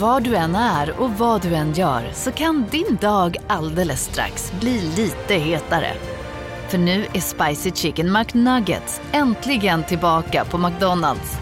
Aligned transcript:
Var 0.00 0.20
du 0.20 0.36
än 0.36 0.54
är 0.54 1.00
och 1.00 1.10
vad 1.10 1.42
du 1.42 1.54
än 1.54 1.72
gör 1.72 2.02
så 2.12 2.32
kan 2.32 2.66
din 2.70 2.96
dag 3.00 3.36
alldeles 3.46 4.00
strax 4.00 4.52
bli 4.60 4.80
lite 4.80 5.34
hetare. 5.34 5.92
För 6.68 6.78
nu 6.78 7.04
är 7.14 7.20
Spicy 7.20 7.70
Chicken 7.70 8.12
McNuggets 8.12 9.00
äntligen 9.12 9.82
tillbaka 9.82 10.44
på 10.44 10.58
McDonalds. 10.58 11.38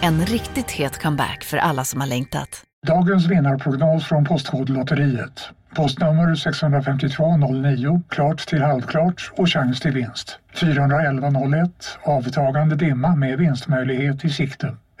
En 0.00 0.26
riktigt 0.26 0.70
het 0.70 1.02
comeback 1.02 1.44
för 1.44 1.56
alla 1.56 1.84
som 1.84 2.00
har 2.00 2.08
längtat. 2.08 2.62
Dagens 2.86 3.26
vinnarprognos 3.26 4.04
från 4.04 4.24
Postkodlotteriet. 4.24 5.48
Postnummer 5.74 6.34
65209, 6.34 8.02
klart 8.08 8.46
till 8.46 8.62
halvklart 8.62 9.32
och 9.36 9.48
chans 9.48 9.80
till 9.80 9.92
vinst. 9.92 10.38
41101, 10.54 11.98
avtagande 12.02 12.76
dimma 12.76 13.16
med 13.16 13.38
vinstmöjlighet 13.38 14.24
i 14.24 14.30
sikte. 14.30 14.76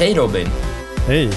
Hej 0.00 0.14
Robin! 0.14 0.46
Hej, 1.06 1.30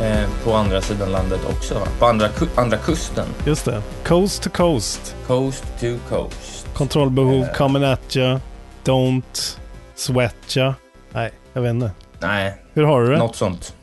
Eh, 0.00 0.28
på 0.44 0.52
andra 0.54 0.80
sidan 0.80 1.12
landet 1.12 1.40
också 1.50 1.74
va? 1.74 1.86
På 1.98 2.06
andra, 2.06 2.28
ku- 2.28 2.48
andra 2.60 2.76
kusten. 2.78 3.26
just 3.46 3.64
det. 3.64 3.82
Coast 4.04 4.42
to 4.42 4.50
coast. 4.50 5.16
Coast 5.26 5.64
to 5.80 5.86
coast. 6.08 6.66
Kontrollbehov, 6.74 7.46
coming 7.54 7.84
at 7.84 8.16
ya. 8.16 8.40
Don't 8.84 9.58
sweat 9.94 10.56
ya. 10.56 10.74
Nej, 11.12 11.30
jag 11.52 11.62
vet 11.62 11.70
inte. 11.70 11.90
Nej, 12.20 12.62
Hur 12.72 12.82
har 12.84 13.02
du 13.02 13.10
det? 13.10 13.18
något 13.18 13.36
sånt. 13.36 13.74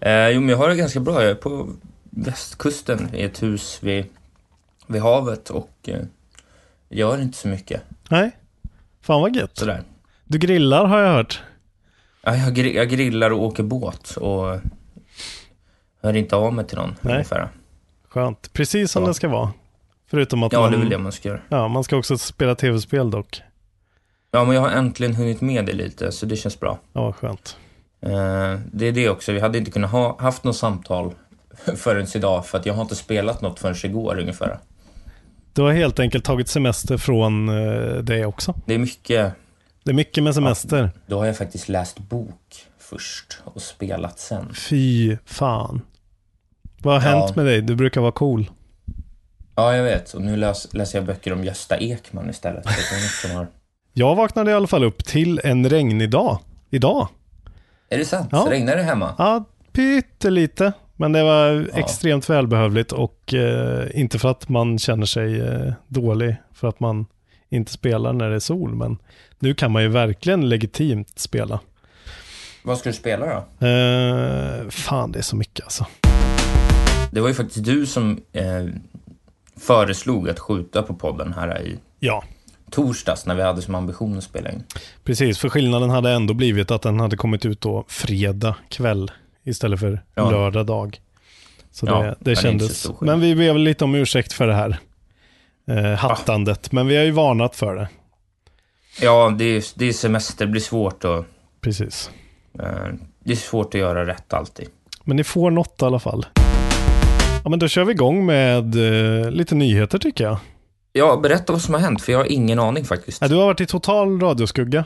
Eh, 0.00 0.28
jo, 0.28 0.40
men 0.40 0.48
jag 0.48 0.56
har 0.56 0.68
det 0.68 0.76
ganska 0.76 1.00
bra. 1.00 1.22
Jag 1.22 1.30
är 1.30 1.34
på 1.34 1.68
västkusten 2.10 3.14
i 3.14 3.22
ett 3.22 3.42
hus 3.42 3.78
vid, 3.82 4.04
vid 4.86 5.02
havet 5.02 5.50
och 5.50 5.70
eh, 5.88 6.00
gör 6.88 7.22
inte 7.22 7.38
så 7.38 7.48
mycket. 7.48 7.82
Nej? 8.08 8.30
Fan 9.02 9.20
vad 9.20 9.36
gött. 9.36 9.58
Sådär. 9.58 9.82
Du 10.24 10.38
grillar 10.38 10.84
har 10.84 10.98
jag 11.00 11.12
hört. 11.12 11.42
Ja, 12.28 12.36
jag, 12.36 12.54
gri- 12.56 12.76
jag 12.76 12.88
grillar 12.88 13.30
och 13.30 13.42
åker 13.42 13.62
båt 13.62 14.10
och 14.16 14.60
hör 16.02 16.16
inte 16.16 16.36
av 16.36 16.52
mig 16.54 16.66
till 16.66 16.76
någon 16.78 16.96
Nej. 17.00 17.12
ungefär. 17.14 17.48
Skönt. 18.08 18.52
Precis 18.52 18.90
som 18.90 19.02
Ja. 19.02 19.08
det 19.08 19.14
ska 19.14 19.28
vara. 19.28 19.52
Förutom 20.10 20.42
att 20.42 20.52
Ja, 20.52 20.60
man... 20.60 20.70
det 20.70 20.76
är 20.76 20.80
väl 20.80 20.88
det 20.88 20.98
man 20.98 21.12
ska 21.12 21.28
göra. 21.28 21.40
Ja, 21.48 21.68
man 21.68 21.84
ska 21.84 21.96
också 21.96 22.18
spela 22.18 22.54
tv-spel 22.54 23.10
dock. 23.10 23.42
Ja, 24.30 24.44
men 24.44 24.54
jag 24.54 24.62
har 24.62 24.70
äntligen 24.70 25.14
hunnit 25.14 25.40
med 25.40 25.66
det 25.66 25.72
lite, 25.72 26.12
så 26.12 26.26
det 26.26 26.36
känns 26.36 26.60
bra. 26.60 26.78
Ja, 26.92 27.12
skönt. 27.12 27.56
Eh, 28.00 28.10
det 28.72 28.86
är 28.86 28.92
det 28.92 29.08
också. 29.10 29.32
Vi 29.32 29.40
hade 29.40 29.58
inte 29.58 29.70
kunnat 29.70 29.90
ha 29.90 30.16
haft 30.20 30.44
något 30.44 30.56
samtal 30.56 31.14
förrän 31.76 32.06
idag 32.14 32.46
för 32.46 32.58
att 32.58 32.66
jag 32.66 32.74
har 32.74 32.82
inte 32.82 32.96
spelat 32.96 33.40
något 33.42 33.58
förrän 33.58 33.76
igår 33.90 34.18
ungefär. 34.20 34.58
Du 35.52 35.62
har 35.62 35.72
helt 35.72 35.98
enkelt 36.00 36.24
tagit 36.24 36.48
semester 36.48 36.96
från 36.96 37.48
eh, 37.48 37.94
det 38.02 38.26
också. 38.26 38.54
Det 38.66 38.74
är 38.74 38.78
mycket. 38.78 39.32
Det 39.86 39.92
är 39.92 39.94
mycket 39.94 40.24
med 40.24 40.34
semester. 40.34 40.90
Då 41.06 41.18
har 41.18 41.26
jag 41.26 41.36
faktiskt 41.36 41.68
läst 41.68 41.98
bok 41.98 42.66
först 42.78 43.38
och 43.44 43.62
spelat 43.62 44.18
sen. 44.18 44.54
Fy 44.54 45.16
fan. 45.24 45.80
Vad 46.82 47.02
har 47.02 47.10
Ja. 47.10 47.18
hänt 47.18 47.36
med 47.36 47.46
dig? 47.46 47.62
Du 47.62 47.74
brukar 47.74 48.00
vara 48.00 48.12
cool. 48.12 48.50
Ja, 49.54 49.76
jag 49.76 49.84
vet. 49.84 50.14
Och 50.14 50.22
nu 50.22 50.36
läs, 50.36 50.74
läser 50.74 50.98
jag 50.98 51.06
böcker 51.06 51.32
om 51.32 51.44
Gösta 51.44 51.76
Ekman 51.76 52.30
istället. 52.30 52.64
Har... 53.34 53.46
Jag 53.92 54.14
vaknade 54.16 54.50
i 54.50 54.54
alla 54.54 54.66
fall 54.66 54.84
upp 54.84 55.04
till 55.04 55.40
en 55.44 55.68
regnig 55.68 56.10
dag. 56.10 56.38
Idag. 56.70 57.08
Är 57.88 57.98
det 57.98 58.04
sant? 58.04 58.28
Ja. 58.32 58.46
Regnar 58.50 58.76
det 58.76 58.82
hemma? 58.82 59.14
Ja, 59.18 59.44
pyttelite. 59.72 60.72
Men 60.96 61.12
det 61.12 61.22
var 61.22 61.70
extremt 61.74 62.30
välbehövligt 62.30 62.92
och 62.92 63.34
eh, 63.34 63.86
inte 64.00 64.18
för 64.18 64.28
att 64.30 64.48
man 64.48 64.78
känner 64.78 65.06
sig 65.06 65.40
eh, 65.40 65.72
dålig 65.88 66.36
för 66.54 66.68
att 66.68 66.80
man 66.80 67.06
inte 67.50 67.72
spelar 67.72 68.12
när 68.12 68.30
det 68.30 68.34
är 68.36 68.40
sol. 68.40 68.74
Men 68.74 68.98
nu 69.38 69.54
kan 69.54 69.70
man 69.72 69.82
ju 69.82 69.88
verkligen 69.88 70.48
legitimt 70.48 71.18
spela. 71.18 71.60
Vad 72.62 72.78
ska 72.78 72.88
du 72.88 72.92
spela 72.96 73.26
då? 73.26 73.66
Eh, 73.66 74.68
fan, 74.68 75.12
det 75.12 75.18
är 75.18 75.22
så 75.22 75.36
mycket 75.36 75.64
alltså. 75.64 75.86
Det 77.10 77.20
var 77.20 77.28
ju 77.28 77.34
faktiskt 77.34 77.64
du 77.64 77.86
som 77.86 78.20
eh, 78.32 78.64
föreslog 79.60 80.28
att 80.28 80.38
skjuta 80.38 80.82
på 80.82 80.94
podden 80.94 81.32
här 81.32 81.62
i 81.62 81.78
Ja, 82.00 82.24
torsdags 82.70 83.26
när 83.26 83.34
vi 83.34 83.42
hade 83.42 83.62
som 83.62 83.74
ambition 83.74 84.18
att 84.18 84.24
spela 84.24 84.50
in. 84.52 84.64
precis. 85.04 85.38
För 85.38 85.48
skillnaden 85.48 85.90
hade 85.90 86.10
ändå 86.10 86.34
blivit 86.34 86.70
att 86.70 86.82
den 86.82 87.00
hade 87.00 87.16
kommit 87.16 87.44
ut 87.46 87.60
då 87.60 87.84
fredag 87.88 88.54
kväll 88.68 89.10
istället 89.44 89.80
för 89.80 90.02
Ja. 90.14 90.30
lördag 90.30 90.66
dag. 90.66 91.00
Så 91.72 91.86
Ja, 91.86 91.92
det, 91.98 92.04
men 92.04 92.14
det 92.20 92.36
kändes. 92.36 92.86
Men 93.00 93.20
vi 93.20 93.34
ber 93.34 93.52
väl 93.52 93.62
lite 93.62 93.84
om 93.84 93.94
ursäkt 93.94 94.32
för 94.32 94.46
det 94.46 94.54
här 94.54 94.78
eh, 95.70 95.92
hattandet. 95.92 96.72
Men 96.72 96.86
vi 96.86 96.96
har 96.96 97.04
ju 97.04 97.10
varnat 97.10 97.56
för 97.56 97.76
det. 97.76 97.88
Ja, 99.00 99.34
det 99.38 99.44
är, 99.44 99.64
det 99.74 99.88
är 99.88 99.92
semester, 99.92 100.46
det 100.46 100.50
blir 100.50 100.62
svårt 100.62 101.04
att... 101.04 101.26
Precis. 101.60 102.10
Eh, 102.58 102.94
det 103.24 103.32
är 103.32 103.36
svårt 103.36 103.74
att 103.74 103.80
göra 103.80 104.06
rätt 104.06 104.32
alltid. 104.32 104.68
Men 105.04 105.16
ni 105.16 105.24
får 105.24 105.50
något 105.50 105.82
i 105.82 105.84
alla 105.84 105.98
fall. 105.98 106.26
Ja, 107.44 107.50
men 107.50 107.58
då 107.58 107.68
kör 107.68 107.84
vi 107.84 107.92
igång 107.92 108.26
med 108.26 108.74
eh, 108.74 109.30
lite 109.30 109.54
nyheter 109.54 109.98
tycker 109.98 110.24
jag. 110.24 110.38
Ja, 110.92 111.16
berätta 111.16 111.52
vad 111.52 111.62
som 111.62 111.74
har 111.74 111.80
hänt, 111.80 112.02
för 112.02 112.12
jag 112.12 112.18
har 112.18 112.32
ingen 112.32 112.58
aning 112.58 112.84
faktiskt. 112.84 113.22
Ja, 113.22 113.28
du 113.28 113.34
har 113.34 113.44
varit 113.44 113.60
i 113.60 113.66
total 113.66 114.20
radioskugga. 114.20 114.84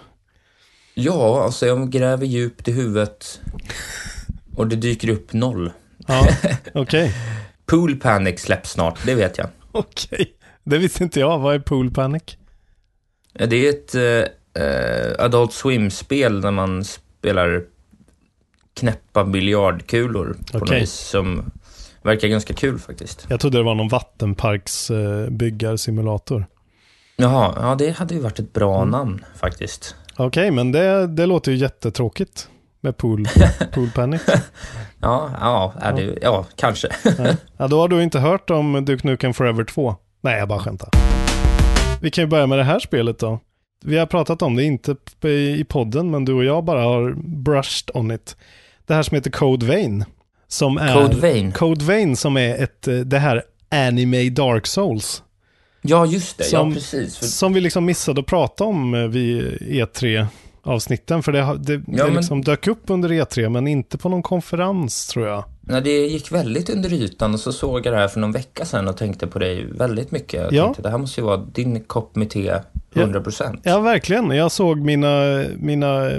Ja, 0.94 1.44
alltså 1.44 1.66
jag 1.66 1.90
gräver 1.90 2.26
djupt 2.26 2.68
i 2.68 2.72
huvudet 2.72 3.40
och 4.56 4.66
det 4.66 4.76
dyker 4.76 5.08
upp 5.08 5.32
noll. 5.32 5.72
Ja, 6.06 6.28
okej. 6.74 7.14
Pool 7.66 7.96
Panic 7.96 8.40
släpps 8.40 8.70
snart, 8.70 8.98
det 9.06 9.14
vet 9.14 9.38
jag. 9.38 9.48
Okej. 9.72 10.34
Det 10.64 10.78
visste 10.78 11.04
inte 11.04 11.20
jag. 11.20 11.38
Vad 11.38 11.54
är 11.54 11.58
Pool 11.58 11.90
Panic? 11.90 12.22
Det 13.32 13.66
är 13.66 13.70
ett 13.70 13.94
eh, 13.94 14.62
eh, 14.64 15.24
Adult 15.24 15.52
Swim-spel 15.52 16.40
där 16.40 16.50
man 16.50 16.84
spelar 16.84 17.64
knäppa 18.74 19.24
biljardkulor 19.24 20.36
på 20.52 20.58
något 20.58 20.62
Okej. 20.62 20.80
vis 20.80 20.92
som 20.92 21.50
verkar 22.02 22.28
ganska 22.28 22.54
kul 22.54 22.78
faktiskt. 22.78 23.26
Jag 23.28 23.40
trodde 23.40 23.58
det 23.58 23.64
var 23.64 23.74
någon 23.74 23.88
vattenparks 23.88 24.90
eh, 24.90 25.30
byggarsimulator. 25.30 26.46
Jaha, 27.16 27.54
ja 27.56 27.74
det 27.74 27.90
hade 27.90 28.14
ju 28.14 28.20
varit 28.20 28.38
ett 28.38 28.52
bra 28.52 28.84
namn 28.84 29.24
faktiskt. 29.36 29.94
Okej, 30.16 30.50
men 30.50 30.72
det, 30.72 31.06
det 31.06 31.26
låter 31.26 31.52
ju 31.52 31.58
jättetråkigt 31.58 32.48
med 32.80 32.96
pool, 32.96 33.26
pool 33.72 33.90
Panic. 33.94 34.22
Ja, 35.00 35.30
ja, 35.40 35.74
är 35.80 35.92
det, 35.92 36.18
ja 36.22 36.46
kanske. 36.56 36.88
Ja, 37.56 37.68
då 37.68 37.80
har 37.80 37.88
du 37.88 38.02
inte 38.02 38.18
hört 38.18 38.50
om 38.50 38.84
Duke 38.84 39.06
Nukem 39.06 39.34
Forever 39.34 39.64
2. 39.64 39.96
Nej, 40.20 40.38
jag 40.38 40.48
bara 40.48 40.58
skämtar. 40.58 40.88
Vi 42.02 42.10
kan 42.10 42.24
ju 42.24 42.28
börja 42.28 42.46
med 42.46 42.58
det 42.58 42.64
här 42.64 42.78
spelet 42.78 43.18
då. 43.18 43.40
Vi 43.84 43.98
har 43.98 44.06
pratat 44.06 44.42
om 44.42 44.56
det, 44.56 44.64
inte 44.64 44.96
i 45.28 45.64
podden, 45.64 46.10
men 46.10 46.24
du 46.24 46.32
och 46.32 46.44
jag 46.44 46.64
bara 46.64 46.82
har 46.82 47.14
brushed 47.42 47.90
on 47.94 48.10
it. 48.10 48.36
Det 48.86 48.94
här 48.94 49.02
som 49.02 49.14
heter 49.14 49.30
Code 49.30 49.66
Vein. 49.66 50.04
Som 50.48 50.78
är 50.78 50.94
Code 50.94 51.16
Vein. 51.16 51.52
Code 51.52 51.84
Vein 51.84 52.16
som 52.16 52.36
är 52.36 52.62
ett, 52.62 52.88
eh, 52.88 52.94
det 52.94 53.18
här 53.18 53.42
anime 53.70 54.30
Dark 54.30 54.66
Souls. 54.66 55.22
Ja, 55.82 56.06
just 56.06 56.38
det. 56.38 56.44
Som, 56.44 56.68
ja, 56.68 56.74
precis. 56.74 57.18
För... 57.18 57.26
Som 57.26 57.52
vi 57.52 57.60
liksom 57.60 57.84
missade 57.84 58.20
att 58.20 58.26
prata 58.26 58.64
om 58.64 58.94
eh, 58.94 59.00
vid 59.00 59.42
E3 59.60 60.26
avsnitten. 60.62 61.22
För 61.22 61.32
det, 61.32 61.58
det, 61.58 61.82
ja, 61.86 62.06
det 62.06 62.14
liksom 62.14 62.38
men... 62.38 62.44
dök 62.44 62.66
upp 62.66 62.82
under 62.86 63.08
E3 63.08 63.48
men 63.48 63.66
inte 63.66 63.98
på 63.98 64.08
någon 64.08 64.22
konferens 64.22 65.06
tror 65.06 65.26
jag. 65.26 65.44
Nej, 65.60 65.82
det 65.82 66.06
gick 66.06 66.32
väldigt 66.32 66.70
under 66.70 66.92
ytan 66.92 67.34
och 67.34 67.40
så 67.40 67.52
såg 67.52 67.86
jag 67.86 67.94
det 67.94 67.98
här 67.98 68.08
för 68.08 68.20
någon 68.20 68.32
vecka 68.32 68.64
sedan 68.64 68.88
och 68.88 68.96
tänkte 68.96 69.26
på 69.26 69.38
dig 69.38 69.66
väldigt 69.66 70.10
mycket. 70.10 70.42
Jag 70.42 70.52
ja. 70.52 70.64
tänkte, 70.64 70.82
det 70.82 70.90
här 70.90 70.98
måste 70.98 71.20
ju 71.20 71.24
vara 71.26 71.36
din 71.36 71.84
kopp 71.84 72.16
med 72.16 72.30
te 72.30 72.54
100%. 72.94 73.60
Ja, 73.62 73.70
ja, 73.70 73.80
verkligen. 73.80 74.30
Jag 74.30 74.52
såg 74.52 74.78
mina, 74.78 75.44
mina, 75.56 76.10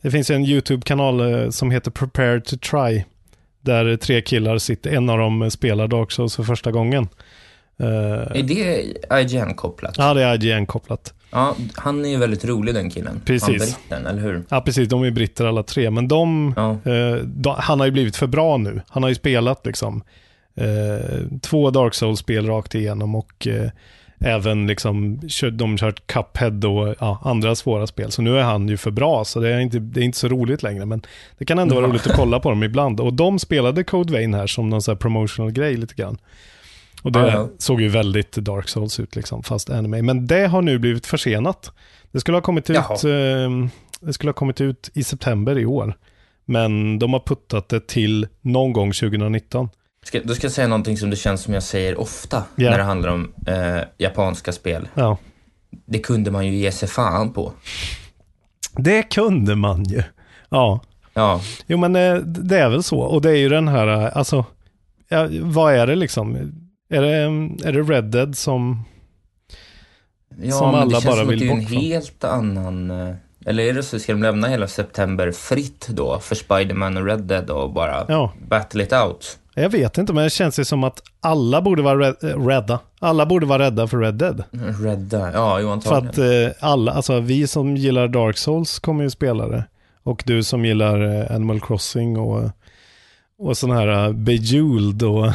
det 0.00 0.10
finns 0.10 0.30
en 0.30 0.44
YouTube-kanal 0.44 1.20
eh, 1.20 1.50
som 1.50 1.70
heter 1.70 1.90
Prepare 1.90 2.40
to 2.40 2.56
Try. 2.56 3.04
Där 3.60 3.96
tre 3.96 4.22
killar 4.22 4.58
sitter, 4.58 4.90
en 4.90 5.10
av 5.10 5.18
dem 5.18 5.50
spelar 5.50 5.88
Dark 5.88 6.12
Souls 6.12 6.36
för 6.36 6.42
första 6.42 6.72
gången. 6.72 7.08
Eh, 7.80 7.86
Är 8.38 8.42
det 8.42 8.84
IGN-kopplat? 9.22 9.94
ja, 9.98 10.14
det 10.14 10.22
är 10.24 10.34
IGN-kopplat. 10.44 11.14
Ja, 11.32 11.56
han 11.74 12.04
är 12.04 12.08
ju 12.08 12.16
väldigt 12.16 12.44
rolig 12.44 12.74
den 12.74 12.90
killen. 12.90 13.20
Precis. 13.24 13.48
Han 13.48 13.56
britten, 13.58 14.06
eller 14.06 14.22
hur? 14.22 14.42
Ja, 14.48 14.60
precis. 14.60 14.88
De 14.88 15.02
är 15.02 15.10
britter 15.10 15.44
alla 15.44 15.62
tre. 15.62 15.90
Men 15.90 16.08
de, 16.08 16.52
Ja. 16.56 16.70
eh, 16.92 17.14
de, 17.24 17.54
han 17.58 17.78
har 17.80 17.86
ju 17.86 17.92
blivit 17.92 18.16
för 18.16 18.26
bra 18.26 18.56
nu. 18.56 18.80
Han 18.88 19.02
har 19.02 19.10
ju 19.10 19.14
spelat 19.14 19.66
liksom 19.66 20.02
eh, 20.54 21.20
två 21.42 21.70
Dark 21.70 21.94
Souls-spel 21.94 22.46
rakt 22.46 22.74
igenom 22.74 23.14
och 23.14 23.46
eh, 23.46 23.70
även 24.24 24.66
liksom 24.66 25.20
de 25.52 25.70
har 25.70 25.76
kört 25.78 26.06
Cuphead 26.06 26.64
och 26.64 26.94
ja, 27.00 27.20
andra 27.24 27.54
svåra 27.54 27.86
spel. 27.86 28.10
Så 28.10 28.22
nu 28.22 28.38
är 28.38 28.42
han 28.42 28.68
ju 28.68 28.76
för 28.76 28.90
bra, 28.90 29.24
så 29.24 29.40
det 29.40 29.48
är 29.48 29.60
inte, 29.60 29.78
det 29.78 30.00
är 30.00 30.04
inte 30.04 30.18
så 30.18 30.28
roligt 30.28 30.62
längre. 30.62 30.86
Men 30.86 31.02
det 31.38 31.44
kan 31.44 31.58
ändå 31.58 31.74
vara 31.74 31.86
roligt 31.86 32.06
att 32.06 32.16
kolla 32.16 32.40
på 32.40 32.50
dem 32.50 32.62
ibland. 32.62 33.00
Och 33.00 33.12
de 33.14 33.38
spelade 33.38 33.84
Code 33.84 34.12
Vein 34.12 34.34
här 34.34 34.46
som 34.46 34.68
någon 34.68 34.82
sån 34.82 34.92
här 34.92 34.96
promotional 34.96 35.52
grej 35.52 35.76
lite 35.76 35.94
grann. 35.94 36.18
Och 37.02 37.12
det 37.12 37.18
ja. 37.32 37.48
såg 37.58 37.80
ju 37.80 37.88
väldigt 37.88 38.32
Dark 38.32 38.68
Souls 38.68 39.00
ut, 39.00 39.16
liksom, 39.16 39.42
fast 39.42 39.70
anime. 39.70 40.02
Men 40.02 40.26
det 40.26 40.46
har 40.46 40.62
nu 40.62 40.78
blivit 40.78 41.06
försenat. 41.06 41.72
Det 42.12 42.20
skulle 42.20 42.36
ha 42.36 42.42
kommit 42.42 42.70
ut, 42.70 42.76
eh, 42.76 43.50
det 44.00 44.12
skulle 44.12 44.28
ha 44.28 44.34
kommit 44.34 44.60
ut 44.60 44.90
i 44.94 45.04
september 45.04 45.58
i 45.58 45.66
år. 45.66 45.94
Men 46.44 46.98
de 46.98 47.12
har 47.12 47.20
puttat 47.20 47.68
det 47.68 47.86
till 47.88 48.28
någon 48.40 48.72
gång 48.72 48.92
2019. 48.92 49.68
Ska, 50.04 50.20
då 50.24 50.34
ska 50.34 50.44
jag 50.44 50.52
säga 50.52 50.68
någonting 50.68 50.96
som 50.96 51.10
det 51.10 51.16
känns 51.16 51.42
som 51.42 51.54
jag 51.54 51.62
säger 51.62 52.00
ofta 52.00 52.44
Ja. 52.56 52.70
när 52.70 52.78
det 52.78 52.84
handlar 52.84 53.08
om 53.10 53.32
eh, 53.46 53.80
japanska 53.98 54.52
spel. 54.52 54.88
Ja, 54.94 55.16
Det 55.86 55.98
kunde 55.98 56.30
man 56.30 56.46
ju 56.46 56.54
ge 56.56 56.72
sig 56.72 56.88
fan 56.88 57.32
på. 57.32 57.52
det 58.76 59.02
kunde 59.02 59.54
man 59.56 59.84
ju. 59.84 60.02
Ja, 60.48 60.80
Ja, 61.14 61.40
jo 61.66 61.78
men 61.78 61.96
eh, 61.96 62.14
det 62.16 62.58
är 62.58 62.68
väl 62.68 62.82
så. 62.82 62.98
Och 63.00 63.22
det 63.22 63.30
är 63.30 63.36
ju 63.36 63.48
den 63.48 63.68
här, 63.68 63.88
eh, 64.06 64.16
alltså, 64.16 64.44
ja, 65.08 65.28
vad 65.42 65.74
är 65.74 65.86
det 65.86 65.94
liksom? 65.94 66.52
Är 66.90 67.02
det, 67.02 67.16
är 67.68 67.72
det 67.72 67.82
Red 67.82 68.04
Dead 68.04 68.36
som, 68.36 68.84
ja 70.42 70.52
Som 70.52 70.70
men 70.70 70.80
alla 70.80 70.84
det 70.84 70.92
känns 70.92 71.04
bara 71.04 71.14
som 71.16 71.24
att 71.26 71.32
vill 71.32 71.38
det 71.40 71.46
är 71.46 71.50
en 71.50 71.58
bort 71.60 71.68
från. 71.68 71.78
helt 71.82 72.24
annan... 72.24 72.90
Eh, 72.90 73.14
eller 73.46 73.62
är 73.62 73.74
det 73.74 73.82
så, 73.82 73.98
ska 73.98 74.12
de 74.12 74.22
lämna 74.22 74.48
hela 74.48 74.66
september 74.68 75.30
fritt 75.32 75.88
då 75.88 76.18
för 76.18 76.34
Spider-Man 76.34 76.96
och 76.96 77.06
Red 77.06 77.20
Dead 77.22 77.50
och 77.50 77.72
bara 77.72 78.04
ja, 78.08 78.32
battle 78.48 78.82
it 78.82 78.92
out? 78.92 79.38
jag 79.54 79.70
vet 79.70 79.98
inte, 79.98 80.12
men 80.12 80.24
det 80.24 80.30
känns 80.30 80.58
ju 80.58 80.64
som 80.64 80.84
att 80.84 81.02
alla 81.20 81.60
borde 81.62 81.82
vara 81.82 81.98
red, 81.98 82.14
eh, 82.22 82.46
rädda. 82.46 82.78
Alla 82.98 83.26
borde 83.26 83.46
vara 83.46 83.62
rädda 83.62 83.86
för 83.86 83.98
Red 83.98 84.14
Dead. 84.14 84.44
Rädda, 84.80 85.32
ja 85.32 85.60
jo 85.60 85.66
För 85.66 85.72
antagligen. 85.72 86.08
att 86.50 86.58
eh, 86.58 86.68
alla, 86.70 86.92
alltså 86.92 87.20
vi 87.20 87.46
som 87.46 87.76
gillar 87.76 88.08
Dark 88.08 88.36
Souls 88.38 88.78
kommer 88.78 89.04
ju 89.04 89.10
spela 89.10 89.48
det. 89.48 89.64
Och 90.02 90.22
du 90.26 90.42
som 90.42 90.64
gillar 90.64 91.00
eh, 91.20 91.34
Animal 91.34 91.60
Crossing 91.60 92.18
och, 92.18 92.50
och 93.38 93.56
sån 93.56 93.70
här 93.70 94.12
Bejeweled 94.12 95.02
och 95.02 95.26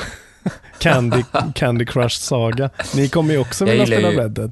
Candy, 0.79 1.23
Candy 1.55 1.85
Crush 1.85 2.19
Saga. 2.19 2.69
Ni 2.95 3.09
kommer 3.09 3.33
ju 3.33 3.39
också 3.39 3.65
vilja 3.65 3.85
spela 3.85 4.09
Red 4.09 4.31
Dead. 4.31 4.51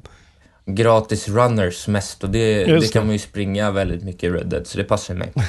Gratis 0.66 1.28
runners 1.28 1.88
mest 1.88 2.24
och 2.24 2.30
det, 2.30 2.64
det 2.64 2.92
kan 2.92 3.02
det. 3.02 3.06
man 3.06 3.12
ju 3.12 3.18
springa 3.18 3.70
väldigt 3.70 4.02
mycket 4.02 4.24
i 4.24 4.30
Red 4.30 4.46
Dead 4.46 4.66
så 4.66 4.78
det 4.78 4.84
passar 4.84 5.14
mig. 5.14 5.32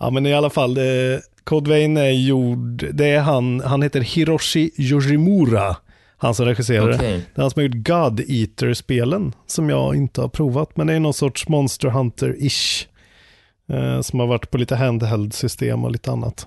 Ja 0.00 0.10
men 0.10 0.26
i 0.26 0.34
alla 0.34 0.50
fall, 0.50 0.74
det, 0.74 1.20
Code 1.44 1.70
Vein 1.70 1.96
är 1.96 2.10
gjord, 2.10 2.86
det 2.92 3.06
är 3.06 3.20
han, 3.20 3.60
han 3.60 3.82
heter 3.82 4.00
Hiroshi 4.00 4.70
Yoshimura. 4.76 5.76
Han 6.16 6.34
som 6.34 6.46
regisserar 6.46 6.88
det. 6.88 6.94
Okej. 6.94 7.26
Det 7.34 7.40
är 7.40 7.42
han 7.42 7.50
som 7.50 7.60
har 7.60 7.68
gjort 7.68 7.86
God 7.86 8.20
Eater-spelen, 8.28 9.32
som 9.46 9.70
jag 9.70 9.96
inte 9.96 10.20
har 10.20 10.28
provat. 10.28 10.76
Men 10.76 10.86
det 10.86 10.92
är 10.94 11.00
någon 11.00 11.14
sorts 11.14 11.48
Monster 11.48 11.88
Hunter-ish. 11.88 12.86
Eh, 13.72 14.00
som 14.00 14.20
har 14.20 14.26
varit 14.26 14.50
på 14.50 14.58
lite 14.58 14.76
handheld-system 14.76 15.84
och 15.84 15.90
lite 15.90 16.10
annat. 16.10 16.46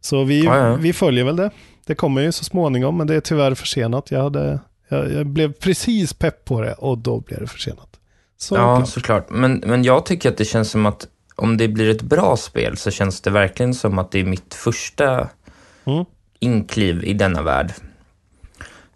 Så 0.00 0.24
vi, 0.24 0.44
Ja, 0.44 0.56
ja. 0.68 0.74
vi 0.76 0.92
följer 0.92 1.24
väl 1.24 1.36
det. 1.36 1.50
Det 1.86 1.94
kommer 1.94 2.22
ju 2.22 2.32
så 2.32 2.44
småningom, 2.44 2.96
men 2.98 3.06
det 3.06 3.14
är 3.14 3.20
tyvärr 3.20 3.54
försenat. 3.54 4.10
Jag, 4.10 4.22
hade, 4.22 4.60
jag, 4.88 5.12
jag 5.12 5.26
blev 5.26 5.52
precis 5.52 6.12
pepp 6.12 6.44
på 6.44 6.60
det 6.60 6.72
och 6.72 6.98
då 6.98 7.20
blev 7.20 7.40
det 7.40 7.46
försenat. 7.46 7.88
Så 8.38 8.54
Ja, 8.54 8.76
klart. 8.76 8.88
såklart. 8.88 9.26
Men, 9.30 9.62
men 9.66 9.84
jag 9.84 10.06
tycker 10.06 10.28
att 10.30 10.36
det 10.36 10.44
känns 10.44 10.70
som 10.70 10.86
att 10.86 11.06
om 11.34 11.56
det 11.56 11.68
blir 11.68 11.90
ett 11.90 12.02
bra 12.02 12.36
spel 12.36 12.76
så 12.76 12.90
känns 12.90 13.20
det 13.20 13.30
verkligen 13.30 13.74
som 13.74 13.98
att 13.98 14.10
det 14.10 14.20
är 14.20 14.24
mitt 14.24 14.54
första 14.54 15.28
Mm. 15.84 16.04
inkliv 16.38 17.04
i 17.04 17.12
denna 17.14 17.42
värld. 17.42 17.72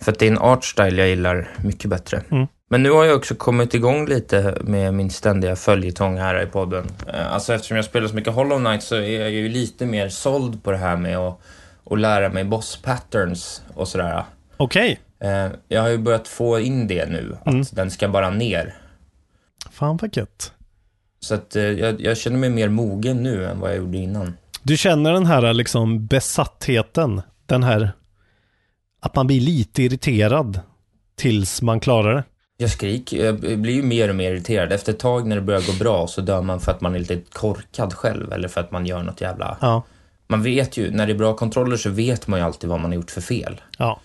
För 0.01 0.13
att 0.13 0.19
det 0.19 0.27
är 0.27 0.31
en 0.31 0.39
artstyle 0.39 0.97
jag 1.01 1.09
gillar 1.09 1.49
mycket 1.65 1.91
bättre. 1.91 2.23
Mm. 2.31 2.47
Men 2.71 2.83
nu 2.83 2.91
har 2.91 3.05
jag 3.05 3.17
också 3.17 3.35
kommit 3.35 3.75
igång 3.75 4.07
lite 4.07 4.59
med 4.61 4.95
min 4.95 5.11
ständiga 5.11 5.57
följetong 5.57 6.19
här 6.19 6.43
i 6.43 6.47
podden. 6.47 6.87
Eh, 7.15 7.33
Alltså 7.33 7.55
eftersom 7.55 7.77
jag 7.77 7.85
spelar 7.85 8.09
så 8.09 8.15
mycket 8.15 8.33
Hollow 8.35 8.59
Knight 8.59 8.83
så 8.83 8.95
är 8.97 9.21
jag 9.21 9.31
ju 9.31 9.49
lite 9.49 9.87
mer 9.87 10.09
såld 10.09 10.63
på 10.65 10.71
det 10.71 10.77
här 10.77 10.97
med 10.97 11.19
att, 11.19 11.41
att 11.85 12.01
lära 12.01 12.29
mig 12.29 12.45
boss 12.45 12.77
patterns 12.83 13.63
och 13.75 13.89
sådär. 13.89 14.25
Okej, 14.57 15.01
Eh, 15.23 15.49
Jag 15.69 15.83
har 15.83 15.89
ju 15.89 15.99
börjat 15.99 16.29
få 16.29 16.61
in 16.61 16.87
det 16.87 17.07
nu, 17.09 17.37
att 17.41 17.47
Mm. 17.53 17.65
den 17.73 17.91
ska 17.91 18.09
bara 18.09 18.31
ner. 18.31 18.75
fan 19.71 19.97
vad 19.97 20.17
gött. 20.17 20.53
Så 21.21 21.35
att 21.35 21.57
eh, 21.57 21.63
jag, 21.63 22.01
jag 22.01 22.17
känner 22.19 22.39
mig 22.39 22.51
mer 22.51 22.69
mogen 22.69 23.23
nu 23.23 23.47
än 23.47 23.61
vad 23.61 23.71
jag 23.71 23.77
gjorde 23.77 23.99
innan. 23.99 24.37
Du 24.63 24.77
känner 24.77 25.13
den 25.13 25.27
här 25.27 25.53
liksom 25.53 26.07
besattheten, 26.07 27.23
den 27.47 27.63
här 27.63 27.93
att 29.01 29.15
man 29.15 29.27
blir 29.27 29.41
lite 29.41 29.83
irriterad 29.83 30.61
tills 31.17 31.63
man 31.63 31.81
klarar 31.81 32.15
det. 32.15 32.25
Jag 32.57 32.71
skriker, 32.71 33.25
jag 33.25 33.59
blir 33.59 33.75
ju 33.75 33.83
mer 33.83 34.09
och 34.09 34.15
mer 34.17 34.33
irriterad. 34.33 34.73
Efter 34.73 34.93
ett 34.93 34.99
tag 34.99 35.27
när 35.27 35.37
det 35.37 35.43
börjar 35.43 35.61
gå 35.61 35.73
bra 35.85 36.07
så 36.07 36.21
dör 36.21 36.43
man 36.43 36.61
för 36.61 36.73
att 36.73 36.81
man 36.81 36.95
är 36.95 36.99
lite 36.99 37.21
korkad 37.33 37.95
själv 37.95 38.33
eller 38.33 38.49
för 38.49 38.61
att 38.61 38.71
man 38.71 38.87
gör 38.87 39.03
något 39.03 39.21
jävla... 39.21 39.57
Ja. 39.61 39.83
Man 40.31 40.43
vet 40.43 40.77
ju, 40.77 40.91
när 40.91 41.07
det 41.07 41.13
är 41.13 41.19
bra 41.19 41.35
kontroller 41.37 41.77
så 41.77 41.91
vet 41.91 42.27
man 42.27 42.39
ju 42.41 42.47
alltid 42.47 42.71
vad 42.71 42.81
man 42.81 42.91
har 42.91 42.97
gjort 42.97 43.11
för 43.11 43.21
fel. 43.21 43.61
Ja. 43.79 44.01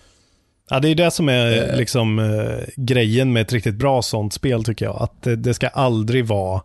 Ja, 0.70 0.80
det 0.80 0.88
är 0.88 0.94
det 0.94 1.10
som 1.10 1.28
är 1.28 1.76
liksom 1.76 2.18
eh, 2.18 2.64
grejen 2.76 3.32
med 3.32 3.42
ett 3.42 3.52
riktigt 3.52 3.74
bra 3.74 4.02
sånt 4.02 4.32
spel 4.32 4.64
tycker 4.64 4.84
jag. 4.84 4.96
Att 5.02 5.22
det, 5.22 5.36
det 5.36 5.54
ska 5.54 5.68
aldrig 5.68 6.26
vara, 6.26 6.62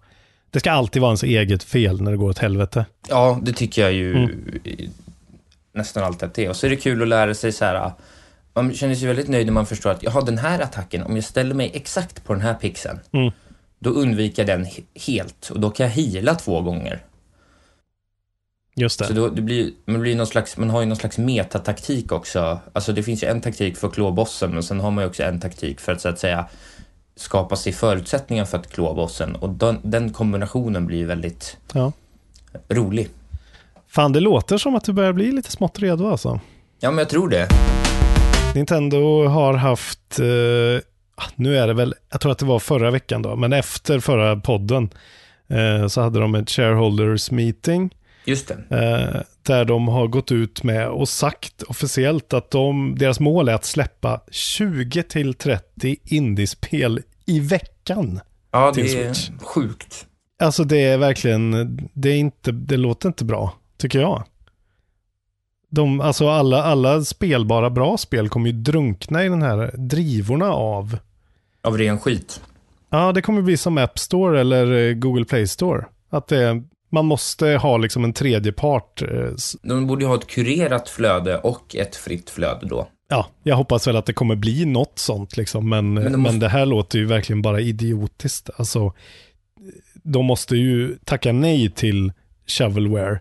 det 0.52 0.60
ska 0.60 0.72
alltid 0.72 1.02
vara 1.02 1.10
ens 1.10 1.24
eget 1.24 1.64
fel 1.64 2.02
när 2.02 2.12
det 2.12 2.18
går 2.18 2.30
åt 2.30 2.38
helvete. 2.38 2.86
Ja, 3.10 3.40
det 3.44 3.54
tycker 3.54 3.82
jag 3.82 3.94
ju 3.94 4.12
Mm. 4.18 4.32
nästan 5.74 6.04
alltid 6.04 6.24
att 6.24 6.34
det 6.34 6.46
är. 6.46 6.50
Och 6.50 6.56
så 6.56 6.66
är 6.66 6.70
det 6.70 6.76
kul 6.76 7.02
att 7.02 7.08
lära 7.08 7.34
sig 7.34 7.52
så 7.52 7.66
här. 7.66 7.92
Man 8.54 8.74
känner 8.74 8.96
sig 8.96 9.08
väldigt 9.08 9.28
nöjd 9.28 9.46
när 9.46 9.54
man 9.54 9.66
förstår 9.66 9.90
att 9.92 10.04
jag 10.04 10.12
har 10.12 10.22
den 10.26 10.38
här 10.38 10.60
attacken, 10.60 11.04
om 11.04 11.16
jag 11.16 11.24
ställer 11.26 11.56
mig 11.56 11.72
exakt 11.74 12.24
på 12.24 12.34
den 12.34 12.42
här 12.42 12.54
pixeln, 12.54 13.00
Mm. 13.14 13.32
då 13.80 13.90
undviker 13.90 14.42
jag 14.48 14.60
den 14.60 14.66
he- 14.66 14.84
helt 15.08 15.50
och 15.50 15.60
då 15.60 15.70
kan 15.70 15.86
jag 15.86 15.94
hila 15.94 16.36
två 16.36 16.62
gånger. 16.62 17.00
Just 18.76 19.00
det. 19.00 19.06
Så 19.06 19.14
då, 19.14 19.30
det 19.30 19.42
blir, 19.42 19.72
man, 19.86 20.02
blir 20.02 20.16
någon 20.16 20.28
slags, 20.28 20.58
man 20.58 20.70
har 20.70 20.80
ju 20.80 20.86
någon 20.86 20.96
slags 20.98 21.18
metataktik 21.18 22.12
också. 22.12 22.60
Alltså 22.74 22.94
det 22.94 23.04
finns 23.04 23.24
ju 23.24 23.28
en 23.28 23.42
taktik 23.42 23.78
för 23.78 23.88
att 23.88 23.94
klå 23.94 24.12
bossen, 24.12 24.52
men 24.52 24.64
sen 24.64 24.80
har 24.80 24.92
man 24.92 25.04
ju 25.04 25.08
också 25.10 25.24
en 25.24 25.40
taktik 25.40 25.80
för 25.80 25.92
att 25.92 26.02
så 26.02 26.10
att 26.10 26.20
säga 26.20 26.46
skapa 27.16 27.56
sig 27.56 27.74
förutsättningar 27.74 28.46
för 28.46 28.58
att 28.58 28.72
klå 28.74 28.94
bossen. 28.94 29.36
Och 29.36 29.50
den, 29.50 29.80
den 29.84 30.14
kombinationen 30.14 30.86
blir 30.86 30.98
ju 30.98 31.06
väldigt 31.06 31.58
Ja. 31.74 31.92
rolig. 32.70 33.10
Fan, 33.88 34.14
det 34.14 34.20
låter 34.20 34.58
som 34.58 34.76
att 34.76 34.84
du 34.84 34.94
börjar 34.94 35.14
bli 35.14 35.32
lite 35.32 35.52
smått 35.52 35.80
redo 35.80 36.08
alltså. 36.12 36.40
Ja, 36.80 36.92
men 36.92 36.98
jag 36.98 37.10
tror 37.10 37.30
det. 37.30 37.48
Nintendo 38.56 39.28
har 39.28 39.54
haft, 39.54 40.20
eh, 40.20 40.82
ah, 41.16 41.30
nu 41.36 41.58
är 41.58 41.68
det 41.68 41.74
väl, 41.74 41.94
jag 42.12 42.22
tror 42.22 42.32
att 42.32 42.38
det 42.38 42.46
var 42.46 42.60
förra 42.60 42.92
veckan 42.92 43.22
då, 43.22 43.36
men 43.36 43.54
efter 43.54 44.00
förra 44.00 44.36
podden 44.36 44.90
eh, 45.48 45.88
så 45.88 46.02
hade 46.02 46.20
de 46.20 46.36
ett 46.36 46.50
shareholders 46.50 47.32
meeting 47.32 47.96
Just 48.26 48.48
det. 48.48 48.54
eh, 48.78 49.22
där 49.42 49.66
de 49.66 49.88
har 49.88 50.08
gått 50.08 50.32
ut 50.32 50.64
med 50.64 50.88
och 50.90 51.10
sagt 51.10 51.62
officiellt 51.64 52.34
att 52.34 52.52
de, 52.52 52.96
deras 53.00 53.20
mål 53.20 53.50
är 53.50 53.54
att 53.54 53.66
släppa 53.66 54.22
20 54.32 55.04
till 55.04 55.34
30 55.34 55.98
indiespel 56.06 57.02
i 57.26 57.40
veckan. 57.40 58.20
Ja, 58.52 58.72
det 58.76 58.82
är 58.82 59.14
Switch. 59.14 59.30
sjukt. 59.42 60.08
Alltså 60.40 60.64
det 60.64 60.78
är 60.82 60.98
verkligen, 60.98 61.80
det 61.94 62.10
är 62.10 62.16
inte, 62.18 62.52
det 62.52 62.78
låter 62.78 63.08
inte 63.10 63.26
bra, 63.26 63.54
tycker 63.78 64.00
jag. 64.00 64.24
De, 65.70 66.02
alltså 66.02 66.30
alla, 66.30 66.64
alla 66.64 67.02
spelbara 67.04 67.70
bra 67.70 67.98
spel 67.98 68.30
kommer 68.30 68.48
ju 68.50 68.54
drunkna 68.62 69.26
i 69.26 69.30
den 69.30 69.42
här 69.42 69.72
drivorna 69.78 70.52
av, 70.52 70.98
Av 71.62 71.78
ren 71.78 72.00
skit. 72.00 72.42
ja 72.90 73.12
det 73.12 73.22
kommer 73.22 73.42
bli 73.42 73.58
som 73.58 73.78
App 73.78 74.00
Store 74.00 74.40
eller 74.42 74.74
eh, 74.90 74.94
Google 74.94 75.26
Play 75.26 75.48
Store. 75.48 75.86
Att 76.10 76.28
det, 76.28 76.64
man 76.92 77.06
måste 77.06 77.48
ha 77.48 77.78
liksom 77.78 78.04
en 78.04 78.14
tredje 78.14 78.52
part. 78.52 79.02
eh, 79.02 79.08
De 79.64 79.88
borde 79.88 80.04
ju 80.04 80.08
ha 80.08 80.16
ett 80.16 80.28
kurerat 80.28 80.90
flöde 80.90 81.38
och 81.38 81.76
ett 81.76 81.96
fritt 81.96 82.30
flöde 82.30 82.66
då. 82.68 82.88
Ja, 83.10 83.26
jag 83.44 83.56
hoppas 83.56 83.88
väl 83.88 83.96
att 83.96 84.06
det 84.06 84.14
kommer 84.14 84.36
bli 84.36 84.66
något 84.66 85.00
sånt 85.00 85.38
liksom, 85.38 85.70
men, 85.70 85.94
Men 85.94 86.04
men, 86.04 86.12
det 86.12 86.18
måste- 86.18 86.38
det 86.38 86.50
här 86.50 86.66
låter 86.66 87.00
ju 87.00 87.06
verkligen 87.06 87.42
bara 87.42 87.62
idiotiskt. 87.62 88.50
Alltså, 88.58 88.94
de 90.04 90.26
måste 90.26 90.56
ju 90.56 90.96
tacka 91.06 91.32
nej 91.32 91.70
till 91.72 92.12
shovelware. 92.48 93.20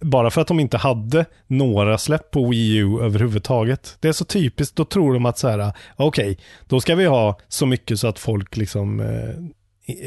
Bara 0.00 0.30
för 0.30 0.40
att 0.40 0.46
de 0.48 0.60
inte 0.60 0.76
hade 0.76 1.24
några 1.46 1.98
släpp 1.98 2.30
på 2.30 2.48
Wii 2.48 2.76
U 2.76 2.98
överhuvudtaget. 3.02 3.96
Det 4.00 4.08
är 4.08 4.12
så 4.12 4.24
typiskt, 4.24 4.76
då 4.76 4.84
tror 4.84 5.14
de 5.14 5.26
att 5.26 5.38
så 5.38 5.48
här, 5.48 5.72
okej, 5.96 6.38
då 6.68 6.80
ska 6.80 6.94
vi 6.94 7.04
ha 7.06 7.38
så 7.48 7.66
mycket 7.66 7.98
så 8.00 8.06
att 8.08 8.18
folk 8.18 8.56
liksom 8.56 9.00
eh, 9.00 9.34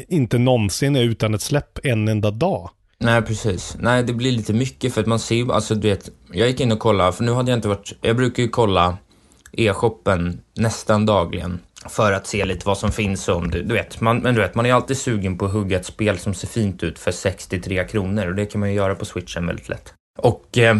inte 0.08 0.38
någonsin 0.38 0.96
är 0.96 1.02
utan 1.02 1.34
ett 1.34 1.42
släpp 1.42 1.78
en 1.86 2.08
enda 2.08 2.30
dag. 2.30 2.70
Nej, 2.98 3.22
precis. 3.22 3.76
Nej, 3.80 4.02
det 4.02 4.12
blir 4.12 4.32
lite 4.32 4.52
mycket 4.52 4.94
för 4.94 5.00
att 5.00 5.06
man 5.06 5.18
ser 5.18 5.34
ju, 5.34 5.52
alltså 5.52 5.74
du 5.74 5.88
vet, 5.88 6.10
jag 6.32 6.48
gick 6.48 6.60
in 6.60 6.72
och 6.72 6.78
kollade, 6.78 7.12
för 7.12 7.24
nu 7.24 7.32
hade 7.32 7.50
jag 7.50 7.58
inte 7.58 7.68
varit, 7.68 7.92
jag 8.00 8.16
brukar 8.16 8.42
ju 8.42 8.48
kolla 8.48 8.96
e-shoppen 9.52 10.40
nästan 10.54 11.06
dagligen 11.06 11.60
för 11.88 12.12
att 12.12 12.26
se 12.26 12.44
lite 12.44 12.66
vad 12.66 12.78
som 12.78 12.92
finns 12.92 13.28
om 13.28 13.50
du, 13.50 13.62
du 13.62 13.74
vet, 13.74 14.00
man, 14.00 14.18
men 14.18 14.34
du 14.34 14.40
vet, 14.40 14.54
man 14.54 14.66
är 14.66 14.74
alltid 14.74 14.96
sugen 14.96 15.38
på 15.38 15.44
att 15.44 15.52
hugga 15.52 15.76
ett 15.76 15.86
spel 15.86 16.18
som 16.18 16.34
ser 16.34 16.48
fint 16.48 16.82
ut 16.82 16.98
för 16.98 17.12
63 17.12 17.84
kronor 17.84 18.26
och 18.26 18.34
det 18.34 18.46
kan 18.46 18.60
man 18.60 18.68
ju 18.68 18.74
göra 18.74 18.94
på 18.94 19.04
switchen 19.04 19.46
väldigt 19.46 19.68
lätt. 19.68 19.94
Och 20.18 20.58
eh, 20.58 20.76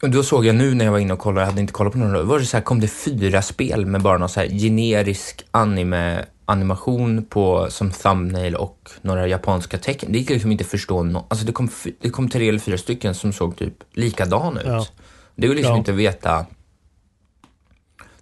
då 0.00 0.22
såg 0.22 0.46
jag 0.46 0.56
nu 0.56 0.74
när 0.74 0.84
jag 0.84 0.92
var 0.92 0.98
inne 0.98 1.12
och 1.12 1.18
kollade, 1.18 1.40
jag 1.40 1.50
hade 1.50 1.60
inte 1.60 1.72
kollat 1.72 1.92
på 1.92 1.98
några, 1.98 2.22
var 2.22 2.38
det 2.38 2.44
så 2.44 2.56
här, 2.56 2.64
kom 2.64 2.80
det 2.80 2.88
fyra 2.88 3.42
spel 3.42 3.86
med 3.86 4.02
bara 4.02 4.18
någon 4.18 4.28
så 4.28 4.40
här 4.40 4.48
generisk 4.48 5.44
anime 5.50 6.24
animation 6.48 7.24
på 7.24 7.70
som 7.70 7.90
thumbnail 7.90 8.54
och 8.54 8.90
några 9.02 9.26
japanska 9.26 9.78
tecken. 9.78 10.12
Det 10.12 10.18
gick 10.18 10.30
liksom 10.30 10.52
inte 10.52 10.64
förstå 10.64 11.02
no 11.02 11.26
Alltså 11.30 11.46
det 11.46 11.52
kom, 11.52 11.70
det 12.00 12.10
kom 12.10 12.28
tre 12.28 12.48
eller 12.48 12.58
fyra 12.58 12.78
stycken 12.78 13.14
som 13.14 13.32
såg 13.32 13.56
typ 13.56 13.74
likadana 13.92 14.60
ut. 14.60 14.66
Ja. 14.66 14.86
Det 15.34 15.46
går 15.46 15.54
liksom 15.54 15.72
ja. 15.72 15.78
inte 15.78 15.90
att 15.90 15.96
veta. 15.96 16.46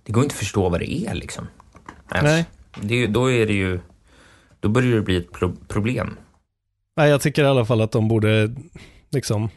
Det 0.02 0.12
går 0.12 0.22
inte 0.22 0.32
att 0.32 0.38
förstå 0.38 0.68
vad 0.68 0.80
det 0.80 0.92
är 0.92 1.14
liksom. 1.14 1.46
Nej. 2.22 2.44
Det, 2.80 3.06
då 3.06 3.30
är 3.30 3.46
det 3.46 3.52
ju, 3.52 3.80
då 4.60 4.68
börjar 4.68 4.94
det 4.94 5.02
bli 5.02 5.16
ett 5.16 5.32
pro 5.32 5.52
problem. 5.68 6.16
Nej, 6.96 7.10
jag 7.10 7.20
tycker 7.20 7.44
i 7.44 7.46
alla 7.46 7.64
fall 7.64 7.80
att 7.80 7.92
de 7.92 8.08
borde 8.08 8.54
liksom 9.10 9.48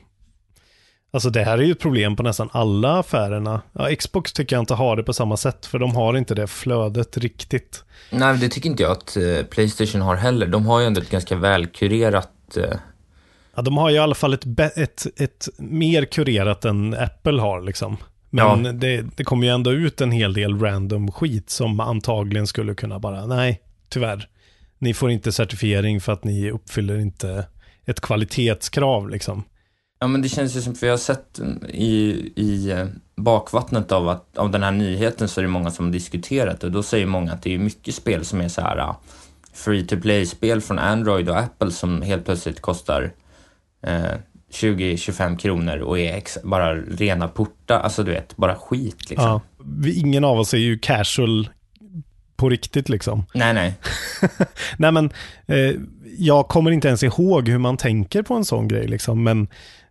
Alltså 1.11 1.29
det 1.29 1.43
här 1.43 1.57
är 1.57 1.61
ju 1.61 1.71
ett 1.71 1.79
problem 1.79 2.15
på 2.15 2.23
nästan 2.23 2.49
alla 2.51 2.99
affärerna. 2.99 3.61
Ja, 3.73 3.95
Xbox 3.95 4.33
tycker 4.33 4.55
jag 4.55 4.61
inte 4.61 4.73
har 4.73 4.95
det 4.95 5.03
på 5.03 5.13
samma 5.13 5.37
sätt, 5.37 5.65
för 5.65 5.79
de 5.79 5.95
har 5.95 6.17
inte 6.17 6.35
det 6.35 6.47
flödet 6.47 7.17
riktigt. 7.17 7.83
Nej, 8.09 8.37
det 8.37 8.49
tycker 8.49 8.69
inte 8.69 8.83
jag 8.83 8.91
att 8.91 9.17
uh, 9.17 9.43
Playstation 9.43 10.01
har 10.01 10.15
heller. 10.15 10.47
De 10.47 10.65
har 10.65 10.79
ju 10.79 10.85
ändå 10.85 11.01
ett 11.01 11.09
ganska 11.09 11.35
välkurerat... 11.35 12.57
Uh... 12.57 12.63
Ja, 13.55 13.61
de 13.61 13.77
har 13.77 13.89
ju 13.89 13.95
i 13.95 13.99
alla 13.99 14.15
fall 14.15 14.33
ett, 14.33 14.77
ett, 14.77 15.19
ett 15.19 15.49
mer 15.57 16.05
kurerat 16.05 16.65
än 16.65 16.93
Apple 16.93 17.41
har 17.41 17.61
liksom. 17.61 17.97
Men 18.29 18.65
ja. 18.65 18.71
det, 18.71 19.01
det 19.15 19.23
kommer 19.23 19.47
ju 19.47 19.53
ändå 19.53 19.71
ut 19.71 20.01
en 20.01 20.11
hel 20.11 20.33
del 20.33 20.59
random 20.59 21.11
skit 21.11 21.49
som 21.49 21.79
antagligen 21.79 22.47
skulle 22.47 22.75
kunna 22.75 22.99
bara, 22.99 23.25
nej, 23.25 23.61
tyvärr. 23.89 24.27
Ni 24.77 24.93
får 24.93 25.11
inte 25.11 25.31
certifiering 25.31 26.01
för 26.01 26.13
att 26.13 26.23
ni 26.23 26.51
uppfyller 26.51 26.97
inte 26.97 27.45
ett 27.85 28.01
kvalitetskrav 28.01 29.09
liksom. 29.09 29.43
Ja, 29.99 30.07
men 30.07 30.21
det 30.21 30.29
känns 30.29 30.55
ju 30.55 30.61
som, 30.61 30.75
för 30.75 30.87
jag 30.87 30.93
har 30.93 30.97
sett 30.97 31.39
i, 31.69 32.31
i 32.35 32.71
eh, 32.71 32.87
bakvattnet 33.15 33.91
av, 33.91 34.09
att, 34.09 34.37
av 34.37 34.51
den 34.51 34.63
här 34.63 34.71
nyheten 34.71 35.27
så 35.27 35.41
är 35.41 35.43
det 35.43 35.49
många 35.49 35.71
som 35.71 35.85
har 35.85 35.91
diskuterat 35.91 36.63
och 36.63 36.71
då 36.71 36.83
säger 36.83 37.05
många 37.05 37.33
att 37.33 37.43
det 37.43 37.55
är 37.55 37.59
mycket 37.59 37.95
spel 37.95 38.25
som 38.25 38.41
är 38.41 38.47
så 38.47 38.61
här 38.61 38.77
uh, 38.77 38.95
free 39.53 39.85
to 39.85 39.97
play-spel 40.01 40.61
från 40.61 40.79
Android 40.79 41.29
och 41.29 41.39
Apple 41.39 41.71
som 41.71 42.01
helt 42.01 42.25
plötsligt 42.25 42.61
kostar 42.61 43.11
eh, 43.83 44.13
20-25 44.51 45.37
kronor 45.37 45.77
och 45.77 45.99
är 45.99 46.23
bara 46.43 46.75
rena 46.75 47.27
porta, 47.27 47.79
alltså 47.79 48.03
du 48.03 48.11
vet, 48.11 48.37
bara 48.37 48.55
skit 48.55 49.09
liksom. 49.09 49.27
Ja, 49.29 49.41
ingen 49.95 50.23
av 50.23 50.39
oss 50.39 50.53
är 50.53 50.57
ju 50.57 50.79
casual 50.79 51.49
på 52.35 52.49
riktigt 52.49 52.89
liksom. 52.89 53.25
Nej, 53.33 53.53
nej. 53.53 53.73
nej, 54.77 54.91
men 54.91 55.09
eh, 55.45 55.75
jag 56.17 56.47
kommer 56.47 56.71
inte 56.71 56.87
ens 56.87 57.03
ihåg 57.03 57.49
hur 57.49 57.57
man 57.57 57.77
tänker 57.77 58.23
på 58.23 58.33
en 58.33 58.45
sån 58.45 58.67
grej 58.67 58.87
liksom, 58.87 59.23
men 59.23 59.47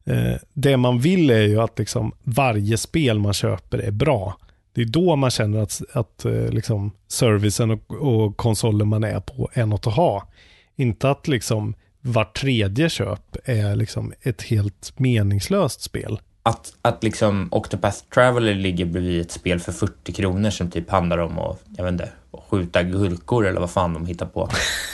Eh, 0.09 0.37
det 0.53 0.77
man 0.77 0.99
vill 0.99 1.31
är 1.31 1.43
ju 1.43 1.61
att 1.61 1.79
liksom 1.79 2.13
varje 2.23 2.77
spel 2.77 3.19
man 3.19 3.35
köper 3.35 3.79
är 3.79 3.91
bra. 3.91 4.37
Det 4.73 4.81
är 4.83 4.87
då 4.87 5.17
man 5.17 5.31
känner 5.31 5.61
att, 5.61 5.83
att 5.93 6.25
eh, 6.25 6.49
liksom 6.49 6.93
servicen 7.09 7.71
och, 7.71 7.91
och 7.91 8.37
konsolen 8.37 8.89
man 8.89 9.05
är 9.05 9.21
på 9.21 9.51
är 9.53 9.67
något 9.67 9.87
att 9.87 9.95
ha. 9.95 10.29
Inte 10.77 11.11
att 11.11 11.29
liksom 11.29 11.75
vart 12.01 12.37
tredje 12.37 12.89
köp 12.89 13.37
är 13.45 13.77
liksom 13.77 14.13
ett 14.23 14.43
helt 14.43 14.93
meningslöst 14.97 15.81
spel. 15.81 16.21
Att, 16.43 16.75
att 16.83 17.05
liksom 17.05 17.49
Octopath 17.51 17.99
Traveler 18.15 18.55
ligger 18.55 18.85
bredvid 18.85 19.21
ett 19.21 19.31
spel 19.31 19.61
för 19.61 19.73
40 19.73 20.13
kronor 20.13 20.51
som 20.51 20.71
typ 20.71 20.91
handlar 20.91 21.19
om 21.19 21.39
att, 21.39 21.63
jag 21.77 21.85
vet 21.85 21.93
inte, 21.93 22.09
skjuta 22.49 22.83
gurkor 22.83 23.47
eller 23.47 23.61
vad 23.61 23.71
fan 23.71 23.95
de 23.95 24.07
hittar 24.07 24.27
på. 24.27 24.49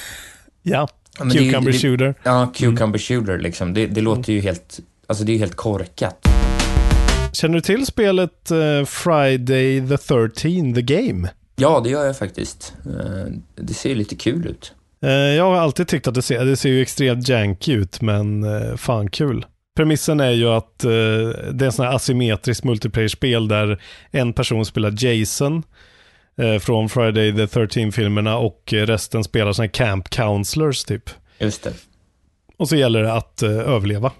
ja, 0.63 0.89
ja 1.19 1.25
Cucumber 1.25 1.73
det, 1.73 1.79
Shooter. 1.79 2.15
Ja, 2.23 2.53
Cucumber 2.55 2.85
mm. 2.85 2.99
Shooter 2.99 3.39
liksom. 3.39 3.75
Det, 3.75 3.87
det 3.87 4.01
låter 4.01 4.33
ju 4.33 4.41
helt 4.41 4.81
Alltså 5.07 5.25
det 5.25 5.33
är 5.33 5.39
helt 5.39 5.55
korkat. 5.55 6.29
Känner 7.33 7.55
du 7.55 7.61
till 7.61 7.87
spelet 7.87 8.51
uh, 8.53 8.85
Friday 8.85 9.89
the 9.89 9.97
13 9.97 10.75
The 10.75 10.83
Game? 10.83 11.31
Ja, 11.57 11.81
det 11.85 11.91
gör 11.91 12.05
jag 12.05 12.19
faktiskt. 12.19 12.75
Uh, 12.87 13.27
det 13.55 13.75
ser 13.75 13.95
lite 13.95 14.17
kul 14.17 14.47
ut. 14.47 14.73
Uh, 15.05 15.11
jag 15.11 15.45
har 15.45 15.57
alltid 15.57 15.89
tyckt 15.89 16.09
att 16.09 16.15
det 16.15 16.23
ser, 16.23 16.45
det 16.45 16.57
ser 16.57 16.69
ju 16.69 16.83
extremt 16.83 17.29
janky 17.29 17.73
ut, 17.73 18.01
men 18.01 18.45
fan 18.79 19.11
kul. 19.11 19.47
Premissen 19.77 20.21
är 20.21 20.31
ju 20.31 20.49
att 20.49 20.79
det 20.79 20.95
är 21.61 21.65
en 21.65 21.73
sån 21.73 21.87
här 21.87 21.95
asymmetriskt 21.95 22.65
multiplayer-spel 22.65 23.49
där 23.49 23.83
en 24.11 24.33
person 24.33 24.65
spelar 24.65 25.05
Jason 25.05 25.63
från 26.61 26.89
Friday 26.89 27.33
the 27.33 27.47
13-filmerna 27.47 28.37
och 28.37 28.63
resten 28.73 29.25
spelar 29.25 29.53
såna 29.53 29.67
här 29.67 29.73
camp 29.73 30.09
counselors 30.09 30.85
typ. 30.85 31.11
Just 31.39 31.63
det. 31.63 31.73
Och 32.57 32.69
så 32.69 32.77
gäller 32.77 33.03
det 33.03 33.13
att 33.13 33.43
överleva. 33.43 34.13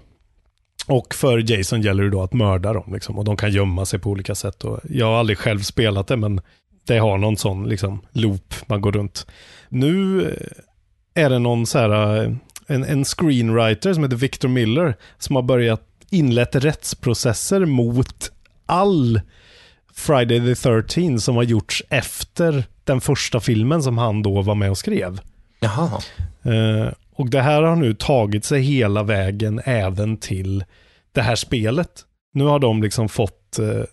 Och 0.87 1.15
för 1.15 1.51
Jason 1.51 1.81
gäller 1.81 2.03
det 2.03 2.09
då 2.09 2.23
att 2.23 2.33
mörda 2.33 2.73
dem 2.73 2.93
liksom, 2.93 3.17
och 3.17 3.25
de 3.25 3.37
kan 3.37 3.51
gömma 3.51 3.85
sig 3.85 3.99
på 3.99 4.09
olika 4.09 4.35
sätt. 4.35 4.63
Och 4.63 4.79
jag 4.89 5.05
har 5.05 5.19
aldrig 5.19 5.37
själv 5.37 5.59
spelat 5.59 6.07
det, 6.07 6.17
men 6.17 6.41
det 6.87 6.97
har 6.97 7.17
någon 7.17 7.37
sån 7.37 7.69
liksom, 7.69 8.01
loop 8.11 8.55
man 8.65 8.81
går 8.81 8.91
runt. 8.91 9.27
Nu 9.69 10.21
eh, 10.25 11.23
är 11.23 11.29
det 11.29 11.39
någon 11.39 11.65
så 11.65 11.79
här, 11.79 12.23
eh, 12.23 12.31
en, 12.67 12.83
en 12.83 13.05
screenwriter 13.05 13.93
som 13.93 14.03
heter 14.03 14.15
Victor 14.15 14.49
Miller 14.49 14.95
som 15.17 15.35
har 15.35 15.43
börjat 15.43 15.81
inlett 16.09 16.55
rättsprocesser 16.55 17.65
mot 17.65 18.31
all 18.65 19.21
Friday 19.93 20.39
the 20.39 20.55
13 20.55 21.19
som 21.19 21.35
har 21.35 21.43
gjorts 21.43 21.83
efter 21.89 22.63
den 22.83 23.01
första 23.01 23.39
filmen 23.39 23.83
som 23.83 23.97
han 23.97 24.21
då 24.21 24.41
var 24.41 24.55
med 24.55 24.69
och 24.69 24.77
skrev. 24.77 25.19
Jaha. 25.59 26.01
Uh, 26.45 26.89
och 27.15 27.29
det 27.29 27.41
här 27.41 27.61
har 27.61 27.75
nu 27.75 27.93
tagit 27.93 28.45
sig 28.45 28.61
hela 28.61 29.03
vägen 29.03 29.61
även 29.65 30.17
till 30.17 30.63
det 31.11 31.21
här 31.21 31.35
spelet. 31.35 31.89
Nu 32.33 32.43
har 32.43 32.59
de 32.59 32.81
liksom 32.81 33.09
fått 33.09 33.59
eh, 33.59 33.83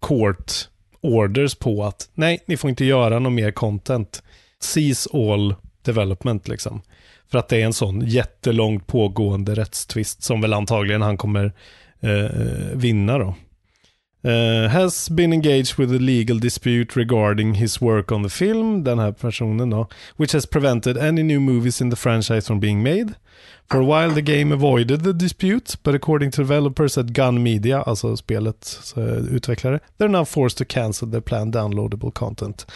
court 0.00 0.52
orders 1.00 1.54
på 1.54 1.84
att 1.84 2.10
nej, 2.14 2.42
ni 2.46 2.56
får 2.56 2.70
inte 2.70 2.84
göra 2.84 3.18
någon 3.18 3.34
mer 3.34 3.50
content. 3.50 4.22
Cease 4.60 5.10
all 5.12 5.54
development 5.82 6.48
liksom. 6.48 6.82
För 7.30 7.38
att 7.38 7.48
det 7.48 7.62
är 7.62 7.64
en 7.64 7.72
sån 7.72 8.00
jättelångt 8.06 8.86
pågående 8.86 9.54
rättstvist 9.54 10.22
som 10.22 10.40
väl 10.40 10.52
antagligen 10.52 11.02
han 11.02 11.16
kommer 11.16 11.52
eh, 12.00 12.24
eh 12.24 12.74
vinna 12.74 13.18
då. 13.18 13.34
Uh, 14.24 14.68
has 14.68 15.08
been 15.08 15.32
engaged 15.32 15.78
with 15.78 15.94
a 15.94 15.98
legal 15.98 16.38
dispute 16.40 16.96
regarding 16.96 17.54
his 17.54 17.80
work 17.80 18.12
on 18.12 18.22
the 18.22 18.28
film, 18.28 18.84
den 18.84 18.98
här 18.98 19.12
personen 19.12 19.70
då, 19.70 19.88
which 20.16 20.34
has 20.34 20.46
prevented 20.46 20.98
any 20.98 21.22
new 21.22 21.40
movies 21.40 21.80
in 21.80 21.90
the 21.90 21.96
franchise 21.96 22.46
from 22.46 22.60
being 22.60 22.82
made. 22.82 23.14
For 23.70 23.80
a 23.80 23.84
while 23.84 24.14
the 24.14 24.22
game 24.22 24.54
avoided 24.54 25.04
the 25.04 25.12
dispute, 25.12 25.76
but 25.82 25.94
according 25.94 26.30
to 26.30 26.42
developers 26.42 26.98
at 26.98 27.06
Gun 27.06 27.42
Media, 27.42 27.82
alltså 27.82 28.16
spelets 28.16 28.94
uh, 28.96 29.34
utvecklare, 29.34 29.80
they're 29.98 30.08
now 30.08 30.24
forced 30.24 30.58
to 30.58 30.64
cancel 30.64 31.10
their 31.10 31.20
planned 31.20 31.54
downloadable 31.54 32.10
content. 32.10 32.66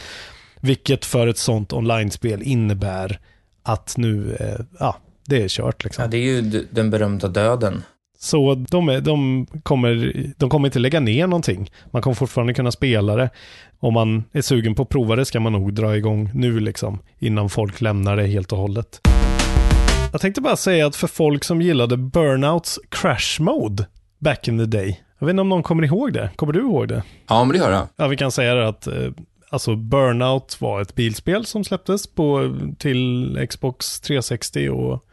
Vilket 0.61 1.05
för 1.05 1.27
ett 1.27 1.39
sånt 1.39 1.73
online-spel 1.73 2.43
innebär 2.43 3.19
att 3.63 3.95
nu, 3.97 4.37
uh, 4.41 4.67
ja, 4.79 4.97
det 5.27 5.43
är 5.43 5.49
kört 5.49 5.85
liksom. 5.85 6.03
Ja, 6.03 6.09
det 6.09 6.17
är 6.17 6.23
ju 6.23 6.67
den 6.71 6.91
berömda 6.91 7.29
döden. 7.29 7.85
Så 8.23 8.55
de, 8.55 8.89
är, 8.89 9.01
de, 9.01 9.47
kommer, 9.63 10.15
de 10.37 10.51
kommer 10.51 10.69
inte 10.69 10.79
lägga 10.79 11.01
ner 11.01 11.27
någonting. 11.27 11.71
Man 11.91 12.03
kommer 12.03 12.15
fortfarande 12.15 12.55
kunna 12.55 12.73
spela 12.73 13.17
det. 13.17 13.31
Om 13.81 13.95
man 13.95 14.25
är 14.33 14.43
sugen 14.43 14.75
på 14.75 14.83
att 14.83 14.89
prova 14.89 15.17
det 15.17 15.25
ska 15.25 15.41
man 15.41 15.53
nog 15.53 15.75
dra 15.75 15.97
igång 15.97 16.31
nu 16.35 16.61
liksom. 16.61 16.99
Innan 17.19 17.49
folk 17.49 17.81
lämnar 17.81 18.17
det 18.17 18.27
helt 18.27 18.53
och 18.53 18.59
hållet. 18.59 19.01
Jag 20.13 20.21
tänkte 20.21 20.41
bara 20.41 20.57
säga 20.57 20.87
att 20.87 20.97
för 20.97 21.07
folk 21.07 21.45
som 21.45 21.63
gillade 21.63 21.97
Burnouts 21.97 22.81
Crash 22.89 23.41
Mode 23.41 23.87
back 24.19 24.49
in 24.49 24.59
the 24.59 24.67
day. 24.79 25.01
Jag 25.19 25.27
vet 25.27 25.33
inte 25.33 25.41
om 25.41 25.49
någon 25.49 25.63
kommer 25.63 25.85
ihåg 25.85 26.13
det. 26.13 26.31
Kommer 26.37 26.53
du 26.53 26.61
ihåg 26.61 26.89
det? 26.89 27.03
Ja, 27.29 27.45
men 27.45 27.53
det 27.53 27.59
gör 27.59 27.73
jag. 27.73 27.89
Ja, 27.97 28.09
vi 28.09 28.17
kan 28.17 28.33
säga 28.33 28.55
det 28.55 28.69
att 28.69 28.87
eh, 28.87 29.11
alltså 29.51 29.77
Burnout 29.77 30.61
var 30.61 30.81
ett 30.81 30.95
bilspel 30.95 31.47
som 31.47 31.65
släpptes 31.65 32.07
på, 32.07 32.57
till 32.79 33.47
Xbox 33.51 34.01
360 34.01 34.69
och 34.69 35.05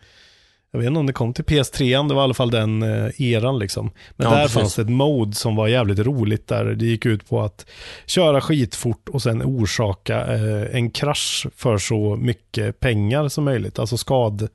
jag 0.72 0.80
vet 0.80 0.88
inte 0.88 1.00
om 1.00 1.06
det 1.06 1.14
kom 1.14 1.34
till 1.34 1.46
PS3, 1.46 2.08
det 2.08 2.14
var 2.14 2.22
i 2.22 2.24
alla 2.24 2.34
fall 2.34 2.52
den 2.52 2.84
eh, 2.84 3.22
eran 3.22 3.60
liksom. 3.60 3.92
Men 4.16 4.28
ja, 4.28 4.34
där 4.34 4.42
precis. 4.42 4.58
fanns 4.58 4.76
det 4.76 4.82
ett 4.82 4.90
mode 4.90 5.36
som 5.36 5.56
var 5.56 5.68
jävligt 5.68 6.00
roligt 6.00 6.48
där 6.48 6.66
det 6.66 6.86
gick 6.86 7.06
ut 7.06 7.30
på 7.30 7.42
att 7.42 7.66
köra 8.06 8.42
skitfort 8.42 9.10
och 9.10 9.22
sen 9.22 9.44
orsaka 9.44 10.36
eh, 10.36 10.76
en 10.76 10.92
krasch 10.92 11.48
för 11.56 11.78
så 11.78 12.16
mycket 12.16 12.80
pengar 12.80 13.28
som 13.28 13.44
möjligt. 13.44 13.80
Alltså 13.80 13.98
skad, 13.98 14.48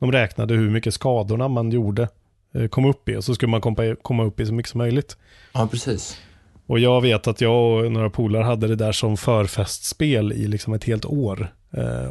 de 0.00 0.12
räknade 0.12 0.54
hur 0.54 0.70
mycket 0.70 0.94
skadorna 0.94 1.48
man 1.48 1.70
gjorde 1.70 2.08
eh, 2.54 2.68
kom 2.68 2.84
upp 2.84 3.08
i 3.08 3.16
och 3.16 3.24
så 3.24 3.34
skulle 3.34 3.50
man 3.50 3.60
komma, 4.02 4.24
upp 4.24 4.40
i 4.40 4.46
så 4.46 4.54
mycket 4.54 4.70
som 4.70 4.78
möjligt. 4.78 5.16
Ja, 5.52 5.68
precis. 5.70 6.16
Och 6.66 6.78
jag 6.78 7.00
vet 7.00 7.26
att 7.26 7.40
jag 7.40 7.84
och 7.84 7.92
några 7.92 8.10
polare 8.10 8.44
hade 8.44 8.68
det 8.68 8.76
där 8.76 8.92
som 8.92 9.16
förfestspel 9.16 10.32
i 10.32 10.46
liksom 10.46 10.72
ett 10.74 10.84
helt 10.84 11.04
år. 11.04 11.54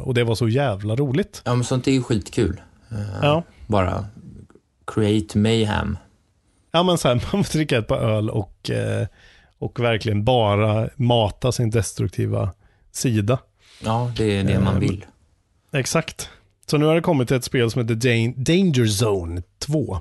Och 0.00 0.14
det 0.14 0.24
var 0.24 0.34
så 0.34 0.48
jävla 0.48 0.96
roligt. 0.96 1.42
Ja, 1.44 1.54
men 1.54 1.64
sånt 1.64 1.88
är 1.88 1.92
ju 1.92 2.02
skitkul. 2.02 2.60
Uh, 2.92 2.98
ja. 3.22 3.42
Bara 3.66 4.04
create 4.86 5.38
mayhem. 5.38 5.98
Ja, 6.72 6.82
men 6.82 6.98
så 6.98 7.08
här, 7.08 7.14
man 7.32 7.44
får 7.44 7.52
dricka 7.52 7.78
ett 7.78 7.86
par 7.88 7.96
öl 7.98 8.30
och, 8.30 8.70
uh, 8.72 9.06
och 9.58 9.80
verkligen 9.80 10.24
bara 10.24 10.88
mata 10.96 11.52
sin 11.52 11.70
destruktiva 11.70 12.52
sida. 12.92 13.38
Ja, 13.84 14.12
det 14.16 14.24
är 14.38 14.44
det 14.44 14.60
man 14.60 14.74
Eh, 14.74 14.80
vill. 14.80 15.04
Exakt. 15.72 16.28
Så 16.66 16.78
nu 16.78 16.84
har 16.86 16.94
det 16.94 17.00
kommit 17.00 17.30
ett 17.30 17.44
spel 17.44 17.70
som 17.70 17.82
heter 17.82 17.94
Dan- 17.94 18.34
Danger 18.44 19.04
Zone 19.04 19.42
2. 19.58 19.98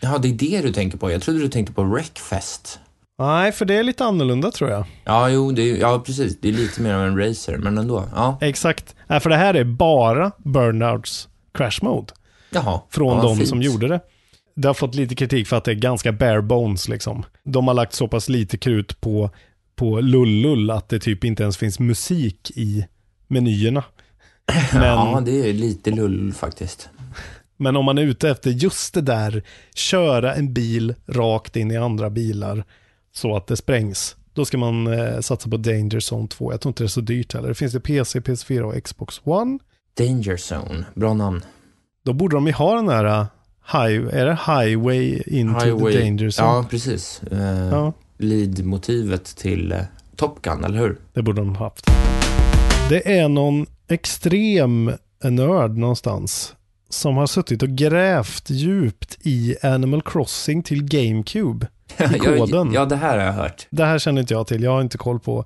Ja, 0.00 0.18
det 0.18 0.28
är 0.28 0.32
det 0.32 0.60
du 0.62 0.72
tänker 0.72 0.98
på. 0.98 1.10
Jag 1.10 1.22
trodde 1.22 1.40
du 1.40 1.48
tänkte 1.48 1.72
på 1.72 1.82
Wreckfest. 1.82 2.80
Nej, 3.18 3.52
för 3.52 3.64
det 3.64 3.74
är 3.74 3.82
lite 3.82 4.04
annorlunda 4.04 4.50
tror 4.50 4.70
jag. 4.70 4.84
Ja, 5.04 5.28
jo, 5.28 5.52
det 5.52 5.62
är, 5.62 5.76
ja, 5.76 6.02
precis. 6.06 6.40
Det 6.40 6.48
är 6.48 6.52
lite 6.52 6.80
mer 6.82 6.94
av 6.94 7.02
en 7.06 7.18
racer, 7.18 7.56
men 7.56 7.78
ändå. 7.78 8.04
Ja, 8.14 8.38
Exakt. 8.40 8.94
Nej, 9.06 9.20
för 9.20 9.30
det 9.30 9.36
här 9.36 9.54
är 9.54 9.64
bara 9.64 10.30
Burnouts 10.38 11.28
Crash 11.54 11.78
Mode. 11.82 12.12
Jaha. 12.54 12.80
Från 12.90 13.16
ja, 13.16 13.22
de 13.22 13.36
fint. 13.36 13.48
som 13.48 13.62
gjorde 13.62 13.88
det. 13.88 14.00
Det 14.56 14.68
har 14.68 14.74
fått 14.74 14.94
lite 14.94 15.14
kritik 15.14 15.46
för 15.46 15.56
att 15.56 15.64
det 15.64 15.70
är 15.70 15.74
ganska 15.74 16.12
bare 16.12 16.42
bones 16.42 16.88
liksom. 16.88 17.24
De 17.44 17.68
har 17.68 17.74
lagt 17.74 17.92
så 17.94 18.08
pass 18.08 18.28
lite 18.28 18.58
krut 18.58 19.00
på, 19.00 19.30
på 19.76 20.00
lullull 20.00 20.70
att 20.70 20.88
det 20.88 20.98
typ 21.00 21.24
inte 21.24 21.42
ens 21.42 21.56
finns 21.56 21.78
musik 21.78 22.50
i 22.54 22.86
menyerna. 23.28 23.84
Men, 24.72 24.82
Ja, 24.82 25.22
det 25.26 25.48
är 25.48 25.52
lite 25.52 25.90
lull 25.90 26.32
faktiskt. 26.32 26.88
men 27.56 27.76
om 27.76 27.84
man 27.84 27.98
är 27.98 28.02
ute 28.02 28.30
efter 28.30 28.50
just 28.50 28.94
det 28.94 29.00
där, 29.00 29.42
köra 29.74 30.34
en 30.34 30.54
bil 30.54 30.94
rakt 31.06 31.56
in 31.56 31.70
i 31.70 31.76
andra 31.76 32.10
bilar 32.10 32.64
så 33.12 33.36
att 33.36 33.46
det 33.46 33.56
sprängs. 33.56 34.16
Då 34.32 34.44
ska 34.44 34.58
man 34.58 34.86
eh, 34.86 35.20
satsa 35.20 35.50
på 35.50 35.56
Danger 35.56 36.12
Zone 36.14 36.28
2. 36.28 36.52
Jag 36.52 36.60
tror 36.60 36.70
inte 36.70 36.82
det 36.82 36.86
är 36.86 36.88
så 36.88 37.00
dyrt 37.00 37.32
heller. 37.34 37.48
Det 37.48 37.54
finns 37.54 37.72
det 37.72 37.80
PC, 37.80 38.20
PS4 38.20 38.60
och 38.60 38.84
Xbox 38.84 39.20
One. 39.24 39.58
Danger 39.98 40.36
Zone, 40.52 40.84
bra 40.94 41.14
namn. 41.14 41.42
Då 42.04 42.12
borde 42.12 42.36
de 42.36 42.46
ju 42.46 42.52
ha 42.52 42.74
den 42.74 42.88
här 42.88 43.04
eh, 43.04 43.26
high, 43.72 44.08
är 44.14 44.26
det 44.26 44.38
highway 44.46 45.22
into 45.26 45.60
the 45.60 45.98
danger 45.98 46.30
zone. 46.30 46.48
Ja, 46.48 46.66
precis. 46.70 47.22
Eh, 47.32 47.68
Ja, 47.70 47.92
Lead-motivet 48.18 49.36
till 49.36 49.72
eh, 49.72 49.78
Top 50.16 50.42
Gun, 50.42 50.64
eller 50.64 50.78
hur? 50.78 50.98
det 51.12 51.22
borde 51.22 51.40
de 51.40 51.56
ha 51.56 51.64
haft. 51.66 51.86
Det 52.88 53.18
är 53.18 53.28
någon 53.28 53.66
extrem 53.88 54.92
nörd 55.22 55.76
någonstans 55.76 56.54
som 56.88 57.16
har 57.16 57.26
suttit 57.26 57.62
och 57.62 57.68
grävt 57.68 58.50
djupt 58.50 59.18
i 59.20 59.56
Animal 59.62 60.02
Crossing 60.02 60.62
till 60.62 60.84
GameCube. 60.84 61.66
I 62.14 62.18
koden. 62.18 62.72
ja, 62.72 62.84
det 62.84 62.96
här 62.96 63.18
har 63.18 63.24
jag 63.26 63.32
hört. 63.32 63.66
Det 63.70 63.84
här 63.84 63.98
känner 63.98 64.20
inte 64.20 64.34
jag 64.34 64.46
till. 64.46 64.62
Jag 64.62 64.70
har 64.70 64.80
inte 64.80 64.98
koll 64.98 65.20
på 65.20 65.44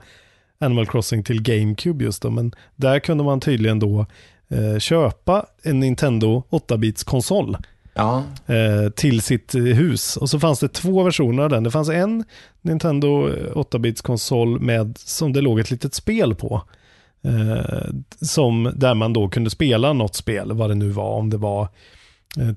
Animal 0.61 0.87
Crossing 0.87 1.25
till 1.25 1.43
GameCube 1.43 2.05
just 2.05 2.23
då. 2.23 2.31
Men 2.31 2.53
där 2.77 2.99
kunde 2.99 3.25
man 3.25 3.41
tydligen 3.41 3.79
då 3.79 4.07
eh, 4.51 4.79
köpa 4.79 5.47
en 5.63 5.81
Nintendo 5.81 6.43
8-bits 6.51 7.05
konsol. 7.05 7.57
Ja, 7.95 8.25
eh, 8.47 8.91
till 8.91 9.23
sitt 9.23 9.55
eh, 9.55 9.63
hus. 9.63 10.17
Och 10.17 10.31
så 10.31 10.41
fanns 10.41 10.61
det 10.61 10.69
två 10.69 11.03
versioner 11.03 11.43
av 11.43 11.51
den. 11.51 11.65
Det 11.65 11.71
fanns 11.71 11.89
en 11.89 12.25
Nintendo 12.63 13.29
8-bits 13.55 14.03
konsol 14.03 14.61
med 14.61 14.99
som 14.99 15.33
det 15.33 15.41
låg 15.41 15.61
ett 15.61 15.71
litet 15.71 15.95
spel 15.95 16.35
på. 16.35 16.63
Eh, 17.23 17.91
som, 18.21 18.73
där 18.75 18.95
man 18.95 19.13
då 19.13 19.29
kunde 19.29 19.51
spela 19.51 19.93
något 19.93 20.15
spel, 20.15 20.53
vad 20.53 20.71
det 20.71 20.75
nu 20.75 20.89
var, 20.89 21.15
om 21.15 21.31
det 21.31 21.37
var 21.37 21.63
eh, 21.63 21.69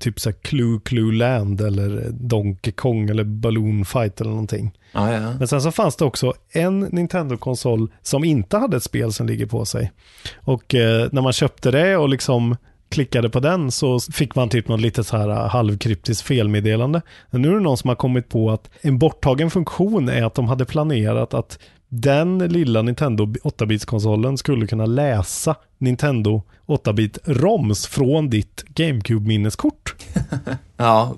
typ 0.00 0.20
så 0.20 0.30
här 0.30 0.36
Clue 0.42 0.80
Clue 0.84 1.12
Land 1.12 1.60
eller 1.60 2.06
Donkey 2.10 2.72
Kong 2.72 3.10
eller 3.10 3.24
Balloon 3.24 3.84
Fight 3.84 4.20
eller 4.20 4.30
någonting. 4.30 4.72
ja, 4.92 5.12
ja. 5.12 5.34
Men 5.38 5.48
sen 5.48 5.62
så 5.62 5.70
fanns 5.70 5.96
det 5.96 6.04
också 6.04 6.32
en 6.52 6.80
Nintendo-konsol 6.80 7.90
som 8.02 8.24
inte 8.24 8.56
hade 8.56 8.76
ett 8.76 8.82
spel 8.82 9.12
som 9.12 9.26
ligger 9.26 9.46
på 9.46 9.64
sig. 9.64 9.92
Och 10.36 10.74
eh, 10.74 11.08
när 11.12 11.22
man 11.22 11.32
köpte 11.32 11.70
det 11.70 11.96
och 11.96 12.08
liksom 12.08 12.56
klickade 12.88 13.30
på 13.30 13.40
den 13.40 13.70
så 13.70 14.00
fick 14.00 14.34
man 14.34 14.48
typ 14.48 14.68
något 14.68 14.80
litet 14.80 15.06
så 15.06 15.16
här 15.16 15.28
eh, 15.28 15.48
halvkryptiskt 15.48 16.22
felmeddelande. 16.22 17.02
Men 17.30 17.42
nu 17.42 17.48
är 17.48 17.54
det 17.54 17.60
någon 17.60 17.78
som 17.78 17.88
har 17.88 17.96
kommit 17.96 18.28
på 18.28 18.50
att 18.50 18.70
en 18.80 18.98
borttagen 18.98 19.50
funktion 19.50 20.08
är 20.08 20.24
att 20.24 20.34
de 20.34 20.48
hade 20.48 20.64
planerat 20.64 21.34
att 21.34 21.58
den 21.94 22.38
lilla 22.38 22.82
Nintendo 22.82 23.24
8-bits-konsolen 23.24 24.38
skulle 24.38 24.66
kunna 24.66 24.86
läsa 24.86 25.56
Nintendo 25.78 26.42
8-bit 26.66 27.18
ROMs 27.24 27.86
från 27.86 28.30
ditt 28.30 28.64
GameCube-minneskort. 28.68 29.94
ja. 30.76 31.14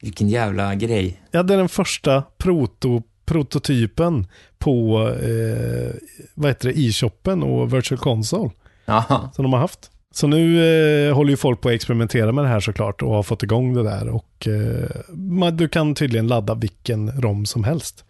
Vilken 0.00 0.28
jävla 0.28 0.74
grej. 0.74 1.22
Ja, 1.30 1.42
det 1.42 1.54
är 1.54 1.58
den 1.58 1.68
första 1.68 2.22
proto, 2.38 3.02
prototypen 3.24 4.26
på 4.58 5.00
eh, 5.08 5.94
vad 6.34 6.50
heter 6.50 6.68
det, 6.68 6.78
e-shoppen 6.78 7.42
och 7.42 7.74
Virtual 7.74 7.98
Console 7.98 8.50
Ja, 8.84 9.30
som 9.34 9.42
de 9.42 9.52
har 9.52 9.60
haft. 9.60 9.90
Så 10.14 10.26
nu 10.26 10.64
eh, 11.08 11.14
håller 11.14 11.30
ju 11.30 11.36
folk 11.36 11.60
på 11.60 11.68
att 11.68 11.74
experimentera 11.74 12.32
med 12.32 12.44
det 12.44 12.48
här 12.48 12.60
såklart 12.60 13.02
och 13.02 13.10
har 13.10 13.22
fått 13.22 13.42
igång 13.42 13.74
det 13.74 13.82
där. 13.82 14.08
Och 14.08 14.48
eh, 14.48 14.90
man, 15.08 15.56
du 15.56 15.68
kan 15.68 15.94
tydligen 15.94 16.26
ladda 16.26 16.54
vilken 16.54 17.20
ROM 17.20 17.46
som 17.46 17.64
helst 17.64 18.04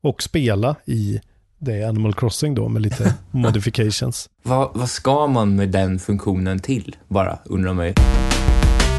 och 0.00 0.22
spela 0.22 0.76
i 0.84 1.20
det 1.66 1.84
Animal 1.88 2.14
Crossing 2.14 2.54
då 2.54 2.68
med 2.68 2.82
lite 2.82 3.14
modifications. 3.30 4.30
vad, 4.42 4.70
vad 4.74 4.88
ska 4.90 5.26
man 5.26 5.56
med 5.56 5.68
den 5.68 5.98
funktionen 5.98 6.58
till? 6.58 6.96
Bara, 7.08 7.38
undrar 7.44 7.72
man 7.72 7.86
ju. 7.86 7.94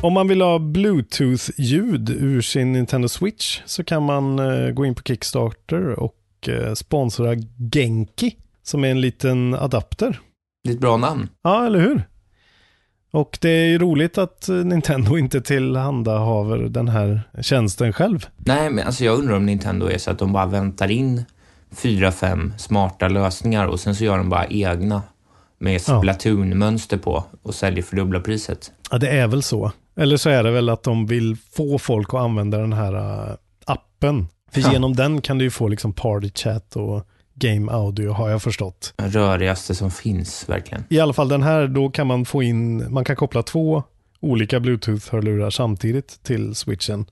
Om 0.01 0.13
man 0.13 0.27
vill 0.27 0.41
ha 0.41 0.59
Bluetooth-ljud 0.59 2.09
ur 2.09 2.41
sin 2.41 2.71
Nintendo 2.73 3.07
Switch 3.07 3.61
så 3.65 3.83
kan 3.83 4.03
man 4.03 4.39
eh, 4.39 4.69
gå 4.71 4.85
in 4.85 4.95
på 4.95 5.03
Kickstarter 5.03 5.99
och 5.99 6.15
eh, 6.47 6.73
sponsra 6.73 7.35
Genki 7.73 8.35
som 8.63 8.83
är 8.83 8.87
en 8.91 9.01
liten 9.01 9.53
adapter. 9.53 10.19
Det 10.63 10.69
är 10.69 10.73
ett 10.73 10.79
bra 10.81 10.97
namn. 10.97 11.29
Ja, 11.43 11.65
eller 11.65 11.79
hur? 11.79 12.03
Och 13.11 13.37
det 13.41 13.49
är 13.49 13.65
ju 13.65 13.77
roligt 13.77 14.17
att 14.17 14.49
eh, 14.49 14.55
Nintendo 14.55 15.17
inte 15.17 15.41
tillhandahaver 15.41 16.57
den 16.57 16.87
här 16.87 17.21
tjänsten 17.41 17.93
själv. 17.93 18.25
Nej, 18.37 18.69
men 18.69 18.85
alltså 18.87 19.03
jag 19.05 19.19
undrar 19.19 19.35
om 19.35 19.45
Nintendo 19.45 19.87
är 19.87 19.97
så 19.97 20.11
att 20.11 20.19
de 20.19 20.33
bara 20.33 20.45
väntar 20.45 20.91
in 20.91 21.25
fyra, 21.75 22.11
fem 22.11 22.53
smarta 22.57 23.07
lösningar 23.07 23.65
och 23.67 23.79
sen 23.79 23.95
så 23.95 24.03
gör 24.03 24.17
de 24.17 24.29
bara 24.29 24.45
egna 24.47 25.01
med 25.59 25.81
Splatoon-mönster 25.81 26.97
på 26.97 27.23
och 27.41 27.55
säljer 27.55 27.83
för 27.83 27.95
dubbla 27.95 28.19
priset. 28.19 28.71
Ja, 28.91 28.97
det 28.97 29.09
är 29.09 29.27
väl 29.27 29.43
så. 29.43 29.71
Eller 29.95 30.17
så 30.17 30.29
är 30.29 30.43
det 30.43 30.51
väl 30.51 30.69
att 30.69 30.83
de 30.83 31.05
vill 31.05 31.37
få 31.51 31.79
folk 31.79 32.13
att 32.13 32.19
använda 32.19 32.57
den 32.57 32.73
här 32.73 32.93
eh, 32.93 33.35
appen. 33.65 34.27
För 34.51 34.61
Ja. 34.61 34.71
genom 34.73 34.95
den 34.95 35.21
kan 35.21 35.37
du 35.37 35.43
ju 35.43 35.51
få 35.51 35.67
liksom 35.67 35.93
party 35.93 36.29
chat 36.35 36.75
och 36.75 37.07
game 37.33 37.71
audio 37.71 38.11
har 38.11 38.29
jag 38.29 38.41
förstått. 38.41 38.93
Den 38.95 39.11
rörigaste 39.11 39.75
som 39.75 39.91
finns, 39.91 40.49
verkligen. 40.49 40.83
I 40.89 40.99
alla 40.99 41.13
fall 41.13 41.27
den 41.29 41.43
här, 41.43 41.67
då 41.67 41.89
kan 41.89 42.07
man 42.07 42.25
få 42.25 42.43
in, 42.43 42.93
man 42.93 43.05
kan 43.05 43.15
koppla 43.15 43.43
två 43.43 43.83
olika 44.19 44.59
bluetooth-hörlurar 44.59 45.49
samtidigt 45.49 46.23
till 46.23 46.55
switchen. 46.55 47.05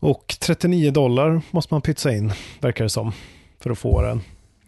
Och 0.00 0.36
39 0.40 0.90
dollar 0.90 1.40
måste 1.50 1.74
man 1.74 1.82
pytsa 1.82 2.12
in, 2.14 2.32
verkar 2.60 2.84
det 2.84 2.90
som, 2.90 3.12
för 3.60 3.70
att 3.70 3.78
få 3.78 4.02
den. 4.02 4.20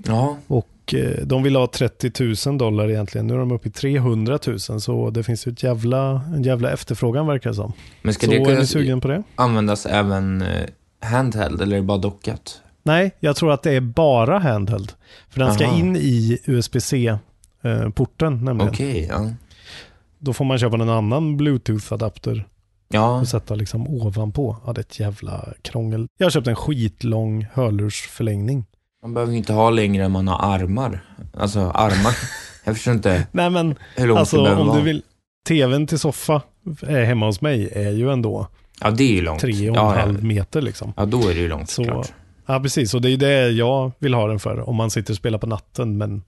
Ja, 0.07 0.37
Och 0.47 0.95
eh, 0.95 1.25
de 1.27 1.43
vill 1.43 1.57
ha 1.57 1.66
30 1.66 2.12
000 2.49 2.59
dollar 2.59 2.90
egentligen. 2.90 3.27
Nu 3.27 3.35
är 3.35 3.38
de 3.38 3.53
uppe 3.53 3.69
i 3.69 3.73
300 3.73 4.38
000, 4.47 4.61
så 4.61 5.11
det 5.11 5.23
finns 5.23 5.47
ju 5.47 5.53
ett 5.53 5.62
jävla, 5.62 6.23
en 6.35 6.43
jävla 6.43 6.71
efterfrågan 6.71 7.27
verkar 7.27 7.51
det 7.51 7.57
som. 7.57 7.73
men 8.03 8.14
ska 8.14 8.27
Så 8.27 8.33
det 8.33 8.38
är 8.38 8.45
kunna 8.45 8.59
ni 8.61 8.66
sugen 8.66 9.01
på 9.01 9.09
det? 9.09 9.23
användas 9.35 9.87
även 9.87 10.43
eh, 10.43 10.64
handheld 11.01 11.61
eller 11.62 11.77
är 11.77 11.81
det 11.81 11.87
bara 11.87 11.99
dockat? 11.99 12.61
Nej, 12.83 13.11
jag 13.21 13.37
tror 13.37 13.53
att 13.53 13.62
det 13.62 13.73
är 13.73 13.81
bara 13.81 14.38
handheld. 14.38 14.93
För 15.29 15.40
den 15.40 15.55
ska 15.55 15.64
Aha. 15.66 15.79
in 15.79 15.97
i 15.97 16.38
USB-C-porten 16.45 18.45
nämligen. 18.45 18.71
Okej, 18.73 19.07
ja. 19.11 19.31
Då 20.19 20.33
får 20.33 20.45
man 20.45 20.59
köpa 20.59 20.75
en 20.77 20.88
annan 20.90 21.37
Bluetooth-adapter 21.37 22.45
Ja, 22.92 23.20
och 23.20 23.29
sätta 23.29 23.55
liksom 23.55 23.88
ovanpå. 23.88 24.57
Ja, 24.66 24.72
det 24.72 24.79
är 24.79 24.83
ett 24.83 25.00
jävla 25.00 25.44
krångel. 25.62 26.07
Jag 26.18 26.26
har 26.26 26.31
köpt 26.31 26.46
en 26.46 26.57
skitlång 26.57 27.46
hörlursförlängning. 27.53 28.66
man 29.03 29.14
behöver 29.14 29.33
ju 29.33 29.38
inte 29.38 29.53
ha 29.53 29.70
längre 29.70 30.05
än 30.05 30.12
man 30.12 30.29
har 30.29 30.55
armar. 30.55 31.05
Alltså 31.37 31.61
armar. 31.61 32.16
Jag 32.64 32.74
förstår 32.76 32.94
inte 32.94 33.26
Nej 33.33 33.50
men, 33.50 33.74
hur 33.96 34.07
långt 34.07 34.16
det 34.16 34.20
alltså 34.20 34.42
behöver 34.42 34.61
om 34.61 34.66
vara. 34.68 34.79
du 34.79 34.85
vill, 34.85 35.03
tvn 35.48 35.87
till 35.87 35.98
soffa 35.98 36.42
är 36.83 37.05
hemma 37.05 37.26
hos 37.26 37.40
mig 37.40 37.68
är 37.72 37.90
ju 37.90 38.12
ändå 38.12 38.48
Ja, 38.81 38.90
det 38.90 39.05
är 39.05 39.12
ju 39.12 39.22
långt. 39.22 39.40
tre 39.40 39.70
och 39.70 39.76
en 39.76 39.83
ja, 39.83 39.94
halv 39.94 40.24
meter 40.24 40.62
liksom. 40.62 40.92
ja, 40.96 41.05
då 41.07 41.20
är 41.29 41.35
det 41.35 41.40
ju 41.40 41.48
långt 41.48 41.70
Så-. 41.70 42.05
Ja, 42.46 42.61
precis. 42.61 42.94
Och 42.94 43.03
det 43.03 43.11
är 43.11 43.16
det 43.16 43.48
jag 43.50 43.92
vill 43.98 44.14
ha 44.14 44.26
den 44.26 44.38
för. 44.38 44.68
Om 44.68 44.76
man 44.76 44.90
sitter 44.90 45.12
och 45.12 45.16
spelar 45.16 45.38
på 45.38 45.46
natten 45.46 45.98
men 45.98 46.22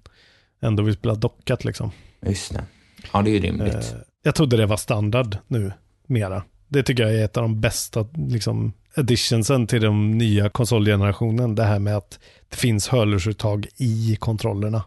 ändå 0.62 0.82
vill 0.82 0.94
spela 0.94 1.14
dockat 1.14 1.64
liksom. 1.64 1.90
Just 2.26 2.52
det. 2.54 2.64
Ja, 3.12 3.22
det 3.22 3.30
är 3.30 3.32
ju 3.32 3.40
rimligt. 3.40 3.74
Eh, 3.74 3.82
jag 4.22 4.34
trodde 4.34 4.56
det 4.56 4.66
var 4.66 4.76
standard 4.76 5.36
nu, 5.46 5.72
mera. 6.06 6.42
Det 6.72 6.82
tycker 6.82 7.02
jag 7.02 7.14
är 7.14 7.24
ett 7.24 7.36
av 7.36 7.42
de 7.42 7.60
bästa 7.60 8.06
liksom, 8.28 8.72
additionsen 8.96 9.66
till 9.66 9.80
den 9.82 10.10
nya 10.18 10.48
konsolgenerationen. 10.48 11.54
Det 11.54 11.64
här 11.64 11.78
med 11.78 11.96
att 11.96 12.18
det 12.50 12.56
finns 12.56 12.88
hörlursuttag 12.88 13.66
i 13.76 14.16
kontrollerna. 14.20 14.82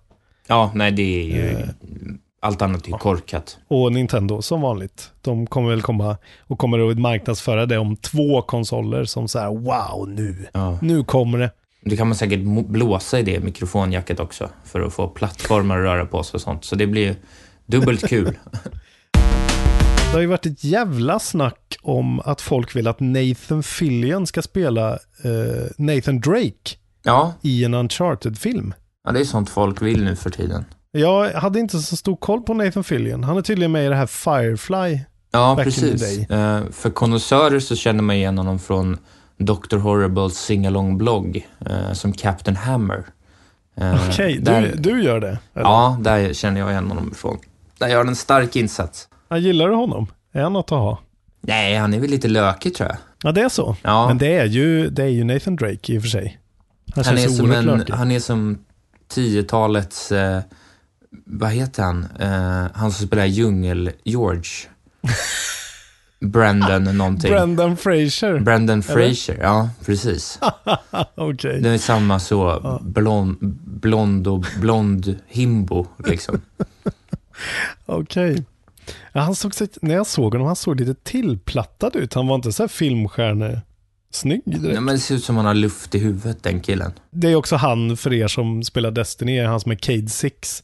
Ja, 0.47 0.71
nej, 0.75 0.91
det 0.91 1.01
är 1.21 1.23
ju... 1.23 1.47
Eh. 1.49 1.67
Allt 2.41 2.61
annat 2.61 2.87
är 2.87 2.91
ju 2.91 2.97
korkat. 2.97 3.57
Och 3.67 3.93
Nintendo 3.93 4.41
som 4.41 4.61
vanligt. 4.61 5.11
De 5.21 5.47
kommer 5.47 5.69
väl 5.69 5.81
komma 5.81 6.17
och 6.47 6.59
kommer 6.59 6.91
att 6.91 6.99
marknadsföra 6.99 7.65
det 7.65 7.77
om 7.77 7.95
två 7.95 8.41
konsoler 8.41 9.05
som 9.05 9.27
så 9.27 9.39
här 9.39 9.49
wow 9.49 10.09
nu, 10.09 10.47
Ja. 10.53 10.79
nu 10.81 11.03
kommer 11.03 11.37
det. 11.37 11.51
Det 11.81 11.97
kan 11.97 12.07
man 12.07 12.15
säkert 12.15 12.39
blåsa 12.67 13.19
i 13.19 13.23
det 13.23 13.39
mikrofonjacket 13.39 14.19
också 14.19 14.49
för 14.65 14.81
att 14.81 14.93
få 14.93 15.07
plattformar 15.07 15.77
att 15.77 15.83
röra 15.83 16.05
på 16.05 16.23
sig 16.23 16.37
och 16.37 16.41
sånt. 16.41 16.65
Så 16.65 16.75
det 16.75 16.87
blir 16.87 17.15
dubbelt 17.65 18.07
kul. 18.09 18.37
Det 20.15 20.17
har 20.19 20.21
ju 20.21 20.27
varit 20.27 20.45
ett 20.45 20.63
jävla 20.63 21.19
snack 21.19 21.77
om 21.81 22.19
att 22.19 22.41
folk 22.41 22.75
vill 22.75 22.87
att 22.87 22.99
Nathan 22.99 23.63
Fillion 23.63 24.27
ska 24.27 24.41
spela 24.41 24.91
eh, 24.93 25.65
Nathan 25.77 26.19
Drake 26.19 26.75
Ja, 27.03 27.33
i 27.41 27.63
en 27.63 27.73
Uncharted-film. 27.73 28.73
ja, 29.03 29.11
det 29.11 29.19
är 29.19 29.23
sånt 29.23 29.49
folk 29.49 29.81
vill 29.81 30.03
nu 30.03 30.15
för 30.15 30.29
tiden. 30.29 30.65
Jag 30.91 31.29
hade 31.33 31.59
inte 31.59 31.79
så 31.79 31.95
stor 31.95 32.15
koll 32.15 32.41
på 32.41 32.53
Nathan 32.53 32.83
Fillion. 32.83 33.23
Han 33.23 33.37
är 33.37 33.41
tydligen 33.41 33.71
med 33.71 33.85
i 33.85 33.89
det 33.89 33.95
här 33.95 34.05
Firefly. 34.05 34.99
Ja, 35.31 35.59
precis. 35.63 36.29
Eh, 36.29 36.61
för 36.71 36.89
konnässörer 36.89 37.59
så 37.59 37.75
känner 37.75 38.03
man 38.03 38.15
igen 38.15 38.37
honom 38.37 38.59
från 38.59 38.97
Dr. 39.37 39.77
Horribles 39.77 40.33
singalong-blogg 40.49 41.47
eh, 41.69 41.93
som 41.93 42.13
Captain 42.13 42.57
Hammer. 42.57 43.03
Eh, 43.77 44.09
Okej, 44.09 44.39
där- 44.41 44.61
du, 44.61 44.91
du 44.91 45.03
gör 45.03 45.19
det? 45.19 45.27
eller? 45.53 45.65
Ja, 45.65 45.97
där 46.01 46.33
känner 46.33 46.59
jag 46.61 46.71
igen 46.71 46.87
honom 46.87 47.11
ifrån. 47.11 47.37
Där 47.77 47.87
gör 47.87 47.97
han 47.97 48.07
en 48.09 48.15
stark 48.15 48.55
insats. 48.55 49.07
Ja, 49.27 49.37
gillar 49.37 49.67
du 49.69 49.75
honom? 49.75 50.07
Är 50.31 50.41
han 50.43 50.53
något 50.53 50.71
att 50.71 50.77
ha? 50.77 50.99
Nej, 51.41 51.75
han 51.75 51.93
är 51.93 51.99
väl 51.99 52.09
lite 52.09 52.27
lökig 52.27 52.75
tror 52.75 52.89
jag. 52.89 52.97
Ja, 53.23 53.31
det 53.31 53.41
är 53.41 53.49
så. 53.49 53.75
Ja. 53.81 54.07
Men 54.07 54.17
det 54.17 54.33
är, 54.37 54.45
ju, 54.45 54.89
det 54.89 55.03
är 55.03 55.07
ju 55.07 55.23
Nathan 55.23 55.55
Drake 55.55 55.93
i 55.93 55.97
och 55.97 56.01
för 56.01 56.09
sig. 56.09 56.39
Han, 56.95 57.03
Han 57.05 57.13
är, 57.17 57.21
känns 57.21 57.37
som 57.37 57.45
oerhört 57.45 57.65
en, 57.65 57.77
lökig. 57.77 57.93
han 57.93 58.11
är 58.11 58.19
som 58.19 58.57
10-talets, 59.13 60.11
eh, 60.11 60.41
vad 61.25 61.51
heter 61.51 61.83
han? 61.83 62.07
Eh, 62.19 62.71
han 62.73 62.91
som 62.91 63.07
spelar 63.07 63.25
Djungel-George. 63.25 64.67
Brandon 66.19 66.97
någonting. 66.97 67.31
Brendan 67.31 67.77
Fraser. 67.77 68.39
Brandon 68.39 68.83
Fraser, 68.83 69.37
ja 69.41 69.69
precis. 69.85 70.39
Okej. 71.15 71.61
Det 71.61 71.69
är 71.69 71.77
samma 71.77 72.19
så, 72.19 72.79
blond, 72.83 73.37
blond 73.63 74.27
och 74.27 74.45
blond 74.59 75.19
himbo 75.27 75.87
liksom. 76.05 76.41
Okej. 77.85 78.43
Ja, 79.13 79.21
han 79.21 79.35
såg, 79.35 79.55
sig- 79.55 79.67
när 79.81 79.95
jag 79.95 80.07
såg 80.07 80.33
honom, 80.33 80.47
han 80.47 80.55
såg 80.55 80.79
lite 80.79 80.95
tillplattad 81.03 81.95
ut. 81.95 82.13
Han 82.13 82.27
var 82.27 82.35
inte 82.35 82.51
så 82.51 82.63
här 82.63 82.67
filmstjärnesnygg 82.67 84.41
direkt. 84.45 84.63
Nej, 84.63 84.81
men 84.81 84.95
det 84.95 84.99
ser 84.99 85.15
ut 85.15 85.23
som 85.23 85.35
han 85.37 85.45
har 85.45 85.53
luft 85.53 85.95
i 85.95 85.99
huvudet 85.99 86.43
den 86.43 86.59
killen. 86.61 86.91
Det 87.11 87.27
är 87.31 87.35
också 87.35 87.55
han, 87.55 87.97
för 87.97 88.13
er 88.13 88.27
som 88.27 88.63
spelar 88.63 88.91
Destiny, 88.91 89.41
han 89.43 89.59
som 89.59 89.71
är 89.71 89.75
Cade 89.75 90.09
Six. 90.09 90.63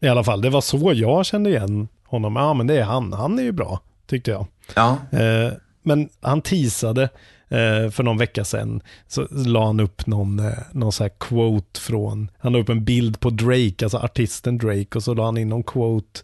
I 0.00 0.08
alla 0.08 0.24
fall, 0.24 0.40
det 0.40 0.50
var 0.50 0.60
så 0.60 0.92
jag 0.94 1.26
kände 1.26 1.50
igen 1.50 1.88
honom. 2.06 2.36
Ja, 2.36 2.54
men 2.54 2.66
det 2.66 2.78
är 2.78 2.84
han. 2.84 3.12
Han 3.12 3.38
är 3.38 3.42
ju 3.42 3.52
bra, 3.52 3.80
tyckte 4.06 4.30
jag. 4.30 4.46
Ja, 4.74 4.98
Eh, 5.12 5.52
men 5.82 6.08
han 6.20 6.42
teasade 6.42 7.02
eh, 7.48 7.90
för 7.90 8.02
någon 8.02 8.18
vecka 8.18 8.44
sedan. 8.44 8.82
Så 9.08 9.26
la 9.30 9.66
han 9.66 9.80
upp 9.80 10.06
någon, 10.06 10.38
eh, 10.38 10.52
någon 10.72 10.92
så 10.92 11.02
här 11.04 11.10
quote 11.20 11.80
från, 11.80 12.30
han 12.38 12.52
la 12.52 12.58
upp 12.58 12.68
en 12.68 12.84
bild 12.84 13.20
på 13.20 13.30
Drake, 13.30 13.84
alltså 13.84 13.98
artisten 13.98 14.58
Drake, 14.58 14.88
och 14.96 15.02
så 15.02 15.14
la 15.14 15.24
han 15.24 15.38
in 15.38 15.48
någon 15.48 15.62
quote. 15.62 16.20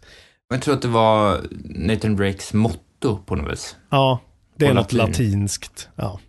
Jag 0.49 0.61
tror 0.61 0.73
att 0.73 0.81
det 0.81 0.87
var 0.87 1.41
Nathan 1.65 2.15
Drakes 2.15 2.53
motto 2.53 3.17
på 3.25 3.35
något 3.35 3.51
vis. 3.51 3.75
Ja, 3.89 4.19
det 4.55 4.65
är 4.65 4.69
På 4.69 4.75
något 4.75 4.93
latin. 4.93 5.11
latinskt. 5.11 5.89
Ja. 5.95 6.19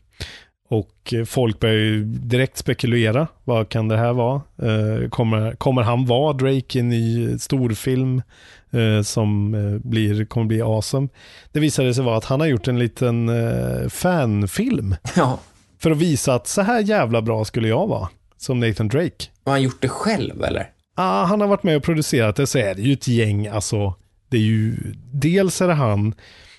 Och 0.70 1.14
eh, 1.14 1.24
folk 1.24 1.60
börjar 1.60 1.74
ju 1.74 2.04
direkt 2.04 2.56
spekulera. 2.58 3.26
Vad 3.44 3.68
kan 3.68 3.88
det 3.88 3.96
här 3.96 4.12
vara? 4.12 4.42
Eh, 4.62 5.08
kommer, 5.08 5.52
kommer 5.54 5.82
han 5.82 6.06
vara 6.06 6.32
Drake 6.32 6.78
i 6.78 6.80
en 6.80 6.88
ny 6.88 7.38
storfilm 7.38 8.22
eh, 8.70 9.02
som 9.02 9.50
blir, 9.84 10.24
kommer 10.24 10.46
bli 10.46 10.60
awesome? 10.62 11.08
Det 11.52 11.60
visade 11.60 11.94
sig 11.94 12.04
vara 12.04 12.16
att 12.16 12.24
han 12.24 12.40
har 12.40 12.46
gjort 12.46 12.68
en 12.68 12.78
liten 12.78 13.30
fanfilm 13.90 14.94
Ja, 15.16 15.38
för 15.78 15.90
att 15.90 15.96
visa 15.96 16.34
att 16.34 16.46
så 16.46 16.62
här 16.62 16.80
jävla 16.80 17.22
bra 17.22 17.44
skulle 17.44 17.68
jag 17.68 17.86
vara 17.86 18.08
som 18.36 18.60
Nathan 18.60 18.88
Drake. 18.88 19.24
har 19.44 19.52
han 19.52 19.62
gjort 19.62 19.82
det 19.82 19.88
själv 19.88 20.44
eller? 20.44 20.70
Ah, 20.94 21.24
han 21.24 21.40
har 21.40 21.48
varit 21.48 21.62
med 21.62 21.76
och 21.76 21.82
producerat 21.82 22.36
det, 22.36 22.46
så 22.46 22.58
är 22.58 22.74
det 22.74 22.82
ju 22.82 22.92
ett 22.92 23.08
gäng, 23.08 23.46
alltså, 23.46 23.94
det 24.28 24.36
är 24.36 24.42
ju, 24.42 24.76
dels 25.12 25.60
är 25.60 25.68
det 25.68 25.74
han, 25.74 26.14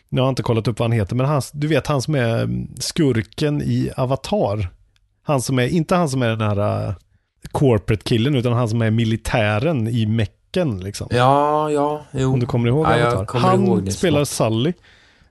nu 0.09 0.21
har 0.21 0.27
jag 0.27 0.31
inte 0.31 0.43
kollat 0.43 0.67
upp 0.67 0.79
vad 0.79 0.89
han 0.89 0.97
heter, 0.99 1.15
men 1.15 1.25
han, 1.25 1.41
du 1.53 1.67
vet 1.67 1.87
han 1.87 2.01
som 2.01 2.15
är 2.15 2.49
skurken 2.81 3.61
i 3.61 3.91
Avatar. 3.97 4.69
Han 5.23 5.41
som 5.41 5.59
är, 5.59 5.67
inte 5.67 5.95
han 5.95 6.09
som 6.09 6.21
är 6.21 6.29
den 6.29 6.41
här 6.41 6.87
uh, 6.87 6.95
corporate-killen, 7.51 8.35
utan 8.35 8.53
han 8.53 8.69
som 8.69 8.81
är 8.81 8.91
militären 8.91 9.87
i 9.87 10.05
mecken, 10.05 10.79
liksom. 10.79 11.07
Ja, 11.11 11.71
ja, 11.71 12.05
jo. 12.11 12.33
Om 12.33 12.39
du 12.39 12.45
kommer 12.45 12.67
ihåg 12.67 12.85
ja, 12.85 13.07
Avatar. 13.07 13.25
kommer 13.25 13.47
Han 13.47 13.65
ihåg 13.65 13.91
spelar 13.91 14.25
snart. 14.25 14.51
Sully, 14.51 14.73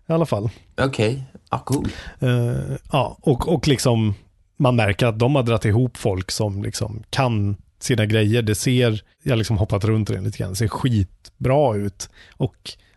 i 0.08 0.12
alla 0.12 0.26
fall. 0.26 0.50
Okej, 0.80 1.24
ja 1.50 1.58
cool. 1.58 1.88
Eh, 2.18 2.76
ja, 2.92 3.16
och, 3.20 3.48
och 3.48 3.68
liksom 3.68 4.14
man 4.56 4.76
märker 4.76 5.06
att 5.06 5.18
de 5.18 5.34
har 5.34 5.42
dragit 5.42 5.64
ihop 5.64 5.96
folk 5.96 6.30
som 6.30 6.62
liksom 6.62 7.02
kan 7.10 7.56
sina 7.78 8.06
grejer. 8.06 8.42
Det 8.42 8.54
ser, 8.54 9.02
jag 9.22 9.32
har 9.32 9.36
liksom 9.36 9.58
hoppat 9.58 9.84
runt 9.84 10.10
i 10.10 10.12
den 10.12 10.24
lite 10.24 10.38
grann, 10.38 10.50
det 10.50 10.56
ser 10.56 10.68
skitbra 10.68 11.76
ut. 11.76 12.08
Och 12.36 12.56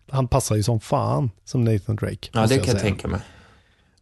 han 0.10 0.28
passar 0.28 0.56
ju 0.56 0.64
som 0.64 0.80
fan 0.80 1.30
som 1.46 1.64
Nathan 1.64 1.96
Drake. 1.96 2.30
Ja, 2.34 2.42
det 2.42 2.48
kan 2.48 2.58
jag 2.58 2.66
säga. 2.66 2.80
tänka 2.80 3.08
mig. 3.08 3.20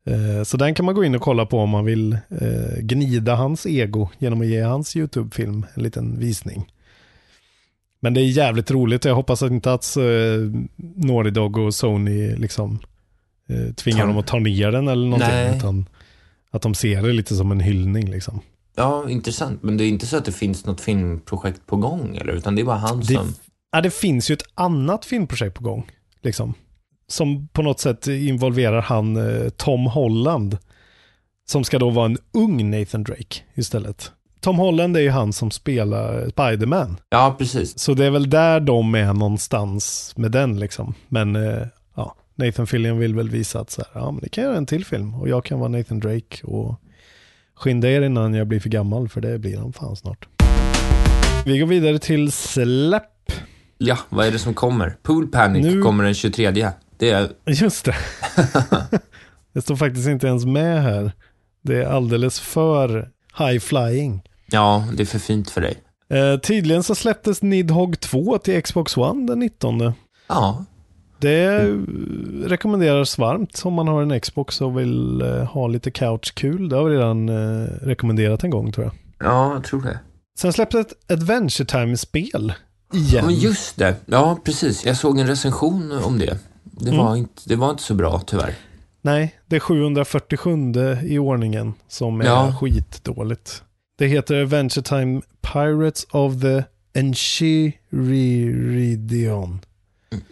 Eh, 0.06 0.44
Så 0.44 0.58
den 0.58 0.74
kan 0.74 0.86
man 0.86 0.96
gå 0.96 1.04
in 1.04 1.16
och 1.16 1.22
kolla 1.22 1.46
på 1.46 1.60
om 1.60 1.70
man 1.70 1.86
vill 1.86 2.14
eh, 2.14 2.80
gnida 2.80 3.36
hans 3.36 3.66
ego 3.66 4.10
genom 4.20 4.42
att 4.42 4.48
ge 4.48 4.62
hans 4.62 4.96
YouTube-film 4.96 5.66
en 5.74 5.84
liten 5.84 6.20
visning. 6.20 6.72
Men 8.02 8.14
det 8.14 8.22
är 8.22 8.26
jävligt 8.26 8.72
roligt 8.72 9.06
och 9.06 9.12
jag 9.12 9.16
hoppas 9.16 9.44
att 9.44 9.52
inte 9.52 9.74
att 9.74 9.98
eh, 9.98 10.04
Naughty 10.96 11.30
Dog 11.30 11.58
och 11.58 11.74
Sony 11.76 12.36
liksom 12.36 12.80
tvingar 13.76 14.08
dem 14.08 14.18
att 14.18 14.28
ta 14.28 14.40
ner 14.40 14.72
den 14.72 14.88
eller 14.88 15.08
någonting. 15.08 15.58
Utan 15.58 15.86
att 16.52 16.62
de 16.62 16.74
ser 16.76 17.02
det 17.02 17.14
lite 17.14 17.36
som 17.36 17.52
en 17.52 17.60
hyllning 17.60 18.12
liksom. 18.12 18.40
Ja, 18.80 19.10
intressant. 19.10 19.64
Men 19.64 19.78
det 19.78 19.84
är 19.84 19.88
inte 19.88 20.06
så 20.06 20.18
att 20.18 20.26
det 20.26 20.32
finns 20.32 20.66
något 20.66 20.82
filmprojekt 20.82 21.66
på 21.66 21.76
gång 21.76 22.18
eller? 22.18 22.34
Utan 22.34 22.56
det 22.56 22.62
är 22.62 22.66
bara 22.66 22.78
han 22.78 23.00
Det, 23.00 23.06
som... 23.14 23.34
ja, 23.72 23.82
det 23.82 23.94
finns 23.94 24.32
ju 24.32 24.34
ett 24.34 24.44
annat 24.56 25.06
filmprojekt 25.06 25.56
på 25.56 25.64
gång. 25.64 25.92
Liksom, 26.22 26.54
som 27.08 27.48
på 27.48 27.62
något 27.62 27.80
sätt 27.80 28.08
involverar 28.08 28.82
han 28.82 29.16
eh, 29.16 29.50
Tom 29.50 29.86
Holland. 29.86 30.58
Som 31.50 31.64
ska 31.64 31.80
då 31.80 31.90
vara 31.90 32.06
en 32.06 32.18
ung 32.34 32.70
Nathan 32.72 33.04
Drake 33.04 33.42
istället. 33.56 34.12
Tom 34.40 34.58
Holland 34.58 34.98
är 34.98 35.02
ju 35.02 35.10
han 35.10 35.34
som 35.34 35.52
spelar 35.52 36.30
Spiderman. 36.30 36.98
Ja, 37.10 37.36
precis. 37.38 37.80
Så 37.80 37.94
det 37.94 38.06
är 38.06 38.12
väl 38.12 38.30
där 38.30 38.60
de 38.60 38.96
är 38.96 39.14
någonstans 39.14 40.14
med 40.18 40.32
den 40.32 40.60
liksom. 40.60 40.94
Men 41.08 41.36
eh, 41.36 41.68
ja, 41.96 42.16
Nathan 42.36 42.68
Fillion 42.68 43.00
vill 43.00 43.16
väl 43.16 43.30
visa 43.30 43.60
att 43.60 43.70
så 43.72 43.84
här, 43.94 44.02
ja 44.02 44.12
men 44.12 44.22
det 44.22 44.30
kan 44.30 44.44
jag 44.44 44.50
göra 44.50 44.58
en 44.58 44.66
till 44.66 44.86
film. 44.86 45.16
Och 45.16 45.30
jag 45.30 45.46
kan 45.46 45.60
vara 45.60 45.70
Nathan 45.70 46.00
Drake 46.00 46.44
och 46.44 46.82
skynda 47.60 47.90
er 47.90 48.02
innan 48.02 48.34
jag 48.34 48.48
blir 48.48 48.60
för 48.60 48.70
gammal 48.70 49.10
för 49.10 49.22
det 49.22 49.40
blir 49.40 49.58
han 49.58 49.74
fan 49.74 49.96
snart. 49.96 50.28
Vi 51.46 51.60
går 51.60 51.68
vidare 51.68 52.00
till 52.00 52.32
släpp. 52.32 53.32
Ja, 53.78 53.98
vad 54.10 54.28
är 54.28 54.32
det 54.32 54.40
som 54.40 54.54
kommer? 54.54 54.98
Pool 55.04 55.28
Panic 55.28 55.66
Nu- 55.66 55.82
kommer 55.82 56.04
den 56.04 56.14
23. 56.14 56.52
Det 56.98 57.10
är... 57.10 57.30
Just 57.46 57.86
det. 57.86 57.96
det 59.54 59.62
står 59.62 59.76
faktiskt 59.76 60.08
inte 60.08 60.28
ens 60.28 60.46
med 60.46 60.84
här. 60.84 61.12
Det 61.62 61.84
är 61.84 61.86
alldeles 61.86 62.40
för 62.40 63.10
high 63.38 63.60
flying. 63.60 64.22
Ja, 64.52 64.88
det 64.98 65.04
är 65.04 65.08
för 65.08 65.20
fint 65.20 65.50
för 65.50 65.62
dig. 65.62 65.78
Eh, 66.10 66.40
tydligen 66.40 66.84
så 66.84 66.96
släpptes 66.96 67.42
Nidhogg 67.42 68.00
2 68.00 68.38
till 68.38 68.62
Xbox 68.64 68.98
One 68.98 69.28
den 69.28 69.40
19. 69.40 69.94
Ja, 70.28 70.66
Det 71.20 71.60
rekommenderas 72.46 73.18
varmt 73.18 73.62
om 73.66 73.74
man 73.74 73.88
har 73.88 74.02
en 74.02 74.20
Xbox 74.20 74.62
och 74.62 74.80
vill 74.80 75.22
eh, 75.22 75.28
ha 75.44 75.68
lite 75.68 75.92
couch-kul. 75.92 76.70
Det 76.70 76.76
har 76.76 76.84
vi 76.84 76.96
redan 76.96 77.30
eh, 77.30 77.66
rekommenderat 77.82 78.44
en 78.44 78.50
gång 78.50 78.72
tror 78.72 78.86
jag. 78.86 78.94
ja 79.30 79.54
jag 79.54 79.64
tror 79.64 79.82
det. 79.82 80.00
Sen 80.40 80.54
släpptes 80.54 80.86
ett 80.86 81.12
Adventure 81.12 81.66
Time-spel. 81.68 82.54
Igen. 82.94 83.26
Men 83.26 83.36
just 83.36 83.78
det. 83.78 83.96
Ja, 84.06 84.40
precis. 84.44 84.86
Jag 84.86 84.98
såg 84.98 85.20
en 85.20 85.28
recension 85.28 85.92
om 86.04 86.20
det. 86.20 86.38
Det 86.64 86.92
var, 86.92 87.16
inte, 87.16 87.42
det 87.46 87.56
var 87.56 87.70
inte 87.70 87.84
så 87.84 87.94
bra, 87.94 88.22
tyvärr. 88.28 88.54
Nej, 89.02 89.36
det 89.48 89.56
är 89.56 89.60
747 89.60 90.52
i 91.04 91.18
ordningen 91.20 91.74
som 91.88 92.22
är 92.22 92.26
Ja. 92.26 92.56
skitdåligt. 92.60 93.64
Det 93.98 94.08
heter 94.08 94.42
Adventure 94.42 94.84
Time 94.84 95.22
Pirates 95.42 96.08
of 96.12 96.42
the 96.42 96.64
Enchiridion. 98.40 99.60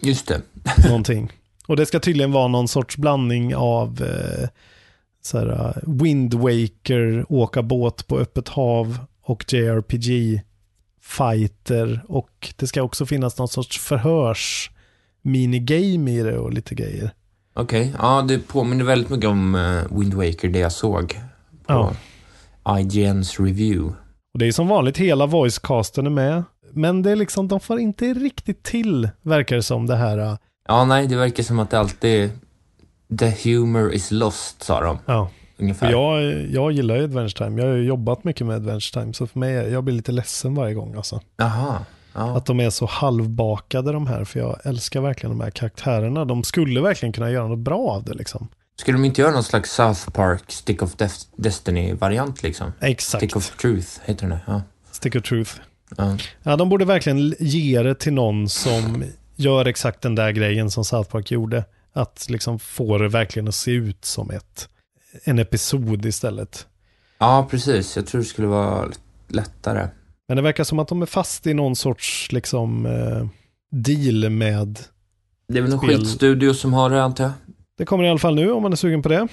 Just 0.00 0.28
det. 0.28 0.40
Någonting. 0.88 1.32
Och 1.66 1.76
det 1.76 1.86
ska 1.86 2.00
tydligen 2.00 2.32
vara 2.32 2.48
någon 2.48 2.68
sorts 2.68 2.96
blandning 2.96 3.56
av 3.56 4.02
eh, 4.02 4.48
så 5.22 5.38
här, 5.38 5.48
eh, 5.48 5.92
Wind 6.02 6.34
Waker, 6.34 7.26
åka 7.28 7.62
båt 7.62 8.06
på 8.06 8.18
öppet 8.18 8.48
hav 8.48 8.98
och 9.22 9.52
JRPG 9.52 10.42
fighter 11.00 12.04
och 12.08 12.54
det 12.56 12.66
ska 12.66 12.82
också 12.82 13.06
finnas 13.06 13.38
någon 13.38 13.48
sorts 13.48 13.78
förhörs 13.78 14.70
minigame 15.22 16.10
i 16.10 16.22
det 16.22 16.38
och 16.38 16.52
lite 16.52 16.74
grejer. 16.74 17.10
Okej. 17.54 17.94
Ja, 17.98 18.24
det 18.28 18.38
påminner 18.38 18.84
väldigt 18.84 19.10
mycket 19.10 19.30
om 19.30 19.54
uh, 19.54 19.98
Wind 19.98 20.14
Waker, 20.14 20.48
det 20.48 20.58
jag 20.58 20.72
såg 20.72 21.20
på 21.66 21.92
IGNs 22.78 23.40
review. 23.40 23.96
Och 24.32 24.38
det 24.38 24.46
är 24.46 24.52
som 24.52 24.68
vanligt, 24.68 24.98
hela 24.98 25.26
voicecasten 25.26 26.06
är 26.06 26.10
med. 26.10 26.42
Men 26.72 27.02
det 27.02 27.10
är 27.10 27.16
liksom, 27.16 27.48
de 27.48 27.60
får 27.60 27.80
inte 27.80 28.14
riktigt 28.14 28.62
till, 28.62 29.08
verkar 29.22 29.56
det 29.56 29.62
som, 29.62 29.86
det 29.86 29.96
här. 29.96 30.38
Ja, 30.68 30.84
nej, 30.84 31.06
det 31.06 31.16
verkar 31.16 31.42
som 31.42 31.58
att 31.58 31.70
det 31.70 31.78
alltid... 31.78 32.30
The 33.18 33.34
humor 33.44 33.92
is 33.92 34.10
lost, 34.10 34.62
sa 34.62 34.80
de. 34.80 34.98
Ja, 35.06 35.30
Ungefär. 35.58 35.90
jag, 35.90 36.22
jag 36.50 36.72
gillar 36.72 36.96
ju 36.96 37.04
Adventure 37.04 37.44
Time. 37.46 37.62
Jag 37.62 37.68
har 37.68 37.76
ju 37.76 37.84
jobbat 37.84 38.24
mycket 38.24 38.46
med 38.46 38.56
Adventure 38.56 39.00
Time, 39.02 39.14
så 39.14 39.26
för 39.26 39.38
mig, 39.38 39.52
jag 39.54 39.84
blir 39.84 39.94
lite 39.94 40.12
ledsen 40.12 40.54
varje 40.54 40.74
gång 40.74 40.94
alltså. 40.94 41.20
Jaha. 41.36 41.84
Ja. 42.14 42.36
Att 42.36 42.46
de 42.46 42.60
är 42.60 42.70
så 42.70 42.86
halvbakade 42.86 43.92
de 43.92 44.06
här, 44.06 44.24
för 44.24 44.40
jag 44.40 44.56
älskar 44.64 45.00
verkligen 45.00 45.38
de 45.38 45.44
här 45.44 45.50
karaktärerna. 45.50 46.24
De 46.24 46.44
skulle 46.44 46.80
verkligen 46.80 47.12
kunna 47.12 47.30
göra 47.30 47.48
något 47.48 47.58
bra 47.58 47.78
av 47.90 48.04
det 48.04 48.14
liksom. 48.14 48.48
Skulle 48.80 48.98
de 48.98 49.04
inte 49.04 49.20
göra 49.20 49.32
någon 49.32 49.42
slags 49.44 49.72
South 49.72 50.10
Park 50.10 50.42
Stick 50.48 50.82
of 50.82 50.96
Def- 50.96 51.26
Destiny-variant 51.36 52.42
liksom? 52.42 52.72
Exakt. 52.80 53.20
Stick 53.24 53.36
of 53.36 53.56
Truth 53.56 53.88
heter 54.04 54.28
den 54.28 54.38
ja. 54.46 54.62
Stick 54.90 55.14
of 55.16 55.22
Truth. 55.22 55.52
ja. 55.96 56.16
Ja, 56.42 56.56
de 56.56 56.68
borde 56.68 56.84
verkligen 56.84 57.34
ge 57.38 57.82
det 57.82 57.94
till 57.94 58.12
någon 58.12 58.48
som 58.48 59.04
gör 59.38 59.64
exakt 59.64 60.00
den 60.02 60.14
där 60.14 60.30
grejen 60.30 60.70
som 60.70 60.84
South 60.84 61.10
Park 61.10 61.30
gjorde. 61.30 61.64
Att 61.92 62.26
liksom 62.30 62.58
få 62.58 62.98
det 62.98 63.08
verkligen 63.08 63.48
att 63.48 63.54
se 63.54 63.70
ut 63.70 64.04
som 64.04 64.30
ett, 64.30 64.68
en 65.24 65.38
episod 65.38 66.06
istället. 66.06 66.66
Ja, 67.18 67.46
precis. 67.50 67.96
Jag 67.96 68.06
tror 68.06 68.20
det 68.20 68.24
skulle 68.26 68.48
vara 68.48 68.88
lättare. 69.28 69.88
Men 70.28 70.36
det 70.36 70.42
verkar 70.42 70.64
som 70.64 70.78
att 70.78 70.88
de 70.88 71.02
är 71.02 71.06
fast 71.06 71.46
i 71.46 71.54
någon 71.54 71.76
sorts 71.76 72.32
liksom 72.32 72.86
eh, 72.86 73.26
deal 73.70 74.30
med... 74.30 74.78
Det 75.48 75.58
är 75.58 75.62
väl 75.62 75.70
någon 75.70 75.80
Spel- 75.80 75.98
skitstudio 75.98 76.54
som 76.54 76.72
har 76.72 76.90
det, 76.90 77.02
antar 77.02 77.24
jag? 77.24 77.32
Det 77.78 77.84
kommer 77.84 78.04
i 78.04 78.08
alla 78.08 78.18
fall 78.18 78.34
nu 78.34 78.50
om 78.52 78.62
man 78.62 78.72
är 78.72 78.76
sugen 78.76 79.02
på 79.02 79.08
det. 79.08 79.28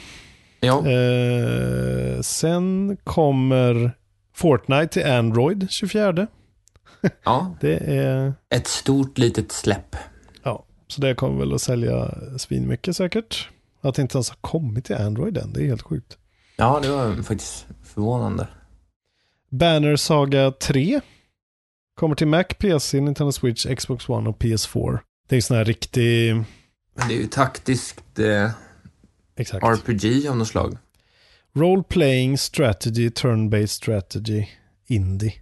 Ja. 0.60 0.88
Eh, 0.88 2.22
sen 2.22 2.98
kommer 3.04 3.92
Fortnite 4.36 4.88
till 4.88 5.06
Android 5.12 5.68
24. 5.70 6.28
Ja. 7.24 7.56
Det 7.62 7.78
är... 7.78 8.34
Ett 8.50 8.68
stort 8.68 9.18
litet 9.18 9.52
släpp. 9.52 9.96
Ja, 10.44 10.66
så 10.88 11.02
det 11.02 11.16
kommer 11.16 11.40
väl 11.40 11.54
att 11.54 11.62
sälja 11.62 12.18
svinmycket 12.38 12.96
säkert. 12.96 13.50
Att 13.82 13.96
det 13.96 14.02
inte 14.02 14.18
ens 14.18 14.30
har 14.30 14.38
kommit 14.42 14.86
till 14.86 14.96
Android 14.96 15.38
än, 15.38 15.54
det 15.54 15.62
är 15.62 15.68
helt 15.68 15.82
sjukt. 15.82 16.18
Ja, 16.56 16.80
det 16.84 16.90
var 16.90 17.24
faktiskt 17.24 17.68
förvånande. 17.84 18.48
Banner 19.50 19.96
Saga 19.96 20.52
3 20.52 21.02
kommer 21.96 22.16
till 22.16 22.28
Mac, 22.28 22.44
PC, 22.44 23.02
Nintendo 23.02 23.32
Switch, 23.32 23.66
Xbox 23.78 24.10
One 24.10 24.30
och 24.30 24.38
PS4. 24.38 25.00
Det 25.28 25.36
är 25.36 25.38
en 25.38 25.42
sån 25.42 25.58
här 25.58 25.66
riktig... 25.66 26.44
Det 27.08 27.14
är 27.14 27.18
ju 27.18 27.28
taktiskt 27.28 28.20
eh, 28.20 28.52
Exakt. 29.36 29.64
RPG 29.66 30.28
av 30.30 30.38
något 30.38 30.48
slag. 30.48 30.78
Role 31.54 31.84
playing 31.84 32.38
strategy, 32.38 33.10
turn-based 33.10 33.66
strategy, 33.68 34.46
indie. 34.88 35.34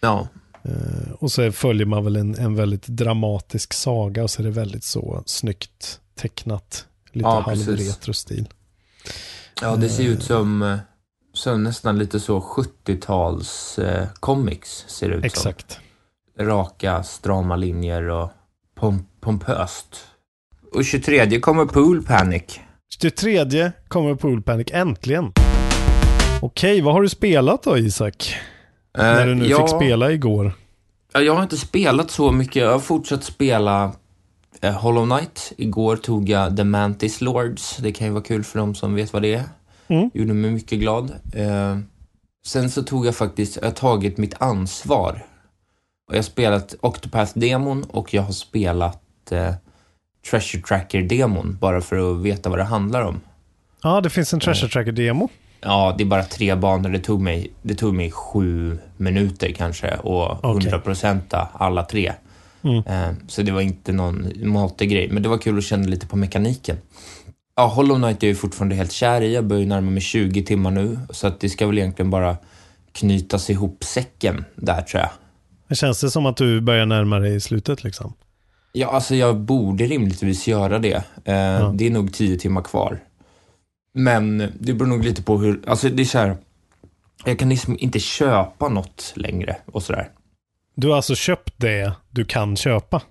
Ja. 0.00 0.28
Eh, 0.64 1.12
och 1.18 1.32
så 1.32 1.52
följer 1.52 1.86
man 1.86 2.04
väl 2.04 2.16
en, 2.16 2.34
en 2.38 2.54
väldigt 2.54 2.86
dramatisk 2.86 3.72
saga 3.72 4.22
och 4.22 4.30
så 4.30 4.42
är 4.42 4.44
det 4.44 4.50
väldigt 4.50 4.84
så 4.84 5.22
snyggt 5.26 6.00
tecknat. 6.16 6.86
Lite 7.12 7.28
Ja, 7.28 7.40
halvretro-stil. 7.40 8.48
Ja, 9.60 9.76
det 9.76 9.88
ser 9.88 10.04
ut 10.04 10.22
som, 10.22 10.62
eh, 10.62 10.76
som 11.32 11.62
nästan 11.62 11.98
lite 11.98 12.20
så 12.20 12.40
70-tals 12.40 13.78
eh, 13.78 14.06
comics 14.20 14.84
ser 14.88 15.08
det 15.08 15.14
ut 15.14 15.24
Exakt. 15.24 15.72
som. 16.36 16.46
Raka, 16.46 17.02
strama 17.02 17.56
linjer 17.56 18.02
och 18.08 18.30
pom- 18.80 19.04
pompöst. 19.20 20.04
Och 20.74 20.84
23 20.84 21.40
kommer 21.40 21.64
Pool 21.64 22.02
Panic. 22.02 22.60
23 23.00 23.72
kommer 23.88 24.14
Pool 24.14 24.42
Panic, 24.42 24.66
äntligen. 24.72 25.32
Okej, 26.42 26.80
vad 26.80 26.94
har 26.94 27.02
du 27.02 27.08
spelat 27.08 27.62
då 27.62 27.78
Isak? 27.78 28.34
När 28.96 29.26
du 29.26 29.34
nu 29.34 29.44
Eh, 29.44 29.50
ja, 29.50 29.66
fick 29.66 29.76
spela 29.76 30.12
igår. 30.12 30.52
Ja, 31.12 31.20
jag 31.20 31.34
har 31.34 31.42
inte 31.42 31.56
spelat 31.56 32.10
så 32.10 32.32
mycket. 32.32 32.56
Jag 32.56 32.72
har 32.72 32.78
fortsatt 32.78 33.24
spela 33.24 33.92
eh, 34.60 34.72
Hollow 34.72 35.06
Knight. 35.06 35.52
Igår 35.56 35.96
tog 35.96 36.28
jag 36.28 36.56
The 36.56 36.64
Mantis 36.64 37.20
Lords. 37.20 37.76
Det 37.76 37.92
kan 37.92 38.06
ju 38.06 38.12
vara 38.12 38.24
kul 38.24 38.44
för 38.44 38.58
de 38.58 38.74
som 38.74 38.94
vet 38.94 39.12
vad 39.12 39.22
det 39.22 39.34
är. 39.34 39.44
Mm. 39.88 40.10
Gjorde 40.14 40.34
mig 40.34 40.50
mycket 40.50 40.78
glad. 40.78 41.10
Eh, 41.32 41.78
sen 42.46 42.70
så 42.70 42.82
tog 42.82 43.06
jag 43.06 43.16
faktiskt, 43.16 43.56
jag 43.56 43.64
har 43.64 43.70
tagit 43.70 44.18
mitt 44.18 44.42
ansvar. 44.42 45.26
Och 46.08 46.14
jag 46.14 46.18
har 46.18 46.22
spelat 46.22 46.74
Octopath-demon 46.80 47.84
och 47.88 48.14
jag 48.14 48.22
har 48.22 48.32
spelat 48.32 49.32
eh, 49.32 49.54
Treasure 50.30 50.62
Tracker-demon 50.62 51.58
bara 51.60 51.80
för 51.80 52.12
att 52.12 52.22
veta 52.22 52.50
vad 52.50 52.58
det 52.58 52.64
handlar 52.64 53.02
om. 53.02 53.20
Ja, 53.82 54.00
det 54.00 54.10
finns 54.10 54.32
en 54.32 54.40
Treasure 54.40 54.68
Tracker-demo. 54.68 55.28
Ja, 55.64 55.94
det 55.98 56.04
är 56.04 56.06
bara 56.06 56.22
tre 56.24 56.54
banor. 56.54 56.88
Det 56.90 56.98
tog 56.98 57.20
mig, 57.20 57.50
det 57.62 57.74
tog 57.74 57.94
mig 57.94 58.10
sju 58.10 58.78
minuter 58.96 59.52
kanske 59.52 59.94
och 59.96 60.30
Okej. 60.44 60.50
100 60.50 60.78
procenta 60.78 61.48
alla 61.52 61.84
tre. 61.84 62.12
Mm. 62.62 62.76
Eh, 62.86 63.14
Så 63.28 63.42
det 63.42 63.52
var 63.52 63.60
inte 63.60 63.92
någon 63.92 64.28
grej, 64.78 65.08
men 65.10 65.22
det 65.22 65.28
var 65.28 65.38
kul 65.38 65.58
att 65.58 65.64
känna 65.64 65.86
lite 65.88 66.06
på 66.06 66.16
mekaniken. 66.16 66.76
Ja, 67.56 67.66
Hollow 67.66 67.96
Knight 67.96 68.22
är 68.22 68.28
jag 68.28 68.38
fortfarande 68.38 68.74
helt 68.74 68.92
kär 68.92 69.20
i. 69.20 69.34
Jag 69.34 69.44
börjar 69.46 69.66
närma 69.66 69.90
mig 69.90 70.00
20 70.02 70.42
timmar 70.42 70.70
nu, 70.70 70.98
så 71.10 71.26
att 71.26 71.40
det 71.40 71.48
ska 71.48 71.66
väl 71.66 71.78
egentligen 71.78 72.10
bara 72.10 72.36
knytas 72.92 73.50
ihop 73.50 73.84
säcken 73.84 74.44
där 74.56 74.82
tror 74.82 75.00
jag. 75.00 75.10
Det 75.68 75.74
känns 75.74 76.00
det 76.00 76.10
som 76.10 76.26
att 76.26 76.36
du 76.36 76.60
börjar 76.60 76.86
närma 76.86 77.18
dig 77.18 77.40
slutet 77.40 77.84
liksom? 77.84 78.12
Ja, 78.72 78.88
alltså 78.88 79.14
jag 79.14 79.40
borde 79.40 79.84
rimligtvis 79.84 80.46
göra 80.48 80.78
det. 80.78 80.94
Eh, 81.24 81.72
Det 81.72 81.86
är 81.86 81.90
nog 81.90 82.12
10 82.12 82.38
timmar 82.38 82.62
kvar. 82.62 83.00
Men 83.94 84.52
det 84.60 84.72
beror 84.72 84.88
nog 84.88 85.04
lite 85.04 85.22
på 85.22 85.38
hur, 85.38 85.60
alltså 85.66 85.88
det 85.88 86.02
är 86.02 86.04
så 86.04 86.18
här, 86.18 86.36
jag 87.24 87.38
kan 87.38 87.48
liksom 87.48 87.76
inte 87.78 87.98
köpa 87.98 88.68
något 88.68 89.12
längre 89.16 89.56
och 89.66 89.82
sådär. 89.82 90.10
Du 90.74 90.88
har 90.88 90.96
alltså 90.96 91.14
köpt 91.14 91.54
det 91.56 91.92
du 92.10 92.24
kan 92.24 92.56
köpa? 92.56 93.02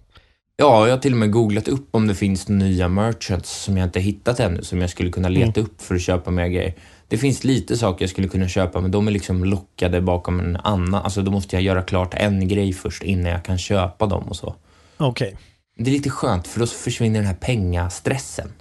Ja, 0.56 0.88
jag 0.88 0.94
har 0.94 1.00
till 1.02 1.12
och 1.12 1.18
med 1.18 1.32
googlat 1.32 1.68
upp 1.68 1.88
om 1.92 2.08
det 2.08 2.16
finns 2.16 2.48
nya 2.48 2.88
merchants 2.88 3.64
som 3.64 3.78
jag 3.78 3.88
inte 3.88 4.00
hittat 4.00 4.40
ännu, 4.40 4.64
som 4.64 4.82
jag 4.82 4.90
skulle 4.90 5.12
kunna 5.12 5.30
leta 5.30 5.62
upp 5.62 5.82
för 5.82 5.96
att 5.96 6.02
köpa 6.02 6.32
mer 6.32 6.48
grejer. 6.48 6.74
Det 7.08 7.18
finns 7.18 7.44
lite 7.44 7.78
saker 7.78 8.04
jag 8.04 8.10
skulle 8.10 8.28
kunna 8.28 8.48
köpa, 8.48 8.82
men 8.82 8.92
de 8.92 9.08
är 9.08 9.12
liksom 9.12 9.44
lockade 9.44 10.02
bakom 10.02 10.40
en 10.40 10.56
annan. 10.56 11.04
Alltså 11.04 11.22
då 11.22 11.32
måste 11.32 11.56
jag 11.56 11.64
göra 11.64 11.82
klart 11.82 12.14
en 12.14 12.48
grej 12.48 12.74
först 12.74 13.04
innan 13.04 13.32
jag 13.32 13.46
kan 13.46 13.58
köpa 13.58 14.06
dem 14.06 14.24
och 14.24 14.36
så. 14.36 14.56
Okej, 14.98 15.38
Det 15.78 15.90
är 15.90 15.94
lite 15.94 16.10
skönt, 16.10 16.48
för 16.48 16.60
då 16.60 16.66
försvinner 16.68 17.20
den 17.20 17.28
här 17.28 17.36
pengastressen. 17.36 18.52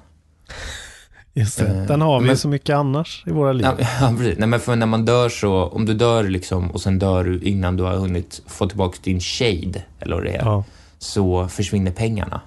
Just 1.34 1.58
det. 1.58 1.66
Eh, 1.66 1.82
Den 1.86 2.00
har 2.00 2.20
vi 2.20 2.26
men- 2.26 2.36
så 2.36 2.48
mycket 2.48 2.76
annars 2.76 3.22
i 3.26 3.30
våra 3.30 3.52
liv. 3.52 3.66
Ja, 3.66 3.74
ja, 4.00 4.14
precis. 4.18 4.38
Nej, 4.38 4.48
men 4.48 4.60
för 4.60 4.76
när 4.76 4.86
man 4.86 5.04
dör 5.04 5.28
så, 5.28 5.64
om 5.64 5.86
du 5.86 5.94
dör 5.94 6.24
liksom 6.24 6.70
och 6.70 6.80
sen 6.80 6.98
dör 6.98 7.24
du 7.24 7.40
innan 7.42 7.76
du 7.76 7.82
har 7.82 7.96
hunnit 7.96 8.42
få 8.46 8.68
tillbaka 8.68 8.98
din 9.02 9.20
shade, 9.20 9.82
eller 10.00 10.14
vad 10.16 10.24
det 10.24 10.30
är, 10.36 10.44
Ja. 10.44 10.64
så 10.98 11.48
försvinner 11.48 11.90
pengarna. 11.90 12.40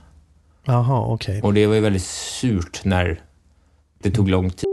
Jaha, 0.65 1.05
okej. 1.13 1.41
Och 1.41 1.53
det 1.53 1.67
var 1.67 1.75
ju 1.75 1.81
väldigt 1.81 2.03
surt 2.05 2.81
när 2.85 3.21
det 4.03 4.11
tog 4.11 4.29
lång 4.29 4.49
tid. 4.49 4.69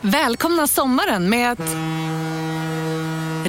Välkomna 0.00 0.66
sommaren 0.66 1.30
med 1.30 1.52
att... 1.52 1.60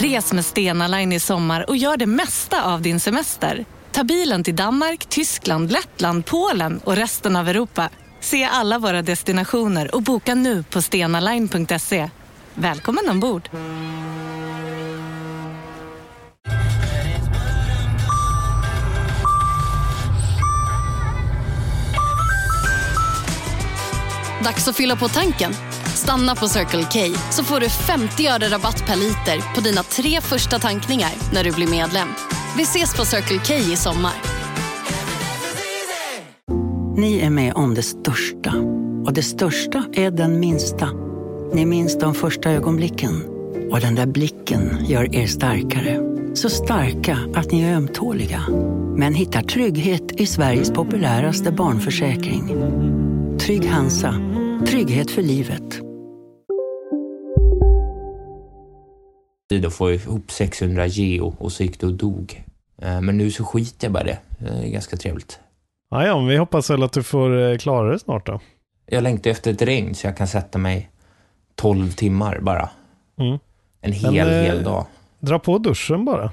Res 0.01 0.33
med 0.33 0.45
Stena 0.45 0.87
Line 0.87 1.11
i 1.13 1.19
sommar 1.19 1.69
och 1.69 1.77
gör 1.77 1.97
det 1.97 2.05
mesta 2.05 2.63
av 2.73 2.81
din 2.81 2.99
semester. 2.99 3.65
Ta 3.91 4.03
bilen 4.03 4.43
till 4.43 4.55
Danmark, 4.55 5.05
Tyskland, 5.05 5.71
Lettland, 5.71 6.25
Polen 6.25 6.79
och 6.83 6.95
resten 6.95 7.35
av 7.35 7.49
Europa. 7.49 7.89
Se 8.19 8.43
alla 8.43 8.79
våra 8.79 9.01
destinationer 9.01 9.95
och 9.95 10.03
boka 10.03 10.35
nu 10.35 10.63
på 10.63 10.81
stenaline.se. 10.81 12.09
Välkommen 12.53 13.09
ombord! 13.09 13.49
Dags 24.43 24.67
att 24.67 24.75
fylla 24.75 24.95
på 24.95 25.07
tanken. 25.07 25.53
Stanna 25.99 26.35
på 26.35 26.47
Circle 26.47 26.83
K 26.83 26.99
så 27.31 27.43
får 27.43 27.59
du 27.59 27.69
50 27.69 28.27
öre 28.27 28.49
rabatt 28.49 28.85
per 28.87 28.95
liter 28.95 29.55
på 29.55 29.61
dina 29.61 29.83
tre 29.83 30.21
första 30.21 30.59
tankningar 30.59 31.11
när 31.33 31.43
du 31.43 31.51
blir 31.51 31.67
medlem. 31.67 32.07
Vi 32.57 32.63
ses 32.63 32.97
på 32.97 33.05
Circle 33.05 33.39
K 33.47 33.53
i 33.53 33.75
sommar. 33.75 34.13
Ni 36.97 37.19
är 37.19 37.29
med 37.29 37.53
om 37.53 37.73
det 37.73 37.81
största. 37.81 38.53
Och 39.05 39.13
det 39.13 39.23
största 39.23 39.83
är 39.93 40.11
den 40.11 40.39
minsta. 40.39 40.89
Ni 41.53 41.65
minns 41.65 41.99
de 41.99 42.13
första 42.13 42.51
ögonblicken. 42.51 43.23
Och 43.71 43.79
den 43.79 43.95
där 43.95 44.07
blicken 44.07 44.85
gör 44.85 45.15
er 45.15 45.27
starkare. 45.27 45.99
Så 46.33 46.49
starka 46.49 47.17
att 47.35 47.51
ni 47.51 47.61
är 47.61 47.75
ömtåliga. 47.75 48.41
Men 48.95 49.13
hittar 49.13 49.41
trygghet 49.41 50.11
i 50.11 50.25
Sveriges 50.25 50.71
populäraste 50.71 51.51
barnförsäkring. 51.51 52.47
Trygg 53.39 53.69
Hansa. 53.69 54.15
Trygghet 54.67 55.11
för 55.11 55.21
livet. 55.21 55.88
Att 59.51 59.73
få 59.73 59.91
ihop 59.91 60.31
600 60.31 60.87
geo 60.87 61.35
och 61.39 61.51
så 61.51 61.63
gick 61.63 61.79
det 61.79 61.85
och 61.87 61.93
dog. 61.93 62.43
Eh, 62.81 63.01
Men 63.01 63.17
nu 63.17 63.31
så 63.31 63.43
skiter 63.45 63.87
jag 63.87 63.91
bara 63.93 64.03
det. 64.03 64.17
Det 64.39 64.49
är 64.49 64.67
ganska 64.69 64.97
trevligt. 64.97 65.39
Ja, 65.91 66.05
ja, 66.05 66.17
men 66.17 66.27
vi 66.27 66.37
hoppas 66.37 66.69
väl 66.69 66.83
att 66.83 66.93
du 66.93 67.03
får 67.03 67.51
eh, 67.51 67.57
klara 67.57 67.91
det 67.91 67.99
snart 67.99 68.25
då. 68.25 68.39
Jag 68.85 69.03
längtar 69.03 69.29
efter 69.31 69.51
ett 69.51 69.61
regn 69.61 69.95
så 69.95 70.07
jag 70.07 70.17
kan 70.17 70.27
sätta 70.27 70.57
mig 70.57 70.89
12 71.55 71.91
timmar 71.91 72.39
bara. 72.39 72.69
Mm. 73.19 73.39
En 73.81 73.91
hel, 73.93 74.13
Men, 74.13 74.27
eh, 74.27 74.41
hel 74.43 74.63
dag. 74.63 74.85
Dra 75.19 75.39
på 75.39 75.57
duschen 75.57 76.05
bara. 76.05 76.31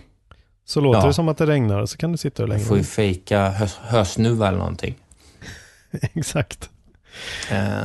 Så 0.65 0.81
låter 0.81 1.01
Ja. 1.01 1.07
det 1.07 1.13
som 1.15 1.29
att 1.29 1.39
det 1.39 1.47
regnar 1.47 1.81
och 1.81 1.91
så 1.91 1.97
kan 1.97 2.13
du 2.13 2.19
sitta 2.19 2.43
hur 2.43 2.49
länge 2.49 2.61
Jag 2.61 2.69
får 2.69 2.77
ju 2.79 2.85
fejka 2.85 3.49
hö- 3.51 3.67
hösnuva 3.83 4.49
eller 4.49 4.59
någonting. 4.59 4.95
Exakt. 6.15 6.71
Eh, 7.51 7.83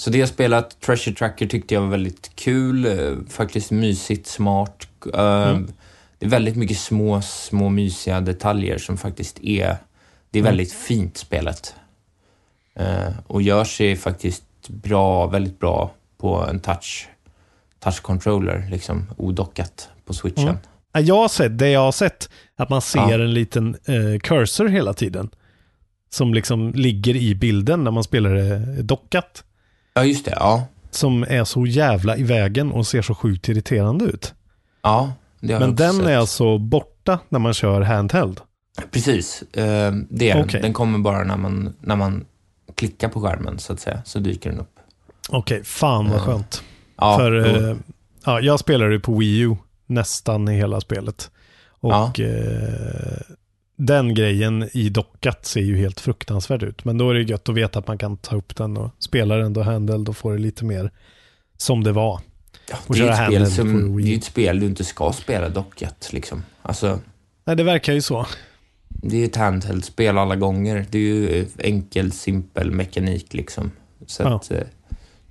Så 0.00 0.10
det 0.10 0.18
jag 0.18 0.28
spelat, 0.28 0.80
Treasure 0.80 1.14
Tracker 1.14 1.46
tyckte 1.46 1.74
jag 1.74 1.80
var 1.80 1.88
väldigt 1.88 2.30
kul. 2.34 2.86
eh, 2.86 3.14
Faktiskt 3.28 3.70
mysigt, 3.70 4.26
smart. 4.26 4.88
Eh, 5.14 5.48
Mm. 5.48 5.72
Det 6.18 6.26
är 6.26 6.30
väldigt 6.30 6.56
mycket 6.56 6.78
små, 6.78 7.22
små 7.22 7.68
mysiga 7.68 8.20
detaljer 8.20 8.78
som 8.78 8.96
faktiskt 8.96 9.38
är... 9.44 9.76
Det 10.30 10.38
är 10.38 10.42
Mm. 10.42 10.50
väldigt 10.50 10.72
fint 10.72 11.16
spelet. 11.16 11.74
Eh, 12.74 13.08
och 13.26 13.42
gör 13.42 13.64
sig 13.64 13.96
faktiskt 13.96 14.44
bra, 14.68 15.26
väldigt 15.26 15.58
bra 15.58 15.90
på 16.18 16.36
en 16.50 16.60
touch, 16.60 17.08
touch 17.80 18.00
controller, 18.02 18.68
liksom 18.70 19.06
odockat 19.16 19.88
på 20.04 20.14
switchen. 20.14 20.42
Mm. 20.48 20.56
Ja, 20.92 21.00
Jag 21.00 21.14
har 21.14 21.28
sett, 21.28 21.58
det 21.58 21.70
jag 21.70 21.80
har 21.80 21.92
sett, 21.92 22.30
att 22.56 22.68
man 22.68 22.82
ser 22.82 22.98
Ja. 22.98 23.12
en 23.14 23.34
liten 23.34 23.76
eh, 23.84 24.18
cursor 24.20 24.68
hela 24.68 24.92
tiden. 24.94 25.30
Som 26.10 26.34
liksom 26.34 26.72
ligger 26.72 27.16
i 27.16 27.34
bilden 27.34 27.84
när 27.84 27.90
man 27.90 28.04
spelar 28.04 28.34
det 28.34 28.82
dockat. 28.82 29.44
Ja, 29.98 30.04
just 30.04 30.24
det. 30.24 30.30
Ja, 30.36 30.64
Som 30.90 31.22
är 31.22 31.44
så 31.44 31.66
jävla 31.66 32.16
i 32.16 32.22
vägen 32.22 32.72
och 32.72 32.86
ser 32.86 33.02
så 33.02 33.14
sjukt 33.14 33.48
irriterande 33.48 34.04
ut. 34.04 34.34
ja 34.82 35.12
det 35.40 35.52
har 35.54 35.60
jag 35.60 35.60
Men 35.60 35.70
också 35.74 35.84
den 35.84 35.94
sett. 35.96 36.06
är 36.06 36.16
alltså 36.16 36.58
borta 36.58 37.18
när 37.28 37.38
man 37.38 37.54
kör 37.54 37.80
handheld. 37.80 38.40
Precis, 38.90 39.42
eh, 39.42 39.92
det 40.10 40.30
är 40.30 40.34
den. 40.34 40.44
Okej. 40.44 40.62
Den 40.62 40.72
kommer 40.72 40.98
bara 40.98 41.24
när 41.24 41.36
man, 41.36 41.74
när 41.80 41.96
man 41.96 42.24
klickar 42.74 43.08
på 43.08 43.20
skärmen, 43.20 43.58
så 43.58 43.72
att 43.72 43.80
säga, 43.80 44.02
så 44.04 44.18
dyker 44.18 44.50
den 44.50 44.60
upp. 44.60 44.74
Okej, 45.28 45.64
fan 45.64 46.08
vad 46.10 46.18
Ja. 46.18 46.24
skönt. 46.24 46.62
Ja, 47.00 47.16
För 47.18 47.56
eh, 47.70 47.76
ja, 48.24 48.40
jag 48.40 48.60
spelade 48.60 48.92
ju 48.92 49.00
på 49.00 49.14
Wii 49.18 49.38
U 49.40 49.56
nästan 49.86 50.48
i 50.48 50.56
hela 50.56 50.80
spelet. 50.80 51.30
Och 51.80 52.20
eh, 52.20 53.18
den 53.80 54.14
grejen 54.14 54.68
i 54.72 54.88
dockat 54.88 55.46
ser 55.46 55.60
ju 55.60 55.76
helt 55.76 56.00
fruktansvärd 56.00 56.62
ut. 56.62 56.84
Men 56.84 56.98
då 56.98 57.10
är 57.10 57.14
det 57.14 57.22
gött 57.22 57.48
att 57.48 57.54
veta 57.54 57.78
att 57.78 57.86
man 57.86 57.98
kan 57.98 58.16
ta 58.16 58.36
upp 58.36 58.56
den 58.56 58.76
och 58.76 58.90
spela 58.98 59.36
den 59.36 59.52
då 59.52 59.62
handheld 59.62 60.08
och 60.08 60.16
få 60.16 60.30
det 60.30 60.38
lite 60.38 60.64
mer 60.64 60.90
som 61.56 61.84
det 61.84 61.92
var. 61.92 62.20
Ja, 62.70 62.76
det, 62.88 62.92
är 62.92 62.98
köra 62.98 63.10
ett 63.12 63.26
spel 63.28 63.46
som, 63.50 64.02
det 64.02 64.12
är 64.14 64.16
ett 64.16 64.24
spel 64.24 64.60
du 64.60 64.66
inte 64.66 64.84
ska 64.84 65.12
spela 65.12 65.48
dockat, 65.48 66.08
liksom. 66.12 66.42
Alltså, 66.62 66.98
Nej, 67.44 67.56
det 67.56 67.62
verkar 67.62 67.92
ju 67.92 68.00
så. 68.02 68.26
det 68.88 69.22
är 69.22 69.24
ett 69.24 69.36
handheld-spel 69.36 70.18
alla 70.18 70.36
gånger. 70.36 70.86
Det 70.90 70.98
är 70.98 71.02
ju 71.02 71.46
enkel, 71.58 72.12
simpel 72.12 72.70
mekanik, 72.70 73.34
liksom. 73.34 73.70
Så 74.06 74.22
Ja. 74.22 74.36
att, 74.36 74.50
eh, 74.50 74.60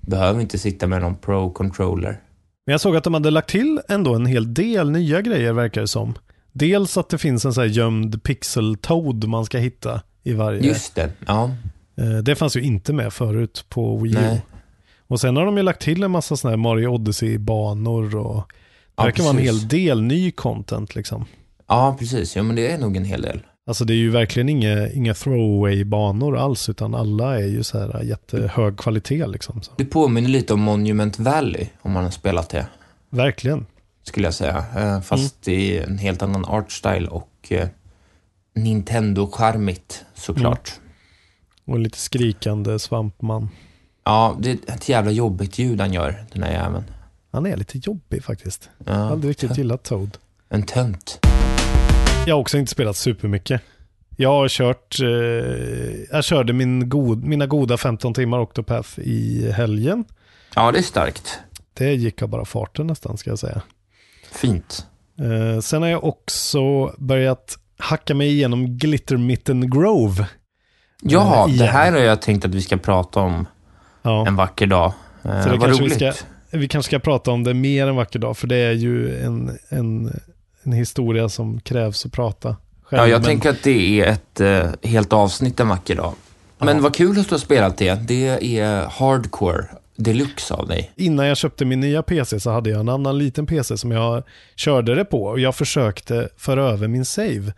behöver 0.01 0.41
inte 0.41 0.57
sitta 0.60 0.88
med 0.88 1.01
någon 1.01 1.15
pro-controller. 1.15 2.19
Men 2.65 2.71
jag 2.71 2.81
såg 2.81 2.95
att 2.95 3.03
de 3.03 3.13
hade 3.13 3.31
lagt 3.31 3.49
till 3.49 3.81
ändå 3.89 4.15
en 4.15 4.25
hel 4.25 4.53
del 4.53 4.91
nya 4.91 5.21
grejer 5.21 5.53
verkar 5.53 5.81
det 5.81 5.88
som. 5.88 6.13
Dels 6.58 6.98
att 6.98 7.10
det 7.10 7.17
finns 7.17 7.46
en 7.46 7.54
sån 7.54 7.62
här 7.62 7.70
gömd 7.70 8.24
pixel-toad 8.24 9.28
man 9.28 9.46
ska 9.46 9.58
hitta 9.58 10.02
i 10.24 10.34
varje. 10.34 10.62
Just 10.67 10.96
det, 10.96 11.12
ja. 11.28 11.52
Eh, 11.98 12.17
Det 12.24 12.36
fanns 12.36 12.56
ju 12.58 12.62
inte 12.62 12.93
med 12.93 13.13
förut 13.13 13.65
på 13.70 13.98
Wii 13.98 14.12
U. 14.12 14.17
Nej. 14.22 14.41
Och 15.08 15.20
sen 15.20 15.36
har 15.36 15.46
de 15.46 15.58
ju 15.58 15.63
lagt 15.63 15.82
till 15.82 16.04
en 16.04 16.12
massa 16.12 16.38
sådana 16.38 16.52
här 16.52 16.58
Mario 16.63 16.88
Odyssey-banor 16.88 18.15
och 18.15 18.36
det 18.36 18.54
Ja, 18.96 19.04
verkar 19.04 19.24
vara 19.24 19.34
en 19.38 19.43
hel 19.43 19.67
del 19.67 20.02
ny 20.02 20.32
content 20.32 20.96
liksom. 20.96 21.26
Ja, 21.67 21.96
precis. 22.00 22.36
Ja, 22.36 22.43
men 22.43 22.56
det 22.56 22.72
är 22.72 22.78
nog 22.78 22.98
en 22.98 23.06
hel 23.06 23.22
del. 23.22 23.39
Alltså 23.67 23.86
det 23.86 23.93
är 23.93 23.98
ju 23.98 24.10
verkligen 24.10 24.50
inga, 24.50 24.89
inga 24.89 25.13
throwaway-banor 25.13 26.38
alls, 26.38 26.70
utan 26.70 26.96
alla 26.96 27.39
är 27.39 27.48
ju 27.48 27.63
så 27.63 27.80
här 27.80 28.04
jättehög 28.04 28.78
kvalitet 28.78 29.28
liksom. 29.28 29.62
Så. 29.62 29.72
Det 29.78 29.86
påminner 29.86 30.30
lite 30.30 30.54
om 30.54 30.62
Monument 30.62 31.20
Valley, 31.20 31.65
om 31.82 31.91
man 31.91 32.04
har 32.04 32.12
spelat 32.12 32.50
det. 32.50 32.67
Verkligen. 33.10 33.65
Skulle 34.08 34.28
jag 34.28 34.34
säga. 34.34 34.65
Eh, 34.78 35.02
Fast 35.02 35.48
i 35.48 35.78
en 35.78 35.98
helt 35.98 36.22
annan 36.22 36.46
art 36.46 36.72
style 36.72 37.08
och 37.08 37.32
eh, 37.50 37.67
Nintendo-charmigt 38.56 40.06
såklart. 40.13 40.74
Och 41.65 41.80
lite 41.80 41.98
skrikande 41.98 42.80
svampman. 42.80 43.50
Ja, 44.04 44.38
det 44.39 44.50
är 44.52 44.74
ett 44.76 44.89
jävla 44.89 45.12
jobbigt 45.12 45.58
ljud 45.60 45.82
han 45.82 45.93
gör, 45.93 46.26
den 46.34 46.43
här 46.43 46.52
jäveln. 46.52 46.84
Han 47.32 47.46
är 47.46 47.58
lite 47.58 47.78
jobbig 47.78 48.24
faktiskt. 48.24 48.70
Jag 48.86 48.93
har 48.93 49.00
Ja, 49.06 49.12
aldrig 49.12 49.30
riktigt 49.30 49.58
gillat 49.58 49.84
Toad. 49.84 50.17
en 50.50 50.63
tönt. 50.63 51.20
Jag 52.28 52.36
har 52.36 52.41
också 52.41 52.58
inte 52.58 52.72
spelat 52.72 52.98
supermycket. 52.98 53.62
Jag 54.17 54.30
har 54.30 54.48
kört, 54.50 55.00
eh, 55.02 55.08
jag 56.12 56.24
körde 56.24 56.54
min 56.54 56.89
god, 56.89 57.24
mina 57.24 57.46
goda 57.48 57.78
15 57.78 58.13
timmar 58.13 58.39
Octopath 58.39 59.00
i 59.00 59.52
helgen. 59.52 60.06
Ja, 60.56 60.72
det 60.72 60.78
är 60.80 60.84
starkt. 60.84 61.39
Det 61.74 61.93
gick 61.93 62.22
av 62.22 62.30
bara 62.30 62.46
farten 62.46 62.88
nästan 62.88 63.17
ska 63.17 63.30
jag 63.30 63.39
säga. 63.39 63.62
Fint. 64.31 64.85
Eh, 65.19 65.59
sen 65.61 65.81
har 65.81 65.89
jag 65.89 66.03
också 66.03 66.93
börjat 66.97 67.57
hacka 67.79 68.15
mig 68.15 68.27
igenom 68.29 68.77
Glittermitten 68.77 69.69
Grove. 69.69 70.27
Ja, 71.01 71.47
Eh, 71.49 71.55
det 71.57 71.65
här 71.65 71.91
har 71.91 71.99
jag 71.99 72.21
tänkt 72.21 72.45
att 72.45 72.55
vi 72.55 72.61
ska 72.61 72.77
prata 72.77 73.19
om 73.19 73.45
Ja, 74.01 74.27
en 74.27 74.35
vacker 74.35 74.67
dag. 74.67 74.93
Eh, 75.23 75.43
så 75.43 75.49
det 75.49 75.55
vad 75.57 75.61
kanske 75.67 75.83
vi 75.83 75.89
roligt. 75.89 76.15
ska, 76.15 76.25
vi 76.57 76.67
kanske 76.67 76.89
ska 76.89 76.99
prata 76.99 77.31
om 77.31 77.43
det 77.43 77.53
mer 77.53 77.87
en 77.87 77.95
vacker 77.95 78.19
dag, 78.19 78.37
för 78.37 78.47
det 78.47 78.55
är 78.55 78.71
ju 78.71 79.23
en, 79.25 79.57
en, 79.69 80.19
en 80.63 80.71
historia 80.71 81.29
som 81.29 81.59
krävs 81.59 82.05
att 82.05 82.11
prata 82.11 82.55
själv. 82.83 82.99
Ja, 83.01 83.07
jag 83.07 83.17
men- 83.19 83.25
tänker 83.25 83.49
att 83.49 83.63
det 83.63 84.01
är 84.01 84.05
ett 84.07 84.39
eh, 84.41 84.89
helt 84.89 85.13
avsnitt 85.13 85.59
en 85.59 85.67
vacker 85.67 85.95
dag. 85.95 86.13
Men 86.59 86.75
Ja. 86.77 86.83
vad 86.83 86.95
kul 86.95 87.19
att 87.19 87.29
du 87.29 87.33
har 87.35 87.39
spelat 87.39 87.77
det. 87.77 87.95
Det 88.07 88.57
är 88.59 88.85
hardcore 88.85 89.65
deluxe 89.97 90.53
av 90.53 90.67
dig. 90.67 90.91
Innan 90.95 91.25
jag 91.25 91.38
köpte 91.38 91.65
min 91.65 91.79
nya 91.79 92.03
PC 92.03 92.39
så 92.39 92.51
hade 92.51 92.69
jag 92.69 92.79
en 92.79 92.89
annan 92.89 93.17
liten 93.17 93.45
PC 93.45 93.77
som 93.77 93.91
jag 93.91 94.23
körde 94.55 94.95
det 94.95 95.05
på 95.05 95.23
och 95.23 95.39
jag 95.39 95.55
försökte 95.55 96.29
föra 96.38 96.63
över 96.63 96.88
min 96.88 97.05
save 97.05 97.53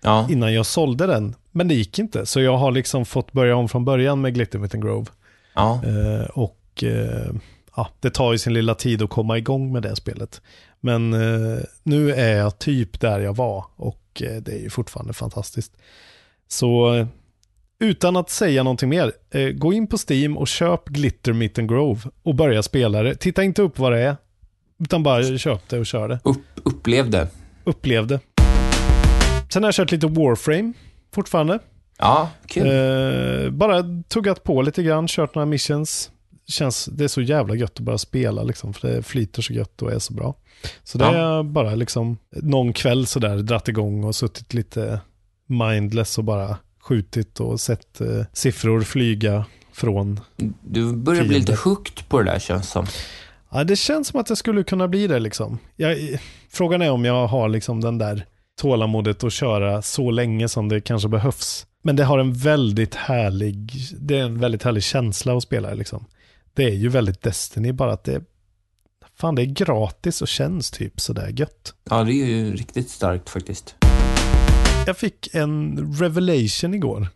Ja, 0.00 0.26
innan 0.30 0.52
jag 0.54 0.66
sålde 0.66 1.06
den. 1.06 1.34
Men 1.52 1.68
det 1.68 1.74
gick 1.74 1.98
inte, 1.98 2.26
så 2.26 2.40
jag 2.40 2.56
har 2.56 2.70
liksom 2.70 3.04
fått 3.04 3.32
börja 3.32 3.56
om 3.56 3.68
från 3.68 3.84
början 3.84 4.20
med 4.20 4.34
Glittermitten 4.34 4.80
Grove. 4.80 5.06
ja. 5.54 5.80
Eh, 5.84 6.24
och 6.24 6.84
eh, 6.84 7.32
ja, 7.76 7.88
det 8.00 8.10
tar 8.10 8.32
ju 8.32 8.38
sin 8.38 8.54
lilla 8.54 8.74
tid 8.74 9.02
att 9.02 9.10
komma 9.10 9.38
igång 9.38 9.72
med 9.72 9.82
det 9.82 9.96
spelet. 9.96 10.40
Men 10.80 11.12
eh, 11.12 11.58
nu 11.82 12.12
är 12.12 12.36
jag 12.36 12.58
typ 12.58 13.00
där 13.00 13.20
jag 13.20 13.36
var 13.36 13.64
och 13.76 14.22
eh, 14.24 14.36
det 14.42 14.52
är 14.52 14.58
ju 14.60 14.70
fortfarande 14.70 15.12
fantastiskt. 15.12 15.72
Så 16.48 16.94
eh, 16.94 17.06
utan 17.80 18.16
att 18.16 18.30
säga 18.30 18.62
någonting 18.62 18.88
mer, 18.88 19.12
eh, 19.30 19.48
gå 19.48 19.72
in 19.72 19.86
på 19.86 19.96
Steam 20.08 20.36
och 20.38 20.48
köp 20.48 20.84
Glitter 20.88 21.32
Mitten 21.32 21.66
Grove 21.66 22.00
och 22.22 22.34
börja 22.34 22.62
spela 22.62 23.02
det. 23.02 23.14
Titta 23.14 23.42
inte 23.44 23.62
upp 23.62 23.78
vad 23.78 23.92
det 23.92 23.98
är, 24.00 24.16
utan 24.80 25.02
bara 25.02 25.38
köp 25.38 25.68
det 25.68 25.78
och 25.78 25.86
kör 25.86 26.08
det. 26.08 26.20
Upp, 26.24 26.38
upplev 26.64 27.10
det. 27.10 27.28
Upplev 27.64 28.06
det. 28.06 28.20
Sen 29.52 29.62
har 29.62 29.68
jag 29.68 29.74
kört 29.74 29.90
lite 29.92 30.06
Warframe 30.06 30.72
fortfarande. 31.14 31.58
Ja, 31.98 32.30
kul. 32.46 32.66
Eh, 32.66 33.50
bara 33.50 33.84
tuggat 34.08 34.42
på 34.44 34.62
lite 34.62 34.82
grann, 34.82 35.08
kört 35.08 35.34
några 35.34 35.46
missions. 35.46 36.10
Känns, 36.46 36.84
det 36.84 37.04
är 37.04 37.08
så 37.08 37.20
jävla 37.20 37.54
gött 37.54 37.72
att 37.74 37.80
bara 37.80 37.98
spela 37.98 38.42
liksom, 38.42 38.74
för 38.74 38.88
det 38.88 39.02
flyter 39.02 39.42
så 39.42 39.52
gött 39.52 39.82
och 39.82 39.92
är 39.92 39.98
så 39.98 40.12
bra. 40.12 40.34
Så 40.84 40.98
det 40.98 41.04
Ja. 41.04 41.38
är 41.38 41.42
bara 41.42 41.74
liksom 41.74 42.18
någon 42.30 42.72
kväll 42.72 43.06
sådär 43.06 43.36
dratt 43.36 43.68
igång 43.68 44.04
och 44.04 44.14
suttit 44.14 44.54
lite 44.54 45.00
mindless 45.46 46.18
och 46.18 46.24
bara 46.24 46.56
skjutit 46.88 47.40
och 47.40 47.60
sett 47.60 48.00
eh, 48.00 48.24
siffror 48.32 48.80
flyga 48.80 49.44
från. 49.72 50.20
Du 50.60 50.92
börjar 50.92 51.22
bli 51.22 51.30
fiender. 51.30 51.52
lite 51.52 51.62
hooked 51.64 52.08
på 52.08 52.22
det 52.22 52.30
där 52.30 52.38
känns 52.38 52.70
som. 52.70 52.86
Ja, 53.50 53.64
det 53.64 53.76
känns 53.76 54.08
som 54.08 54.20
att 54.20 54.26
det 54.26 54.36
skulle 54.36 54.62
kunna 54.62 54.88
bli 54.88 55.06
det 55.06 55.18
liksom. 55.18 55.58
Jag, 55.76 56.18
frågan 56.50 56.82
är 56.82 56.90
om 56.90 57.04
jag 57.04 57.26
har 57.26 57.48
liksom 57.48 57.80
den 57.80 57.98
där 57.98 58.26
tålamodet 58.60 59.24
att 59.24 59.32
köra 59.32 59.82
så 59.82 60.10
länge 60.10 60.48
som 60.48 60.68
det 60.68 60.80
kanske 60.80 61.08
behövs. 61.08 61.66
Men 61.82 61.96
det 61.96 62.04
har 62.04 62.18
en 62.18 62.32
väldigt 62.32 62.94
härlig, 62.94 63.72
det 64.00 64.18
är 64.18 64.22
en 64.22 64.40
väldigt 64.40 64.62
härlig 64.62 64.82
känsla 64.82 65.36
att 65.36 65.42
spela 65.42 65.74
liksom. 65.74 66.04
Det 66.54 66.64
är 66.64 66.74
ju 66.74 66.88
väldigt 66.88 67.22
Destiny, 67.22 67.72
bara 67.72 67.92
att 67.92 68.04
det, 68.04 68.22
fan 69.16 69.34
det 69.34 69.42
är 69.42 69.46
gratis 69.46 70.22
och 70.22 70.28
känns 70.28 70.70
typ 70.70 71.00
sådär 71.00 71.28
gött. 71.36 71.74
Ja, 71.90 72.04
det 72.04 72.12
är 72.12 72.26
ju 72.26 72.56
riktigt 72.56 72.90
starkt 72.90 73.30
faktiskt. 73.30 73.77
Jag 74.88 74.96
fick 74.96 75.34
en 75.34 75.78
revelation 75.98 76.74
igår. 76.74 77.08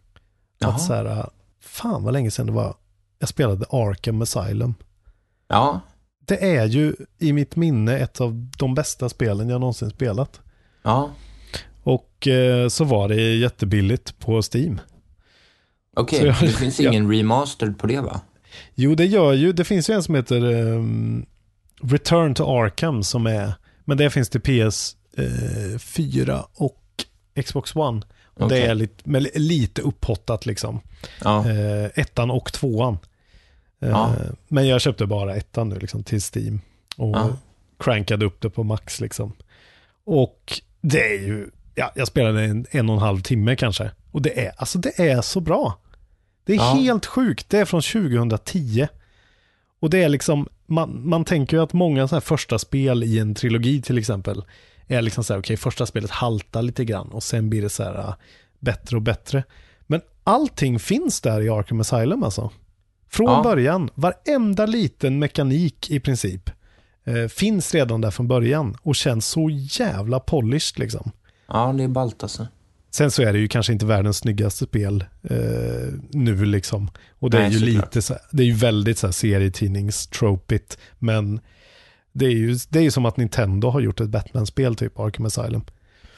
Jaha. 0.58 0.70
Att 0.74 0.82
så 0.82 0.94
här, 0.94 1.30
fan 1.60 2.04
vad 2.04 2.12
länge 2.12 2.30
sedan 2.30 2.46
det 2.46 2.52
var, 2.52 2.74
jag 3.18 3.28
spelade 3.28 3.64
Arkham 3.70 4.22
Asylum. 4.22 4.74
Ja, 5.48 5.80
Det 6.26 6.56
är 6.56 6.66
ju 6.66 6.94
i 7.18 7.32
mitt 7.32 7.56
minne 7.56 7.98
ett 7.98 8.20
av 8.20 8.46
de 8.58 8.74
bästa 8.74 9.08
spelen 9.08 9.48
jag 9.48 9.60
någonsin 9.60 9.90
spelat. 9.90 10.40
ja. 10.82 11.10
Och 11.84 12.28
eh, 12.28 12.68
så 12.68 12.84
var 12.84 13.08
det 13.08 13.34
jättebilligt 13.34 14.18
på 14.18 14.42
Steam. 14.54 14.80
Okej, 15.96 16.26
jag- 16.26 16.40
det 16.40 16.48
finns 16.48 16.80
ja. 16.80 16.90
ingen 16.90 17.12
remastered 17.12 17.78
på 17.78 17.86
det 17.86 18.00
va? 18.00 18.20
Jo, 18.74 18.94
det 18.94 19.06
gör 19.06 19.32
ju, 19.32 19.52
det 19.52 19.64
finns 19.64 19.90
ju 19.90 19.94
en 19.94 20.02
som 20.02 20.14
heter 20.14 20.42
ehm, 20.52 21.26
Return 21.82 22.34
to 22.34 22.44
Arkham 22.44 23.02
som 23.02 23.26
är, 23.26 23.52
men 23.84 23.96
det 23.96 24.10
finns 24.10 24.28
till 24.30 24.40
PS4 24.40 26.44
och 26.54 26.81
Xbox 27.44 27.76
One. 27.76 28.02
Och 28.24 28.42
Okej. 28.42 28.60
Det 28.60 28.66
är 28.66 28.74
lite, 28.74 29.10
lite 29.38 29.82
upphottat 29.82 30.46
liksom. 30.46 30.80
Ja, 31.24 31.50
Eh, 31.50 31.84
ettan 31.94 32.30
och 32.30 32.52
tvåan. 32.52 32.98
Eh, 33.80 33.88
Ja. 33.88 34.14
Men 34.48 34.66
jag 34.68 34.80
köpte 34.80 35.06
bara 35.06 35.36
ettan 35.36 35.68
nu 35.68 35.78
liksom 35.78 36.04
till 36.04 36.20
Steam. 36.34 36.60
Och 36.96 37.16
Ja. 37.16 37.36
crankade 37.78 38.24
upp 38.26 38.40
det 38.40 38.50
på 38.50 38.62
max 38.62 39.00
liksom. 39.00 39.32
Och 40.04 40.60
det 40.80 41.14
är 41.16 41.20
ju, 41.22 41.50
ja, 41.74 41.92
jag 41.94 42.08
spelade 42.08 42.42
en, 42.44 42.66
en 42.70 42.88
och 42.88 42.94
en 42.96 43.02
halv 43.02 43.20
timme 43.20 43.56
kanske. 43.56 43.90
Och 44.10 44.22
det 44.22 44.46
är, 44.46 44.52
alltså 44.56 44.78
det 44.78 44.98
är 45.00 45.20
så 45.22 45.40
bra. 45.40 45.78
Det 46.44 46.52
är 46.52 46.56
Ja. 46.56 46.74
helt 46.74 47.06
sjukt. 47.06 47.48
Det 47.50 47.58
är 47.58 47.64
från 47.64 47.82
2010. 47.82 48.86
Och 49.80 49.90
det 49.90 50.02
är 50.02 50.08
liksom, 50.08 50.48
man, 50.66 51.08
man 51.08 51.24
tänker 51.24 51.56
ju 51.56 51.62
att 51.62 51.72
många 51.72 52.08
så 52.08 52.16
här 52.16 52.20
första 52.20 52.58
spel 52.58 53.04
i 53.04 53.18
en 53.18 53.34
trilogi 53.34 53.82
till 53.82 53.98
exempel 53.98 54.44
är 54.92 55.02
liksom 55.02 55.24
så 55.24 55.32
här, 55.32 55.40
okej, 55.40 55.56
första 55.56 55.86
spelet 55.86 56.10
haltar 56.10 56.62
lite 56.62 56.84
grann 56.84 57.08
och 57.08 57.22
sen 57.22 57.50
blir 57.50 57.62
det 57.62 57.68
så 57.68 57.82
här 57.82 57.98
äh, 57.98 58.14
bättre 58.60 58.96
och 58.96 59.02
bättre. 59.02 59.44
Men 59.86 60.00
allting 60.24 60.78
finns 60.78 61.20
där 61.20 61.40
i 61.40 61.48
Arkham 61.48 61.80
Asylum 61.80 62.22
alltså. 62.22 62.50
Från 63.10 63.26
Ja. 63.30 63.42
början, 63.42 63.90
varenda 63.94 64.66
liten 64.66 65.18
mekanik 65.18 65.90
i 65.90 66.00
princip 66.00 66.50
eh, 67.04 67.28
finns 67.28 67.74
redan 67.74 68.00
där 68.00 68.10
från 68.10 68.28
början 68.28 68.76
och 68.82 68.96
känns 68.96 69.26
så 69.26 69.50
jävla 69.50 70.20
polished 70.20 70.78
liksom. 70.78 71.10
Ja, 71.48 71.72
det 71.72 71.84
är 71.84 71.88
ballt 71.88 72.22
alltså. 72.22 72.46
Sen 72.90 73.10
så 73.10 73.22
är 73.22 73.32
det 73.32 73.38
ju 73.38 73.48
kanske 73.48 73.72
inte 73.72 73.86
världens 73.86 74.16
snyggaste 74.18 74.64
spel 74.64 75.04
eh, 75.22 75.36
nu 76.10 76.44
liksom. 76.44 76.90
Och 77.18 77.30
det 77.30 77.36
är 77.36 77.42
Nej, 77.42 77.50
ju 77.52 77.58
såklart. 77.58 77.84
lite 77.94 78.02
så, 78.02 78.14
det 78.30 78.42
är 78.42 78.46
ju 78.46 78.52
väldigt 78.54 78.98
så 78.98 79.06
här 79.06 79.12
serietidningstropigt. 79.12 80.78
Men 80.98 81.40
det 82.12 82.24
är 82.26 82.30
ju 82.30 82.58
det 82.68 82.78
är 82.78 82.82
ju 82.82 82.90
som 82.90 83.06
att 83.06 83.16
Nintendo 83.16 83.68
har 83.68 83.80
gjort 83.80 84.00
ett 84.00 84.08
Batman-spel 84.08 84.74
typ, 84.74 84.98
Arkham 85.00 85.26
Asylum. 85.26 85.62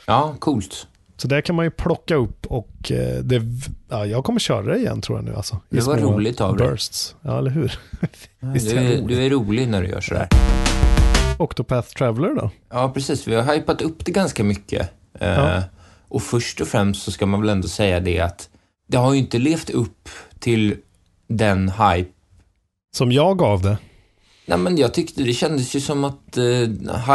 Ja, 0.07 0.35
coolt. 0.39 0.87
Så 1.17 1.29
där 1.29 1.41
kan 1.41 1.57
man 1.57 1.65
ju 1.65 1.71
plocka 1.71 2.15
upp 2.15 2.47
och 2.47 2.93
eh, 2.93 3.19
det, 3.23 3.43
ja, 3.89 4.07
jag 4.07 4.25
kommer 4.25 4.41
köra 4.41 4.63
det 4.63 4.77
igen 4.79 5.01
tror 5.01 5.19
jag 5.19 5.25
nu 5.25 5.35
alltså. 5.35 5.55
I 5.71 5.77
Det 5.77 5.83
var 5.83 5.97
roligt 5.97 6.41
av 6.41 6.57
dig. 6.57 6.69
bursts. 6.69 7.17
Ja, 7.23 7.39
eller 7.39 7.51
hur? 7.51 7.79
Visst 8.41 8.71
Du 8.71 8.77
är 8.77 8.83
det 8.97 9.07
du 9.09 9.27
är 9.27 9.31
rolig 9.31 9.69
när 9.69 9.83
du 9.83 9.89
gör 9.89 10.01
sådär. 10.01 10.29
Octopath 11.39 11.89
Traveler 11.89 12.35
då? 12.35 12.51
Ja, 12.71 12.91
precis. 12.95 13.29
Vi 13.29 13.35
har 13.35 13.55
hypat 13.55 13.83
upp 13.83 14.05
det 14.05 14.13
ganska 14.13 14.45
mycket. 14.45 14.91
Eh, 15.21 15.29
Ja. 15.29 15.63
Och 16.09 16.23
först 16.23 16.61
och 16.61 16.69
främst 16.69 17.03
så 17.03 17.11
ska 17.11 17.27
man 17.27 17.41
väl 17.41 17.49
ändå 17.49 17.69
säga 17.69 18.01
det 18.01 18.21
att 18.21 18.49
det 18.89 18.97
har 18.97 19.13
ju 19.13 19.19
inte 19.19 19.39
levt 19.39 19.71
upp 19.71 20.09
till 20.39 20.77
den 21.29 21.69
hype. 21.71 22.11
Som 22.97 23.13
jag 23.13 23.39
gav 23.39 23.63
det. 23.63 23.79
Nej, 24.47 24.59
men 24.59 24.77
jag 24.79 24.95
tyckte 24.95 25.23
det 25.23 25.33
kändes 25.33 25.77
ju 25.77 25.81
som 25.81 26.05
att 26.05 26.37
eh, 26.37 26.45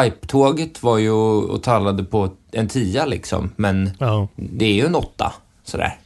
hype-tåget 0.01 0.83
var 0.83 0.97
ju 0.97 1.11
och, 1.11 1.63
tallade 1.63 2.03
på 2.03 2.29
en 2.51 2.67
tia 2.67 3.05
liksom. 3.05 3.51
Men 3.55 3.89
Ja. 3.99 4.27
det 4.35 4.65
är 4.65 4.73
ju 4.73 4.85
en 4.85 4.95
åtta, 4.95 5.33
sådär. 5.63 5.97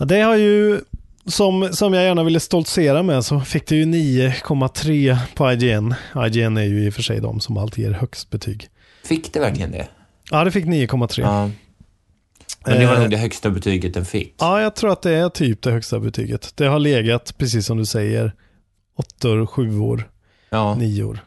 Ja, 0.00 0.04
det 0.06 0.20
har 0.20 0.36
ju, 0.36 0.80
som, 1.26 1.68
som 1.72 1.94
jag 1.94 2.04
gärna 2.04 2.24
ville 2.24 2.40
stoltsera 2.40 3.02
med, 3.02 3.24
så 3.24 3.40
fick 3.40 3.66
det 3.66 3.76
ju 3.76 3.84
9,3 3.84 5.16
på 5.34 5.52
IGN. 5.52 5.94
IGN 6.26 6.56
är 6.56 6.62
ju 6.62 6.86
i 6.86 6.90
och 6.90 6.94
för 6.94 7.02
sig 7.02 7.20
de 7.20 7.40
som 7.40 7.56
alltid 7.56 7.84
ger 7.84 7.92
högst 7.92 8.30
betyg. 8.30 8.68
Fick 9.04 9.32
det 9.32 9.40
verkligen 9.40 9.70
det? 9.70 9.88
Ja, 10.30 10.44
det 10.44 10.50
fick 10.50 10.64
9,3. 10.64 11.20
Ja. 11.20 11.50
Men 12.66 12.80
det 12.80 12.86
var 12.86 12.94
Eh, 12.94 13.00
nog 13.00 13.10
det 13.10 13.16
högsta 13.16 13.50
betyget 13.50 13.94
den 13.94 14.04
fick. 14.04 14.34
Ja, 14.38 14.62
jag 14.62 14.76
tror 14.76 14.92
att 14.92 15.02
det 15.02 15.10
är 15.12 15.28
typ 15.28 15.62
det 15.62 15.70
högsta 15.70 15.98
betyget. 16.00 16.52
Det 16.56 16.66
har 16.66 16.78
legat, 16.78 17.34
precis 17.38 17.66
som 17.66 17.76
du 17.78 17.86
säger, 17.86 18.32
åttor, 18.96 19.46
sjuor, 19.46 20.08
Ja. 20.52 20.74
nior. 20.74 21.24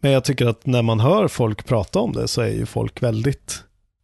Men 0.00 0.12
jag 0.12 0.24
tycker 0.24 0.46
att 0.46 0.66
när 0.66 0.82
man 0.82 1.00
hör 1.00 1.28
folk 1.28 1.64
prata 1.66 1.98
om 1.98 2.12
det 2.12 2.28
så 2.28 2.40
är 2.42 2.48
ju 2.48 2.66
folk 2.66 3.02
väldigt 3.02 3.62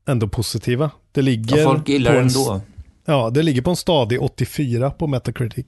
ändå 0.09 0.29
positiva. 0.29 0.91
Det 1.13 1.23
ligger 1.23 1.57
Ja, 1.57 1.65
folk 1.65 1.89
gillar 1.89 2.13
på 2.13 2.19
en, 2.19 2.27
ändå. 2.27 2.61
Ja, 3.05 3.31
det 3.31 3.43
ligger 3.43 3.63
på 3.63 3.71
en 3.71 3.77
stadig 3.77 4.23
84 4.23 4.91
på 4.91 5.07
Metacritic. 5.07 5.67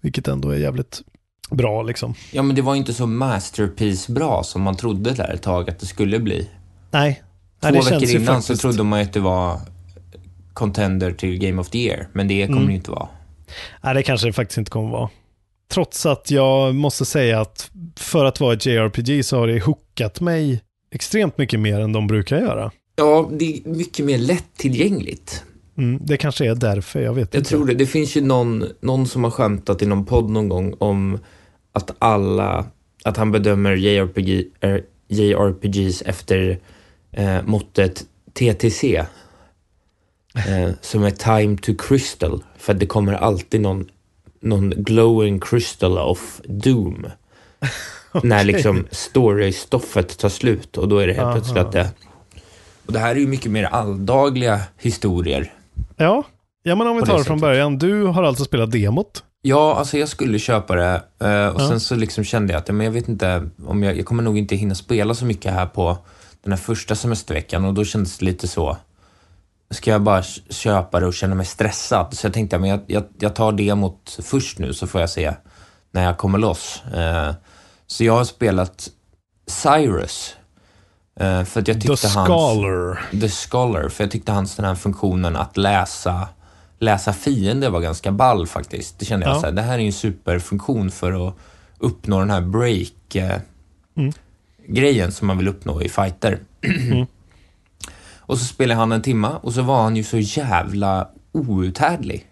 Vilket 0.00 0.28
ändå 0.28 0.50
är 0.50 0.56
jävligt 0.58 1.02
bra 1.50 1.82
liksom. 1.82 2.14
Ja, 2.32 2.42
men 2.42 2.56
det 2.56 2.62
var 2.62 2.74
inte 2.74 2.94
så 2.94 3.06
masterpiece 3.06 4.08
bra 4.08 4.42
som 4.42 4.62
man 4.62 4.76
trodde 4.76 5.10
där 5.12 5.34
ett 5.34 5.42
tag 5.42 5.70
att 5.70 5.78
det 5.78 5.86
skulle 5.86 6.18
bli. 6.18 6.50
Nej. 6.90 7.22
Två 7.62 7.70
Nej, 7.70 7.80
veckor 7.80 8.10
innan 8.10 8.26
faktiskt... 8.26 8.46
så 8.46 8.56
trodde 8.56 8.82
man 8.82 9.00
att 9.00 9.12
det 9.12 9.20
var 9.20 9.60
contender 10.52 11.12
till 11.12 11.38
Game 11.38 11.60
of 11.60 11.68
the 11.70 11.78
Year, 11.78 12.08
men 12.12 12.28
det 12.28 12.46
kommer 12.46 12.56
Mm. 12.56 12.66
det 12.66 12.72
ju 12.72 12.76
inte 12.76 12.90
vara. 12.90 13.08
Nej, 13.82 13.94
det 13.94 14.02
kanske 14.02 14.26
det 14.26 14.32
faktiskt 14.32 14.58
inte 14.58 14.70
kommer 14.70 14.90
vara. 14.90 15.08
Trots 15.68 16.06
att 16.06 16.30
jag 16.30 16.74
måste 16.74 17.04
säga 17.04 17.40
att 17.40 17.70
för 17.96 18.24
att 18.24 18.40
vara 18.40 18.54
ett 18.54 18.66
JRPG 18.66 19.24
så 19.24 19.38
har 19.38 19.46
det 19.46 19.64
hookat 19.64 20.20
mig 20.20 20.62
extremt 20.90 21.38
mycket 21.38 21.60
mer 21.60 21.80
än 21.80 21.92
de 21.92 22.06
brukar 22.06 22.38
göra. 22.40 22.70
Ja, 22.96 23.30
det 23.32 23.44
är 23.56 23.68
mycket 23.68 24.06
mer 24.06 24.18
lättillgängligt. 24.18 25.44
Mm, 25.78 26.00
det 26.04 26.16
kanske 26.16 26.50
är 26.50 26.54
därför, 26.54 27.00
jag 27.00 27.14
vet 27.14 27.34
Jag 27.34 27.40
inte. 27.40 27.50
tror 27.50 27.66
det. 27.66 27.74
Det 27.74 27.86
finns 27.86 28.16
ju 28.16 28.20
någon, 28.20 28.64
någon 28.80 29.06
som 29.06 29.24
har 29.24 29.30
skämtat 29.30 29.82
i 29.82 29.86
någon 29.86 30.06
podd 30.06 30.30
någon 30.30 30.48
gång 30.48 30.74
om 30.78 31.18
att 31.72 31.90
alla, 31.98 32.66
att 33.04 33.16
han 33.16 33.32
bedömer 33.32 33.72
JRPG, 33.76 34.44
eh, 34.60 34.76
JRPGs 35.08 36.02
efter 36.02 36.58
eh, 37.12 37.42
måttet 37.44 38.04
TTC. 38.32 38.96
Eh, 40.36 40.70
som 40.80 41.02
är 41.02 41.10
time 41.10 41.56
to 41.56 41.72
crystal. 41.78 42.44
För 42.58 42.72
att 42.72 42.80
det 42.80 42.86
kommer 42.86 43.12
alltid 43.12 43.60
någon, 43.60 43.88
någon 44.46 44.70
glowing 44.70 45.40
crystal 45.40 45.98
of 45.98 46.40
doom. 46.44 47.06
När 48.22 48.44
liksom 48.44 48.86
storystoffet 48.90 50.18
tar 50.18 50.28
slut 50.28 50.76
och 50.76 50.88
då 50.88 50.98
är 50.98 51.06
det 51.06 51.12
helt 51.12 51.24
Aha. 51.24 51.32
plötsligt 51.32 51.58
att 51.58 51.72
det... 51.72 51.90
Och 52.86 52.92
det 52.92 52.98
här 52.98 53.10
är 53.10 53.20
ju 53.20 53.26
mycket 53.26 53.50
mer 53.50 53.64
alldagliga 53.64 54.60
historier. 54.78 55.52
Ja, 55.96 56.24
ja 56.62 56.74
men 56.74 56.86
om 56.86 56.96
vi 56.96 57.02
tar 57.02 57.18
det 57.18 57.24
från 57.24 57.40
början. 57.40 57.78
Du 57.78 58.02
har 58.04 58.22
alltså 58.22 58.44
spelat 58.44 58.72
demot. 58.72 59.24
Ja, 59.42 59.74
alltså 59.76 59.98
jag 59.98 60.08
skulle 60.08 60.38
köpa 60.38 60.74
det 60.74 61.02
eh, 61.20 61.48
och 61.48 61.60
Ja. 61.60 61.68
sen 61.68 61.80
så 61.80 61.94
liksom 61.94 62.24
kände 62.24 62.52
jag 62.52 62.60
att 62.60 62.68
men 62.68 62.80
jag 62.86 62.92
vet 62.92 63.08
inte 63.08 63.48
om 63.66 63.82
jag, 63.82 63.98
jag 63.98 64.06
kommer 64.06 64.22
nog 64.22 64.38
inte 64.38 64.56
hinna 64.56 64.74
spela 64.74 65.14
så 65.14 65.24
mycket 65.24 65.52
här 65.52 65.66
på 65.66 65.98
den 66.42 66.52
här 66.52 66.58
första 66.58 66.94
semesterveckan 66.94 67.64
och 67.64 67.74
då 67.74 67.84
kändes 67.84 68.18
det 68.18 68.24
lite 68.24 68.48
så. 68.48 68.76
Ska 69.70 69.90
jag 69.90 70.02
bara 70.02 70.22
köpa 70.50 71.00
det 71.00 71.06
och 71.06 71.14
känna 71.14 71.34
mig 71.34 71.46
stressad? 71.46 72.14
Så 72.16 72.26
jag 72.26 72.34
tänkte, 72.34 72.58
men 72.58 72.70
jag, 72.70 72.80
jag, 72.86 73.04
jag 73.18 73.34
tar 73.34 73.52
demot 73.52 74.18
först 74.22 74.58
nu 74.58 74.74
så 74.74 74.86
får 74.86 75.00
jag 75.00 75.10
se 75.10 75.34
när 75.90 76.04
jag 76.04 76.18
kommer 76.18 76.38
loss. 76.38 76.82
Eh, 76.94 77.34
så 77.86 78.04
jag 78.04 78.12
har 78.16 78.24
spelat 78.24 78.88
Cyrus. 79.46 80.36
Eh, 81.20 81.44
för 81.44 81.60
att 81.60 81.68
jag 81.68 81.80
The 81.80 81.88
tyckte 81.88 82.08
hans... 82.08 82.28
Scholar. 82.28 83.00
The 83.20 83.28
Scholar, 83.28 83.88
för 83.88 84.04
jag 84.04 84.10
tyckte 84.10 84.32
hans 84.32 84.56
den 84.56 84.64
här 84.64 84.74
funktionen 84.74 85.36
att 85.36 85.56
läsa, 85.56 86.28
läsa 86.78 87.12
fiender 87.12 87.70
var 87.70 87.80
ganska 87.80 88.12
ball 88.12 88.46
faktiskt. 88.46 88.98
Det 88.98 89.04
kände 89.04 89.26
jag 89.26 89.36
Ja. 89.36 89.40
så 89.40 89.46
här, 89.46 89.52
det 89.52 89.62
här 89.62 89.78
är 89.78 89.82
en 89.82 89.92
superfunktion 89.92 90.90
för 90.90 91.28
att 91.28 91.34
uppnå 91.78 92.18
den 92.20 92.30
här 92.30 92.40
break 92.40 93.14
eh, 93.14 93.40
Mm. 93.96 94.12
grejen 94.68 95.12
som 95.12 95.26
man 95.26 95.38
vill 95.38 95.48
uppnå 95.48 95.82
i 95.82 95.88
fighter. 95.88 96.38
Mm. 96.62 97.06
Och 98.26 98.38
så 98.38 98.44
spelade 98.44 98.80
han 98.80 98.92
en 98.92 99.02
timma 99.02 99.36
och 99.36 99.54
så 99.54 99.62
var 99.62 99.82
han 99.82 99.96
ju 99.96 100.02
så 100.04 100.18
jävla 100.18 101.08
outhärdlig. 101.32 102.26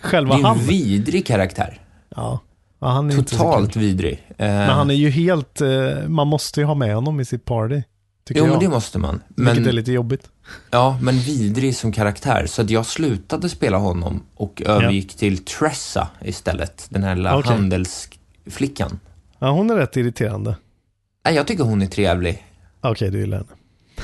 Själva 0.00 0.34
det 0.36 0.40
är 0.42 0.46
han. 0.46 0.58
en 0.58 0.66
vidrig 0.66 1.26
karaktär. 1.26 1.80
Ja. 2.16 2.40
ja, 2.80 2.88
han 2.88 3.10
är 3.10 3.16
Totalt 3.16 3.76
vidrig. 3.76 4.26
Eh, 4.28 4.46
Men 4.46 4.70
han 4.70 4.90
är 4.90 4.94
ju 4.94 5.10
helt, 5.10 5.60
eh, 5.60 6.08
man 6.08 6.26
måste 6.28 6.60
ju 6.60 6.66
ha 6.66 6.74
med 6.74 6.94
honom 6.94 7.20
i 7.20 7.24
sitt 7.24 7.44
party. 7.44 7.82
Jo, 8.32 8.36
jag. 8.44 8.48
men 8.50 8.58
det 8.60 8.68
måste 8.68 8.98
man. 8.98 9.22
Vilket 9.28 9.56
Men- 9.56 9.66
är 9.66 9.72
lite 9.72 9.92
jobbigt. 9.92 10.30
Ja, 10.70 10.98
men 11.02 11.18
vidrig 11.18 11.76
som 11.76 11.92
karaktär. 11.92 12.46
Så 12.46 12.62
att 12.62 12.70
jag 12.70 12.86
slutade 12.86 13.48
spela 13.48 13.76
honom 13.78 14.22
och 14.34 14.62
övergick 14.66 15.16
till 15.16 15.44
Tressa 15.44 16.08
istället. 16.24 16.86
Den 16.88 17.02
här 17.02 17.14
lilla 17.16 17.38
Okej. 17.38 17.52
handelsflickan. 17.52 19.00
Ja, 19.38 19.50
hon 19.50 19.70
är 19.70 19.74
rätt 19.76 19.96
irriterande. 19.96 20.56
Nej, 21.24 21.34
jag 21.34 21.46
tycker 21.46 21.64
hon 21.64 21.82
är 21.82 21.86
trevlig. 21.86 22.46
Okej, 22.80 23.10
du 23.10 23.18
gillar 23.20 23.36
henne. 23.36 23.48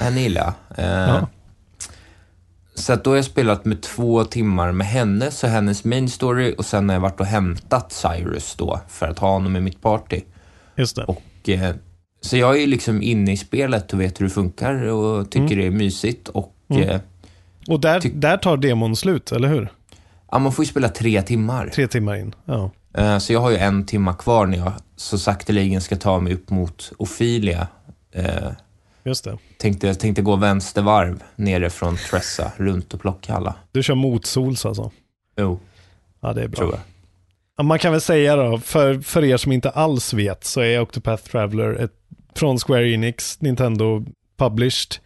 Jag. 0.00 0.52
Eh, 0.76 0.84
Ja. 0.86 1.28
Så 2.74 2.92
att 2.92 3.04
då 3.04 3.10
har 3.10 3.16
jag 3.16 3.24
spelat 3.24 3.64
med 3.64 3.82
två 3.82 4.24
timmar 4.24 4.72
med 4.72 4.86
henne, 4.86 5.30
så 5.30 5.46
hennes 5.46 5.84
main 5.84 6.08
story 6.08 6.54
och 6.58 6.64
sen 6.66 6.88
har 6.88 6.94
jag 6.96 7.00
varit 7.00 7.20
och 7.20 7.26
hämtat 7.26 7.92
Cyrus 7.92 8.54
då 8.54 8.80
för 8.88 9.06
att 9.08 9.18
ha 9.18 9.30
honom 9.30 9.56
i 9.56 9.60
mitt 9.60 9.82
party. 9.82 10.20
Just 10.76 10.96
det. 10.96 11.04
Och, 11.04 11.48
eh, 11.48 11.74
så 12.20 12.36
jag 12.36 12.56
är 12.56 12.60
ju 12.60 12.66
liksom 12.66 13.02
inne 13.02 13.32
i 13.32 13.36
spelet 13.36 13.92
och 13.92 14.00
vet 14.00 14.20
hur 14.20 14.24
det 14.24 14.30
funkar 14.30 14.74
och 14.74 15.30
tycker 15.30 15.44
Mm. 15.46 15.58
det 15.58 15.66
är 15.66 15.70
mysigt 15.70 16.28
och 16.28 16.52
Mm. 16.70 16.88
eh, 16.88 17.00
Och 17.68 17.80
där, 17.80 18.00
där 18.14 18.36
tar 18.36 18.56
demon 18.56 18.96
slut, 18.96 19.32
eller 19.32 19.48
hur? 19.48 19.68
ja, 20.32 20.38
man 20.38 20.52
får 20.52 20.64
ju 20.64 20.68
spela 20.70 20.88
tre 20.88 21.22
timmar. 21.22 21.70
Tre 21.74 21.86
timmar 21.86 22.14
in. 22.16 22.34
Ja. 22.44 22.70
Eh, 22.94 23.18
Så 23.18 23.32
jag 23.32 23.40
har 23.40 23.50
ju 23.50 23.56
en 23.56 23.86
timma 23.86 24.14
kvar 24.14 24.46
när 24.46 24.58
jag 24.58 24.72
så 24.96 25.18
sakteligen 25.18 25.80
ska 25.80 25.96
ta 25.96 26.20
mig 26.20 26.34
upp 26.34 26.50
mot 26.50 26.92
Ophelia. 26.98 27.66
Just 29.06 29.24
det. 29.24 29.38
Tänkte, 29.58 29.94
tänkte 29.94 30.22
gå 30.22 30.36
vänstervarv 30.36 31.22
nere 31.36 31.70
från 31.70 31.96
Tressa, 31.96 32.52
runt 32.56 32.94
och 32.94 33.00
plocka 33.00 33.34
alla. 33.34 33.54
Du 33.72 33.82
kör 33.82 33.94
motsols 33.94 34.66
alltså? 34.66 34.90
Jo, 35.38 35.60
Ja, 36.20 36.32
det 36.32 36.42
är 36.42 36.48
bra. 36.48 36.56
tror 36.56 36.70
jag. 36.70 36.80
Ja, 37.56 37.62
man 37.62 37.78
kan 37.78 37.92
väl 37.92 38.00
säga 38.00 38.36
då, 38.36 38.58
för, 38.58 39.00
för 39.00 39.24
er 39.24 39.36
som 39.36 39.52
inte 39.52 39.70
alls 39.70 40.14
vet, 40.14 40.44
så 40.44 40.60
är 40.60 40.80
Octopath 40.80 41.22
Traveler 41.22 41.72
ett, 41.74 41.92
från 42.34 42.58
Square 42.58 42.90
Enix, 42.90 43.40
Nintendo 43.40 44.04
published. 44.36 44.96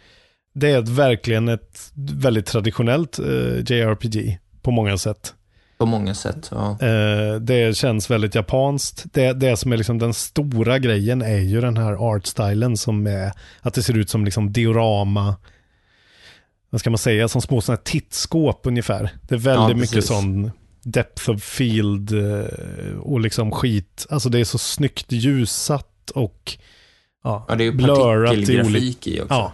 Det 0.54 0.70
är 0.70 0.78
ett, 0.78 0.88
verkligen 0.88 1.48
ett 1.48 1.92
väldigt 1.94 2.46
traditionellt 2.46 3.18
eh, 3.18 3.26
JRPG 3.58 4.38
på 4.62 4.70
många 4.70 4.98
sätt. 4.98 5.34
På 5.80 5.86
många 5.86 6.14
sätt, 6.14 6.48
ja. 6.50 6.78
Eh, 6.80 7.34
det 7.40 7.76
känns 7.76 8.10
väldigt 8.10 8.34
japanskt. 8.34 9.04
Det, 9.12 9.32
det 9.32 9.56
som 9.56 9.72
är 9.72 9.76
liksom 9.76 9.98
den 9.98 10.14
stora 10.14 10.78
grejen 10.78 11.22
är 11.22 11.38
ju 11.38 11.60
den 11.60 11.76
här 11.76 11.92
artstylen 11.92 12.76
som 12.76 13.06
är 13.06 13.32
att 13.60 13.74
det 13.74 13.82
ser 13.82 13.96
ut 13.98 14.10
som 14.10 14.24
liksom 14.24 14.52
diorama, 14.52 15.36
vad 16.70 16.80
ska 16.80 16.90
man 16.90 16.98
säga, 16.98 17.28
som 17.28 17.40
små 17.42 17.60
sådana 17.60 17.76
här 17.76 17.84
tittskåp 17.84 18.60
ungefär. 18.66 19.10
Det 19.22 19.34
är 19.34 19.38
väldigt 19.38 19.76
Ja, 19.76 19.80
mycket 19.80 20.04
sån 20.04 20.50
depth 20.82 21.30
of 21.30 21.42
field 21.42 22.12
eh, 22.12 22.98
och 23.00 23.20
liksom 23.20 23.50
skit. 23.50 24.06
Alltså 24.10 24.28
det 24.28 24.40
är 24.40 24.44
så 24.44 24.58
snyggt 24.58 25.12
ljusat 25.12 26.10
och 26.14 26.58
ja, 27.24 27.46
Ja, 27.48 27.54
det 27.54 27.62
är 27.62 27.66
ju 27.66 27.72
blurrat 27.72 28.34
i 28.34 28.62
olika... 28.62 29.10
i 29.10 29.20
också. 29.20 29.34
Ja, 29.34 29.52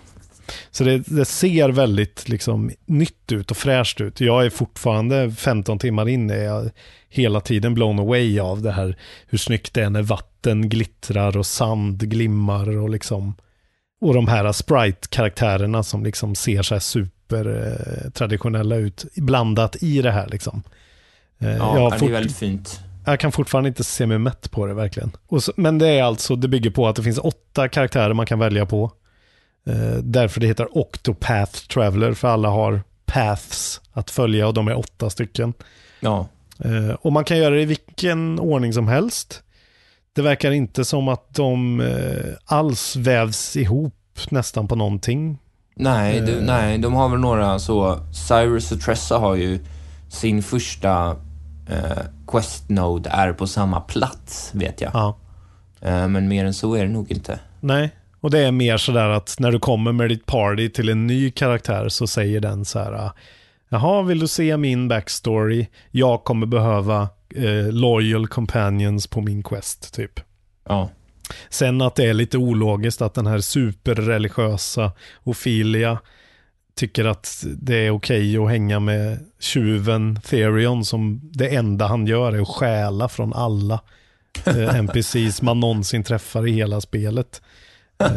Så 0.70 0.84
det, 0.84 0.99
det, 0.99 1.24
ser 1.24 1.68
väldigt 1.68 2.28
liksom, 2.28 2.70
nytt 2.86 3.32
ut 3.32 3.51
och 3.51 3.57
fräscht 3.57 4.01
ut. 4.01 4.20
Jag 4.20 4.47
är 4.47 4.51
fortfarande 4.51 5.30
15 5.30 5.78
timmar 5.78 6.09
in, 6.09 6.30
är 6.30 6.44
jag 6.44 6.70
hela 7.09 7.40
tiden 7.40 7.74
blown 7.74 7.99
away 7.99 8.40
av 8.40 8.62
det 8.62 8.72
här 8.72 8.97
hur 9.26 9.38
snyggt 9.38 9.74
det 9.74 9.82
är 9.82 9.90
när 9.90 10.03
vatten 10.03 10.68
glittrar 10.68 11.36
och 11.36 11.47
sand 11.47 12.11
glimmar 12.11 12.78
och 12.78 12.90
liksom 12.90 13.34
och 14.01 14.14
de 14.14 14.28
här 14.28 14.53
sprite-karaktärerna 14.53 15.82
som 15.82 16.05
liksom 16.05 16.34
ser 16.34 16.62
så 16.62 16.74
här 16.74 16.80
super 16.80 17.47
eh, 18.20 18.78
ut 18.78 19.05
blandat 19.16 19.82
i 19.82 20.03
det 20.03 20.11
här 20.11 20.28
liksom. 20.28 20.62
Eh, 21.38 21.57
ja, 21.57 21.97
det 22.01 22.07
är 22.07 22.11
väldigt 22.11 22.36
fint. 22.36 22.80
Jag 23.07 23.20
kan 23.20 23.32
fortfarande 23.32 23.68
inte 23.68 23.84
se 23.84 24.07
mig 24.07 24.18
mätt 24.18 24.51
på 24.51 24.66
det 24.66 24.74
verkligen. 24.74 25.12
Så, 25.40 25.53
men 25.57 25.78
det 25.78 25.88
är 25.88 26.03
alltså, 26.03 26.36
det 26.36 26.49
bygger 26.49 26.70
på 26.70 26.88
att 26.88 26.97
det 26.97 27.03
finns 27.03 27.18
åtta 27.18 27.68
karaktärer 27.68 28.12
man 28.12 28.26
kan 28.26 28.38
välja 28.38 28.66
på. 28.66 28.92
Eh, 29.66 29.98
därför 30.02 30.40
det 30.40 30.46
heter 30.46 30.78
Octopath 30.78 31.66
Traveler, 31.66 32.12
för 32.12 32.28
alla 32.28 32.48
har 32.48 32.82
paths 33.06 33.80
att 33.92 34.10
följa 34.10 34.46
och 34.46 34.54
de 34.54 34.68
är 34.68 34.78
åtta 34.78 35.10
stycken. 35.10 35.54
Ja. 36.00 36.28
Eh, 36.58 36.94
och 37.00 37.12
man 37.12 37.24
kan 37.24 37.38
göra 37.38 37.54
det 37.54 37.62
i 37.62 37.64
vilken 37.64 38.38
ordning 38.38 38.72
som 38.72 38.88
helst. 38.88 39.42
Det 40.12 40.22
verkar 40.22 40.50
inte 40.50 40.84
som 40.84 41.08
att 41.08 41.34
de 41.34 41.80
eh, 41.80 42.34
alls 42.44 42.96
vävs 42.96 43.56
ihop 43.56 43.94
nästan 44.28 44.68
på 44.68 44.76
någonting. 44.76 45.38
Nej, 45.74 46.20
du, 46.20 46.40
nej, 46.40 46.78
de 46.78 46.94
har 46.94 47.08
väl 47.08 47.20
några 47.20 47.58
så. 47.58 48.00
Cyrus 48.28 48.72
och 48.72 48.80
Tressa 48.80 49.18
har 49.18 49.34
ju 49.34 49.58
sin 50.08 50.42
första 50.42 51.16
eh, 51.68 52.02
Quest 52.26 52.68
Node 52.68 53.10
är 53.10 53.32
på 53.32 53.46
samma 53.46 53.80
plats, 53.80 54.50
vet 54.54 54.80
jag. 54.80 54.90
Ja. 54.94 55.16
Men 55.80 56.28
mer 56.28 56.44
än 56.44 56.54
så 56.54 56.74
är 56.74 56.82
det 56.82 56.92
nog 56.92 57.10
inte. 57.10 57.38
Nej, 57.60 57.90
och 58.26 58.30
det 58.30 58.38
är 58.38 58.52
mer 58.52 58.76
sådär 58.76 59.08
att 59.08 59.36
när 59.38 59.52
du 59.52 59.58
kommer 59.58 59.92
med 59.92 60.08
ditt 60.08 60.26
party 60.26 60.68
till 60.68 60.88
en 60.88 61.06
ny 61.06 61.30
karaktär 61.30 61.88
så 61.88 62.06
säger 62.06 62.40
den 62.40 62.64
så 62.64 62.78
här 62.78 63.10
Jaha, 63.68 64.02
vill 64.02 64.18
du 64.18 64.28
se 64.28 64.56
min 64.56 64.88
backstory? 64.88 65.66
Jag 65.90 66.24
kommer 66.24 66.46
behöva 66.46 67.08
eh, 67.34 67.72
loyal 67.72 68.26
companions 68.26 69.06
på 69.06 69.20
min 69.20 69.42
quest, 69.42 69.94
typ. 69.94 70.20
Ja. 70.68 70.90
Sen 71.48 71.82
att 71.82 71.94
det 71.94 72.04
är 72.04 72.14
lite 72.14 72.38
ologiskt 72.38 73.02
att 73.02 73.14
den 73.14 73.26
här 73.26 73.40
superreligiösa 73.40 74.92
Ophelia 75.24 75.98
tycker 76.74 77.04
att 77.04 77.44
det 77.56 77.86
är 77.86 77.90
okej 77.90 78.38
att 78.38 78.50
hänga 78.50 78.80
med 78.80 79.18
tjuven 79.40 80.20
Therion 80.24 80.84
som 80.84 81.20
det 81.22 81.48
enda 81.48 81.86
han 81.86 82.06
gör 82.06 82.32
är 82.32 82.42
att 82.42 82.48
stjäla 82.48 83.08
från 83.08 83.32
alla 83.32 83.80
eh, 84.46 84.76
NPCs 84.78 85.42
man 85.42 85.60
någonsin 85.60 86.02
träffar 86.02 86.46
i 86.46 86.52
hela 86.52 86.80
spelet. 86.80 87.42
Eh, 87.99 88.09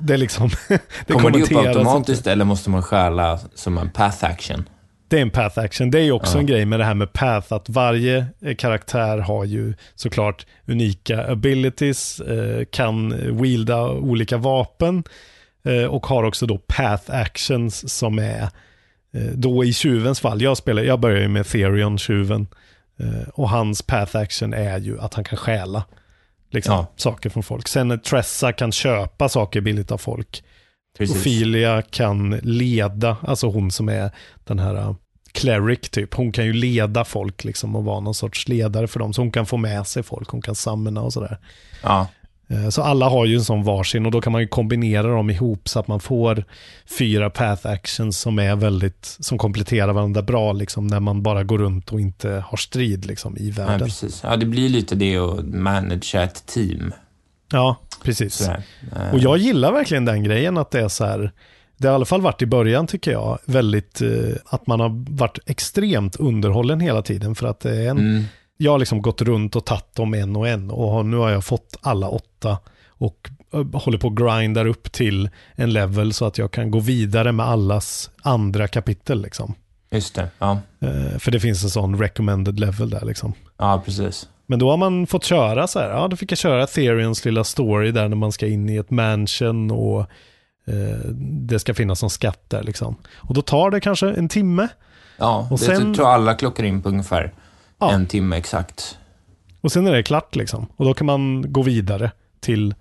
det 0.00 0.14
är 0.14 0.18
liksom... 0.18 0.50
det 1.06 1.12
Kommer 1.12 1.30
det 1.30 1.42
upp 1.42 1.56
automatiskt 1.56 2.26
eller 2.26 2.44
måste 2.44 2.70
man 2.70 2.82
stjäla 2.82 3.38
som 3.54 3.78
en 3.78 3.90
path 3.90 4.24
action? 4.24 4.68
Det 5.08 5.18
är 5.18 5.22
en 5.22 5.30
path 5.30 5.58
action. 5.58 5.90
Det 5.90 5.98
är 5.98 6.02
ju 6.02 6.12
också 6.12 6.36
ja. 6.36 6.40
en 6.40 6.46
grej 6.46 6.64
med 6.64 6.80
det 6.80 6.84
här 6.84 6.94
med 6.94 7.12
path, 7.12 7.52
att 7.52 7.68
varje 7.68 8.26
eh, 8.40 8.54
karaktär 8.56 9.18
har 9.18 9.44
ju 9.44 9.74
såklart 9.94 10.46
unika 10.66 11.32
abilities, 11.32 12.20
eh, 12.20 12.64
kan 12.64 13.14
wielda 13.42 13.88
olika 13.90 14.36
vapen 14.36 15.04
och 15.88 16.06
har 16.06 16.24
också 16.24 16.46
då 16.46 16.58
path 16.58 17.02
actions 17.14 17.94
som 17.94 18.18
är 18.18 18.48
då 19.34 19.64
i 19.64 19.72
tjuvens 19.72 20.20
fall, 20.20 20.42
jag, 20.42 20.56
spelar, 20.56 20.82
jag 20.82 21.00
börjar 21.00 21.20
ju 21.20 21.28
med 21.28 21.46
Therion, 21.46 21.98
tjuven, 21.98 22.46
och 23.34 23.50
hans 23.50 23.82
path 23.82 24.16
action 24.16 24.54
är 24.54 24.78
ju 24.78 25.00
att 25.00 25.14
han 25.14 25.24
kan 25.24 25.38
stjäla 25.38 25.84
liksom, 26.50 26.74
ja. 26.74 26.86
saker 26.96 27.30
från 27.30 27.42
folk. 27.42 27.68
Sen 27.68 28.00
Tressa 28.00 28.52
kan 28.52 28.72
köpa 28.72 29.28
saker 29.28 29.60
billigt 29.60 29.90
av 29.90 29.98
folk. 29.98 30.44
Precis. 30.98 31.16
Ophelia 31.16 31.82
kan 31.82 32.30
leda, 32.42 33.16
alltså 33.22 33.46
hon 33.46 33.70
som 33.70 33.88
är 33.88 34.10
den 34.44 34.58
här 34.58 34.74
uh, 34.74 34.94
cleric 35.32 35.80
typ. 35.80 36.14
Hon 36.14 36.32
kan 36.32 36.44
ju 36.44 36.52
leda 36.52 37.04
folk 37.04 37.44
liksom 37.44 37.76
och 37.76 37.84
vara 37.84 38.00
någon 38.00 38.14
sorts 38.14 38.48
ledare 38.48 38.86
för 38.86 38.98
dem. 38.98 39.12
Så 39.12 39.22
hon 39.22 39.32
kan 39.32 39.46
få 39.46 39.56
med 39.56 39.86
sig 39.86 40.02
folk, 40.02 40.28
hon 40.28 40.42
kan 40.42 40.54
samla 40.54 41.00
och 41.00 41.12
sådär. 41.12 41.38
Ja. 41.82 42.06
Uh, 42.50 42.68
så 42.68 42.82
alla 42.82 43.08
har 43.08 43.26
ju 43.26 43.34
en 43.34 43.44
sån 43.44 43.62
varsin 43.62 44.06
och 44.06 44.12
då 44.12 44.20
kan 44.20 44.32
man 44.32 44.40
ju 44.40 44.48
kombinera 44.48 45.08
dem 45.08 45.30
ihop 45.30 45.68
så 45.68 45.78
att 45.78 45.88
man 45.88 46.00
får 46.00 46.44
fyra 46.98 47.30
path 47.30 47.66
actions 47.66 48.18
som 48.18 48.38
är 48.38 48.56
väldigt, 48.56 49.16
som 49.20 49.38
kompletterar 49.38 49.92
varandra 49.92 50.22
bra 50.22 50.52
liksom 50.52 50.86
när 50.86 51.00
man 51.00 51.22
bara 51.22 51.44
går 51.44 51.58
runt 51.58 51.92
och 51.92 52.00
inte 52.00 52.44
har 52.46 52.56
strid 52.56 53.06
liksom 53.06 53.36
i 53.36 53.50
världen. 53.50 53.78
Ja, 53.78 53.84
precis. 53.84 54.20
Ja, 54.24 54.36
det 54.36 54.46
blir 54.46 54.68
lite 54.68 54.94
det 54.94 55.16
att 55.16 55.44
managera 55.44 56.22
ett 56.22 56.46
team. 56.46 56.92
Ja, 57.52 57.76
precis. 58.02 58.34
Sådär. 58.34 58.62
Och 59.12 59.18
jag 59.18 59.38
gillar 59.38 59.72
verkligen 59.72 60.04
den 60.04 60.22
grejen 60.22 60.58
att 60.58 60.70
det 60.70 60.80
är 60.80 60.88
så 60.88 61.04
här, 61.04 61.32
det 61.76 61.88
har 61.88 61.92
i 61.92 61.94
alla 61.94 62.04
fall 62.04 62.20
varit 62.20 62.42
i 62.42 62.46
början 62.46 62.86
tycker 62.86 63.12
jag, 63.12 63.38
väldigt, 63.44 64.00
eh, 64.00 64.10
att 64.44 64.66
man 64.66 64.80
har 64.80 65.04
varit 65.10 65.38
extremt 65.46 66.16
underhållen 66.16 66.80
hela 66.80 67.02
tiden 67.02 67.34
för 67.34 67.46
att 67.46 67.60
det 67.60 67.76
är 67.76 67.90
en, 67.90 67.98
mm. 67.98 68.24
Jag 68.60 68.72
har 68.72 68.78
liksom 68.78 69.02
gått 69.02 69.22
runt 69.22 69.56
och 69.56 69.64
tagit 69.64 69.94
dem 69.94 70.14
en 70.14 70.36
och 70.36 70.48
en 70.48 70.70
och 70.70 71.06
nu 71.06 71.16
har 71.16 71.30
jag 71.30 71.44
fått 71.44 71.76
alla 71.80 72.08
åtta 72.08 72.58
och 72.88 73.30
eh, 73.52 73.80
håller 73.80 73.98
på 73.98 74.08
att 74.08 74.14
grindar 74.14 74.66
upp 74.66 74.92
till 74.92 75.30
en 75.54 75.72
level 75.72 76.12
så 76.12 76.24
att 76.24 76.38
jag 76.38 76.50
kan 76.50 76.70
gå 76.70 76.78
vidare 76.78 77.32
med 77.32 77.46
allas 77.46 78.10
andra 78.22 78.68
kapitel 78.68 79.22
liksom. 79.22 79.54
Just 79.90 80.14
det, 80.14 80.28
ja. 80.38 80.58
Eh, 80.80 81.18
för 81.18 81.30
det 81.30 81.40
finns 81.40 81.64
en 81.64 81.70
sån 81.70 81.98
recommended 81.98 82.60
level 82.60 82.90
där 82.90 83.04
liksom. 83.04 83.32
Ja, 83.56 83.82
precis. 83.84 84.28
Men 84.46 84.58
då 84.58 84.70
har 84.70 84.76
man 84.76 85.06
fått 85.06 85.24
köra 85.24 85.66
så 85.66 85.78
här, 85.78 85.90
ja 85.90 86.08
då 86.08 86.16
fick 86.16 86.32
jag 86.32 86.38
köra 86.38 86.66
Therions 86.66 87.24
lilla 87.24 87.44
story 87.44 87.90
där 87.90 88.08
när 88.08 88.16
man 88.16 88.32
ska 88.32 88.46
in 88.46 88.68
i 88.68 88.76
ett 88.76 88.90
mansion 88.90 89.70
och 89.70 90.00
eh, 90.66 91.08
det 91.20 91.58
ska 91.58 91.74
finnas 91.74 92.02
en 92.02 92.10
skatt 92.10 92.42
där 92.48 92.62
liksom. 92.62 92.96
Och 93.14 93.34
då 93.34 93.42
tar 93.42 93.70
det 93.70 93.80
kanske 93.80 94.10
en 94.10 94.28
timme. 94.28 94.68
Ja, 95.16 95.48
och 95.50 95.58
det 95.58 95.64
sen, 95.64 95.94
tror 95.94 96.08
alla 96.08 96.34
klockar 96.34 96.64
in 96.64 96.82
på 96.82 96.88
ungefär 96.88 97.32
ja. 97.78 97.92
en 97.92 98.06
timme 98.06 98.36
exakt. 98.36 98.98
Och 99.60 99.72
sen 99.72 99.86
är 99.86 99.92
det 99.92 100.02
klart 100.02 100.36
liksom. 100.36 100.66
Och 100.76 100.84
då 100.84 100.94
kan 100.94 101.06
man 101.06 101.52
gå 101.52 101.62
vidare 101.62 102.10
till 102.40 102.74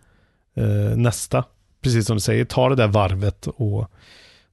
eh, 0.55 0.97
nästa. 0.97 1.43
Precis 1.81 2.05
som 2.05 2.15
du 2.15 2.19
säger, 2.19 2.45
ta 2.45 2.69
det 2.69 2.75
där 2.75 2.87
varvet 2.87 3.47
och 3.47 3.91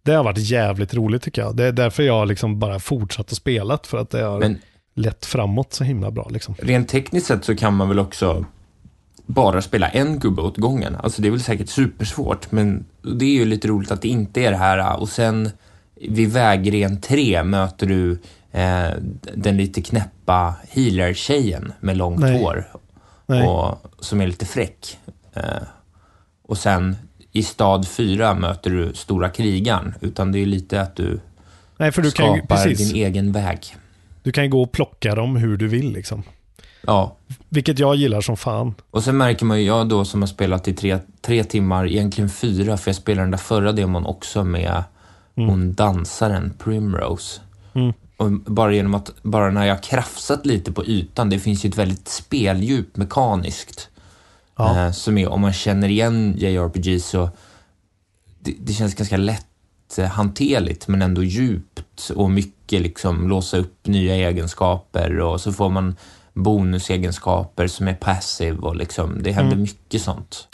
det 0.03 0.13
har 0.13 0.25
varit 0.25 0.39
jävligt 0.39 0.95
roligt 0.95 1.23
tycker 1.23 1.43
jag. 1.43 1.57
Det 1.57 1.65
är 1.65 1.73
därför 1.73 2.03
jag 2.03 2.29
liksom 2.29 2.59
bara 2.59 2.79
fortsatt 2.79 3.31
att 3.31 3.37
spela, 3.37 3.79
för 3.83 3.99
att 3.99 4.11
det 4.11 4.23
har 4.23 4.41
Men, 4.41 4.59
lett 4.95 5.27
framåt 5.27 5.73
så 5.73 5.85
himla 5.85 6.11
bra. 6.11 6.29
Liksom. 6.31 6.55
Rent 6.59 6.89
tekniskt 6.89 7.27
sett 7.27 7.45
så 7.45 7.57
kan 7.57 7.75
man 7.75 7.89
väl 7.89 7.99
också 7.99 8.45
bara 9.27 9.63
spela 9.63 9.89
en 9.89 10.19
gubbe 10.19 10.43
åt 10.43 10.57
gången. 10.57 10.97
Alltså 10.97 11.23
det 11.23 11.29
är 11.29 11.31
väl 11.31 11.41
säkert 11.41 11.69
supersvårt, 11.69 12.53
men 12.53 12.85
det 13.03 13.25
är 13.25 13.35
ju 13.35 13.45
lite 13.45 13.69
roligt 13.69 13.91
att 13.91 14.03
det 14.03 14.09
inte 14.09 14.41
är 14.41 14.51
det 14.51 14.57
här. 14.57 15.01
Och 15.01 15.09
sen 15.09 15.51
vid 15.95 16.33
vägren 16.33 17.01
3 17.01 17.45
möter 17.45 17.87
du 17.87 18.19
eh, 18.55 18.91
den 19.35 19.57
lite 19.57 19.83
knäppa 19.83 20.55
healer-tjejen 20.71 21.73
med 21.81 21.97
långt 21.97 22.21
Nej. 22.21 22.43
hår. 22.43 22.65
Nej. 23.27 23.47
Och, 23.47 23.79
som 24.01 24.21
är 24.21 24.27
lite 24.27 24.47
fräck. 24.47 24.99
Eh, 25.33 25.63
och 26.43 26.59
sen 26.59 26.97
i 27.33 27.43
stad 27.43 27.89
4 27.89 28.35
möter 28.35 28.71
du 28.71 28.95
stora 28.95 29.29
krigaren, 29.29 29.95
utan 30.01 30.33
det 30.33 30.39
är 30.39 30.47
lite 30.47 30.81
att 30.81 30.97
du 30.97 31.21
Nej, 31.77 31.93
du 31.97 32.11
skapar 32.11 32.67
ju, 32.67 32.75
din 32.75 32.95
egen 32.97 33.33
väg. 33.33 33.77
Du 34.23 34.33
kan 34.33 34.45
ju 34.45 34.51
gå 34.51 34.63
och 34.63 34.73
plocka 34.73 35.15
dem 35.15 35.37
hur 35.37 35.57
du 35.57 35.69
vill 35.69 35.93
liksom. 35.93 36.23
Ja. 36.81 37.17
Vilket 37.49 37.79
jag 37.79 37.97
gillar 37.97 38.21
som 38.21 38.37
fan. 38.37 38.75
Och 38.91 39.05
sen 39.05 39.17
märker 39.17 39.45
man 39.45 39.61
ju, 39.61 39.67
jag 39.67 39.89
då 39.89 40.05
som 40.05 40.23
har 40.23 40.27
spelat 40.27 40.69
i 40.69 40.75
tre, 40.75 40.99
tre 41.21 41.45
timmar, 41.45 41.87
egentligen 41.87 42.31
fyra, 42.31 42.77
för 42.77 42.89
jag 42.89 42.97
spelade 42.97 43.25
den 43.25 43.31
där 43.31 43.39
förra 43.39 43.73
demon 43.73 44.07
också 44.07 44.45
med 44.45 44.83
mm. 45.37 45.49
hon 45.49 45.75
dansaren 45.75 46.53
Primrose. 46.59 47.41
Mm. 47.75 47.93
Och 48.25 48.33
bara 48.33 48.75
genom 48.75 48.95
att, 48.95 49.11
bara 49.23 49.51
när 49.51 49.67
jag 49.67 49.83
krafsat 49.83 50.47
lite 50.47 50.73
på 50.73 50.85
ytan, 50.85 51.31
det 51.31 51.39
finns 51.39 51.65
ju 51.65 51.69
ett 51.69 51.79
väldigt 51.79 52.09
speldjup 52.09 52.97
mekaniskt. 52.97 53.89
Ja. 54.57 54.87
Eh, 54.87 54.93
som 54.93 55.19
är, 55.19 55.29
om 55.29 55.41
man 55.41 55.53
känner 55.53 55.89
igen 55.89 56.35
JRPG 56.37 57.03
så, 57.03 57.31
det, 58.41 58.55
det 58.61 58.73
känns 58.73 58.95
ganska 58.95 59.17
lätt 59.17 59.47
hanterligt 60.11 60.89
men 60.89 61.03
ändå 61.03 61.23
djupt 61.23 62.11
och 62.15 62.31
mycket 62.31 62.83
liksom 62.83 63.29
låsa 63.29 63.57
upp 63.57 63.87
nya 63.87 64.15
egenskaper 64.15 65.21
och 65.21 65.41
så 65.41 65.53
får 65.53 65.69
man 65.69 65.97
bonusegenskaper 66.33 67.67
som 67.67 67.89
är 67.89 67.95
passive 67.95 68.59
och 68.59 68.77
liksom, 68.77 69.23
det 69.23 69.33
händer 69.33 69.53
mm. 69.53 69.63
mycket 69.63 70.03
sånt. 70.03 70.49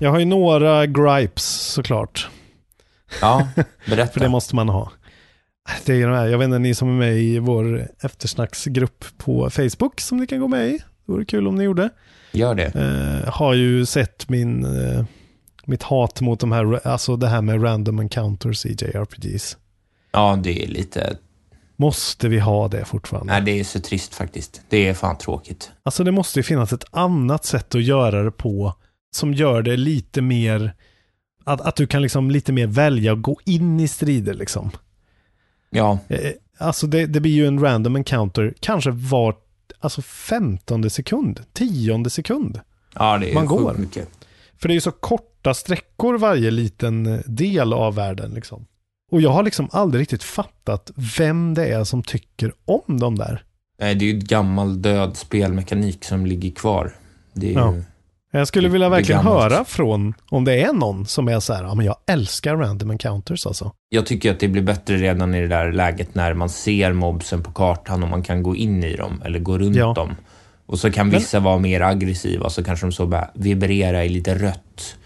Jag 0.00 0.10
har 0.10 0.18
ju 0.18 0.24
några 0.24 0.86
gripes 0.86 1.72
såklart. 1.72 2.28
Ja, 3.20 3.48
berätta. 3.86 4.12
För 4.12 4.20
det 4.20 4.28
måste 4.28 4.56
man 4.56 4.68
ha. 4.68 4.90
Det 5.84 5.94
är 6.02 6.06
de 6.06 6.14
här, 6.14 6.26
jag 6.26 6.38
vet 6.38 6.44
inte, 6.44 6.58
ni 6.58 6.74
som 6.74 6.88
är 6.88 6.92
med 6.92 7.18
i 7.18 7.38
vår 7.38 7.88
eftersnacksgrupp 8.00 9.04
på 9.18 9.50
Facebook 9.50 10.00
som 10.00 10.18
ni 10.18 10.26
kan 10.26 10.40
gå 10.40 10.48
med 10.48 10.68
i. 10.68 10.78
Det 10.78 11.12
vore 11.12 11.24
kul 11.24 11.48
om 11.48 11.54
ni 11.54 11.64
gjorde. 11.64 11.90
Gör 12.32 12.54
det. 12.54 12.66
Eh, 12.66 13.32
har 13.32 13.54
ju 13.54 13.86
sett 13.86 14.28
min, 14.28 14.64
eh, 14.64 15.04
mitt 15.64 15.82
hat 15.82 16.20
mot 16.20 16.40
de 16.40 16.52
här, 16.52 16.86
alltså 16.86 17.16
det 17.16 17.28
här 17.28 17.42
med 17.42 17.64
random 17.64 17.98
encounters 17.98 18.66
i 18.66 18.72
JRPGs. 18.72 19.56
Ja, 20.12 20.40
det 20.42 20.64
är 20.64 20.66
lite 20.66 21.16
Måste 21.76 22.28
vi 22.28 22.38
ha 22.38 22.68
det 22.68 22.84
fortfarande? 22.84 23.32
Nej, 23.32 23.42
det 23.42 23.60
är 23.60 23.64
så 23.64 23.80
trist 23.80 24.14
faktiskt. 24.14 24.62
Det 24.68 24.88
är 24.88 24.94
fan 24.94 25.18
tråkigt. 25.18 25.70
Alltså 25.82 26.04
det 26.04 26.12
måste 26.12 26.38
ju 26.38 26.42
finnas 26.42 26.72
ett 26.72 26.84
annat 26.90 27.44
sätt 27.44 27.74
att 27.74 27.82
göra 27.82 28.22
det 28.22 28.30
på 28.30 28.74
som 29.16 29.34
gör 29.34 29.62
det 29.62 29.76
lite 29.76 30.22
mer 30.22 30.72
Att, 31.44 31.60
att 31.60 31.76
du 31.76 31.86
kan 31.86 32.02
liksom 32.02 32.30
lite 32.30 32.52
mer 32.52 32.66
välja 32.66 33.12
att 33.12 33.22
gå 33.22 33.38
in 33.44 33.80
i 33.80 33.88
strider 33.88 34.34
liksom. 34.34 34.70
Ja. 35.76 35.98
Eh, 36.08 36.30
Alltså 36.58 36.86
det, 36.86 37.06
det 37.06 37.20
blir 37.20 37.32
ju 37.32 37.46
en 37.46 37.58
random 37.60 37.96
encounter 37.96 38.54
kanske 38.60 38.90
var 38.90 39.34
alltså 39.80 40.02
15 40.02 40.90
sekund, 40.90 41.40
10 41.52 42.10
sekund. 42.10 42.60
Ja, 42.94 43.18
det 43.18 43.30
är 43.30 43.34
Man 43.34 43.46
går. 43.46 43.74
mycket. 43.74 44.08
För 44.58 44.68
det 44.68 44.72
är 44.72 44.74
ju 44.74 44.80
så 44.80 44.90
korta 44.90 45.54
sträckor 45.54 46.18
varje 46.18 46.50
liten 46.50 47.06
eh, 47.06 47.18
del 47.26 47.72
av 47.72 47.94
världen 47.94 48.30
liksom. 48.30 48.66
Och 49.12 49.20
jag 49.20 49.30
har 49.30 49.42
liksom 49.42 49.68
aldrig 49.72 50.00
riktigt 50.02 50.22
fattat 50.22 50.90
vem 51.18 51.54
det 51.54 51.66
är 51.66 51.84
som 51.84 52.02
tycker 52.02 52.52
om 52.64 53.00
de 53.00 53.18
där. 53.18 53.44
Nej, 53.80 53.94
det 53.94 54.04
är 54.04 54.12
ju 54.12 54.18
ett 54.18 54.24
gammal 54.28 54.82
död 54.82 55.16
spelmekanik 55.16 56.04
som 56.04 56.26
ligger 56.26 56.50
kvar. 56.50 56.94
Det 57.32 57.50
är 57.50 57.54
Ja. 57.54 57.74
ju... 57.74 57.82
Jag 58.30 58.48
skulle 58.48 58.68
vilja 58.68 58.88
verkligen 58.88 59.20
höra 59.20 59.64
från 59.64 60.14
om 60.30 60.44
det 60.44 60.62
är 60.62 60.72
någon 60.72 61.06
som 61.06 61.28
är 61.28 61.40
så 61.40 61.52
här, 61.52 61.62
ja 61.64 61.74
men 61.74 61.86
jag 61.86 61.96
älskar 62.06 62.56
random 62.56 62.90
encounters 62.90 63.46
alltså. 63.46 63.72
Jag 63.88 64.06
tycker 64.06 64.30
att 64.32 64.40
det 64.40 64.48
blir 64.48 64.62
bättre 64.62 64.96
redan 64.96 65.34
i 65.34 65.40
det 65.40 65.48
där 65.48 65.72
läget 65.72 66.14
när 66.14 66.34
man 66.34 66.48
ser 66.48 66.92
mobsen 66.92 67.42
på 67.42 67.50
kartan 67.52 68.02
och 68.02 68.08
man 68.08 68.22
kan 68.22 68.42
gå 68.42 68.56
in 68.56 68.84
i 68.84 68.96
dem 68.96 69.22
eller 69.24 69.38
gå 69.38 69.58
runt 69.58 69.76
Ja. 69.76 69.92
dem. 69.94 70.16
Och 70.66 70.78
så 70.78 70.90
kan 70.92 71.08
Men- 71.08 71.18
vissa 71.18 71.40
vara 71.40 71.58
mer 71.58 71.80
aggressiva, 71.80 72.50
så 72.50 72.64
kanske 72.64 72.86
de 72.86 72.92
så 72.92 73.06
bara 73.06 73.30
vibrerar 73.34 74.02
i 74.02 74.08
lite 74.08 74.34
rött 74.34 74.96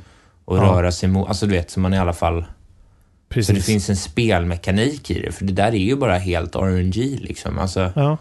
och 0.45 0.57
Ja. 0.57 0.63
röra 0.63 0.93
sig 0.93 1.09
mot, 1.09 1.29
alltså 1.29 1.47
du 1.47 1.53
vet, 1.53 1.71
så 1.71 1.81
man 1.81 1.95
i 1.95 1.99
alla 1.99 2.13
fall... 2.13 2.43
Så 2.43 3.35
Precis. 3.35 3.57
det 3.57 3.63
finns 3.63 3.91
en 3.91 3.97
spelmekanik 3.97 5.11
i 5.11 5.21
det, 5.21 5.33
för 5.33 5.45
det 5.45 5.53
där 5.53 5.73
är 5.73 5.79
ju 5.79 5.97
bara 5.97 6.19
helt 6.19 6.55
RNG 6.57 7.19
liksom. 7.21 7.59
Alltså, 7.59 7.93
Ja. 7.97 8.17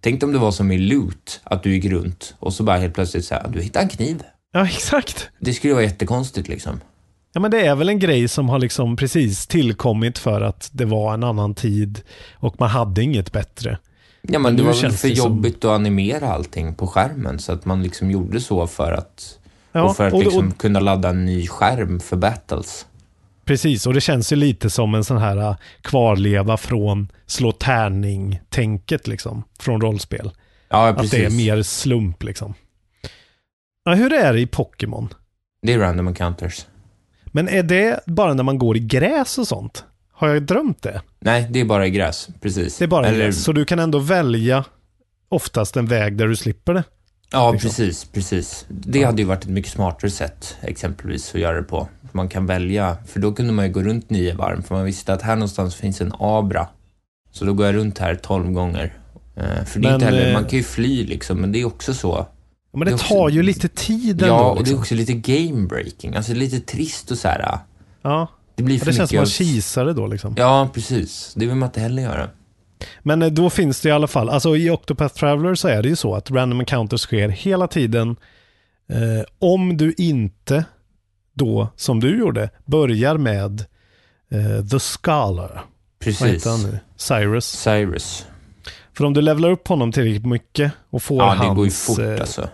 tänk 0.00 0.22
om 0.22 0.32
det 0.32 0.38
var 0.38 0.50
som 0.50 0.72
i 0.72 0.78
Loot, 0.78 1.40
att 1.44 1.62
du 1.62 1.74
gick 1.74 1.84
runt 1.84 2.34
och 2.38 2.52
så 2.52 2.62
bara 2.62 2.76
helt 2.76 2.94
plötsligt 2.94 3.24
så 3.24 3.34
här, 3.34 3.48
du 3.52 3.62
hittar 3.62 3.80
en 3.82 3.88
kniv. 3.88 4.22
Ja, 4.54 4.66
exakt. 4.66 5.30
Det 5.38 5.52
skulle 5.52 5.72
vara 5.74 5.84
jättekonstigt 5.84 6.48
liksom. 6.48 6.80
Ja 7.32 7.40
men 7.40 7.50
det 7.50 7.66
är 7.66 7.74
väl 7.74 7.88
en 7.88 7.98
grej 7.98 8.28
som 8.28 8.48
har 8.48 8.58
liksom 8.58 8.96
precis 8.96 9.46
tillkommit 9.46 10.18
för 10.18 10.40
att 10.40 10.70
det 10.72 10.84
var 10.84 11.14
en 11.14 11.24
annan 11.24 11.54
tid 11.54 12.00
och 12.34 12.54
man 12.60 12.68
hade 12.70 13.02
inget 13.02 13.32
bättre. 13.32 13.78
Ja, 14.22 14.32
men 14.32 14.42
Men 14.42 14.56
det 14.56 14.62
var 14.62 14.72
väl 14.82 14.92
för 14.92 15.08
det 15.08 15.16
som- 15.16 15.26
jobbigt 15.32 15.64
att 15.64 15.70
animera 15.70 16.32
allting 16.32 16.74
på 16.74 16.86
skärmen, 16.86 17.38
så 17.38 17.52
att 17.52 17.64
man 17.64 17.82
liksom 17.82 18.10
gjorde 18.10 18.40
så 18.40 18.66
för 18.66 18.92
att, 18.92 19.38
Ja, 19.72 19.82
och 19.82 19.96
för 19.96 20.06
att 20.06 20.12
och- 20.12 20.22
liksom 20.24 20.48
och- 20.48 20.58
kunna 20.58 20.80
ladda 20.80 21.08
en 21.08 21.24
ny 21.24 21.46
skärm 21.48 22.00
för 22.00 22.16
battles. 22.16 22.86
Precis, 23.44 23.86
och 23.86 23.94
det 23.94 24.00
känns 24.00 24.32
ju 24.32 24.36
lite 24.36 24.70
som 24.70 24.94
en 24.94 25.04
sån 25.04 25.18
här 25.18 25.36
äh, 25.36 25.56
kvarleva 25.82 26.56
från 26.56 27.08
slå 27.26 27.52
tärning-tänket 27.52 29.06
liksom, 29.06 29.42
från 29.58 29.80
rollspel. 29.80 30.30
Ja, 30.68 30.88
Att 30.88 30.96
precis. 30.96 31.10
det 31.10 31.24
är 31.24 31.30
mer 31.30 31.62
slump 31.62 32.22
liksom. 32.22 32.54
Ja, 33.84 33.94
hur 33.94 34.12
är 34.12 34.32
det 34.32 34.40
i 34.40 34.46
Pokémon? 34.46 35.08
Det 35.62 35.72
är 35.72 35.78
random 35.78 36.08
encounters. 36.08 36.66
Men 37.26 37.48
är 37.48 37.62
det 37.62 38.00
bara 38.06 38.34
när 38.34 38.42
man 38.42 38.58
går 38.58 38.76
i 38.76 38.80
gräs 38.80 39.38
och 39.38 39.48
sånt? 39.48 39.84
Har 40.12 40.28
jag 40.28 40.42
drömt 40.42 40.82
det? 40.82 41.02
Nej, 41.20 41.48
det 41.50 41.60
är 41.60 41.64
bara 41.64 41.86
i 41.86 41.90
gräs. 41.90 42.28
Precis. 42.40 42.78
Det 42.78 42.84
är 42.84 42.88
bara 42.88 43.06
i 43.06 43.08
Eller- 43.08 43.24
gräs, 43.24 43.44
så 43.44 43.52
du 43.52 43.64
kan 43.64 43.78
ändå 43.78 43.98
välja 43.98 44.64
oftast 45.28 45.76
en 45.76 45.86
väg 45.86 46.16
där 46.16 46.28
du 46.28 46.36
slipper 46.36 46.74
det. 46.74 46.84
Ja, 47.32 47.52
liksom. 47.52 47.68
precis, 47.68 48.04
precis. 48.04 48.64
Det 48.68 49.02
hade 49.04 49.22
ju 49.22 49.28
varit 49.28 49.42
ett 49.44 49.50
mycket 49.50 49.72
smartare 49.72 50.10
sätt, 50.10 50.56
exempelvis, 50.62 51.34
att 51.34 51.40
göra 51.40 51.56
det 51.56 51.62
på. 51.62 51.88
Man 52.12 52.28
kan 52.28 52.46
välja, 52.46 52.96
för 53.06 53.20
då 53.20 53.32
kunde 53.32 53.52
man 53.52 53.66
ju 53.66 53.72
gå 53.72 53.82
runt 53.82 54.10
nio 54.10 54.34
varv, 54.34 54.62
för 54.62 54.74
man 54.74 54.84
visste 54.84 55.12
att 55.12 55.22
här 55.22 55.36
någonstans 55.36 55.74
finns 55.74 56.00
en 56.00 56.12
Abra. 56.18 56.66
Så 57.30 57.44
då 57.44 57.52
går 57.52 57.66
jag 57.66 57.74
runt 57.74 57.98
här 57.98 58.14
tolv 58.14 58.50
gånger. 58.52 58.98
Eh, 59.36 59.64
För 59.64 59.80
det 59.80 59.88
är 59.88 59.90
Men, 59.90 59.94
inte 59.94 60.04
heller, 60.04 60.26
eh, 60.28 60.32
man 60.32 60.44
kan 60.44 60.56
ju 60.58 60.62
fly 60.62 61.06
liksom, 61.06 61.40
men 61.40 61.52
det 61.52 61.60
är 61.60 61.64
också 61.64 61.94
så. 61.94 62.26
Ja, 62.74 62.78
men 62.78 62.84
Det 62.86 62.90
det 62.90 62.94
också- 62.94 63.08
tar 63.14 63.28
ju 63.28 63.42
lite 63.42 63.68
tid 63.68 64.22
ändå. 64.22 64.34
Ja, 64.34 64.50
och 64.50 64.54
det 64.56 64.60
är 64.60 64.62
liksom. 64.64 64.78
också 64.78 64.94
lite 64.94 65.12
game 65.12 65.66
breaking. 65.66 66.14
Alltså 66.16 66.32
lite 66.34 66.60
trist 66.60 67.10
och 67.10 67.18
så 67.18 67.28
här. 67.28 67.58
Ja, 68.02 68.28
Det 68.54 68.62
blir 68.62 68.78
för 68.78 68.86
det 68.86 68.92
känns 68.92 69.10
som 69.10 69.16
man 69.16 69.22
av- 69.22 69.26
kisar 69.28 69.84
det 69.84 69.92
då 69.92 70.06
liksom. 70.06 70.34
Ja, 70.38 70.68
precis. 70.74 71.32
Det 71.36 71.46
vill 71.46 71.54
man 71.56 71.68
inte 71.68 71.80
heller 71.80 72.02
göra. 72.02 72.28
Men 73.02 73.22
eh, 73.22 73.28
då 73.30 73.50
finns 73.50 73.80
det 73.80 73.88
i 73.88 73.92
alla 73.92 74.06
fall, 74.06 74.30
alltså 74.30 74.56
i 74.56 74.70
Octopath 74.70 75.14
Traveler 75.14 75.54
så 75.54 75.68
är 75.68 75.82
det 75.82 75.88
ju 75.88 75.96
så 75.96 76.14
att 76.14 76.30
random 76.30 76.60
encounters 76.60 77.00
sker 77.00 77.28
hela 77.28 77.66
tiden. 77.68 78.16
Eh, 78.88 79.24
om 79.38 79.76
du 79.76 79.94
inte 79.98 80.64
då, 81.34 81.68
som 81.76 82.00
du 82.00 82.18
gjorde, 82.18 82.50
börjar 82.64 83.16
med 83.16 83.64
eh, 84.30 84.66
The 84.70 84.78
Scholar. 84.78 85.52
Vad 85.54 85.62
Precis. 85.98 86.26
heter 86.26 86.50
han 86.50 86.62
nu? 86.62 86.78
Cyrus. 86.96 87.46
Cyrus. 87.46 88.26
För 88.96 89.04
om 89.04 89.14
du 89.14 89.20
levlar 89.20 89.50
upp 89.50 89.68
honom 89.68 89.92
tillräckligt 89.92 90.26
mycket 90.26 90.72
och 90.90 91.02
får 91.02 91.16
Ja, 91.18 91.28
hans... 91.34 91.48
det 91.48 91.54
går 91.54 91.64
ju 91.64 91.70
fort 91.70 91.98
eh, 91.98 92.20
alltså. 92.20 92.48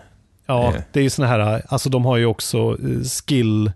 Ja, 0.51 0.67
Eh. 0.75 0.81
det 0.91 0.99
är 0.99 1.03
ju 1.03 1.09
såna 1.09 1.27
här, 1.27 1.61
alltså 1.67 1.89
de 1.89 2.05
har 2.05 2.17
ju 2.17 2.25
också 2.25 2.57
eh, 2.83 3.03
skill, 3.03 3.71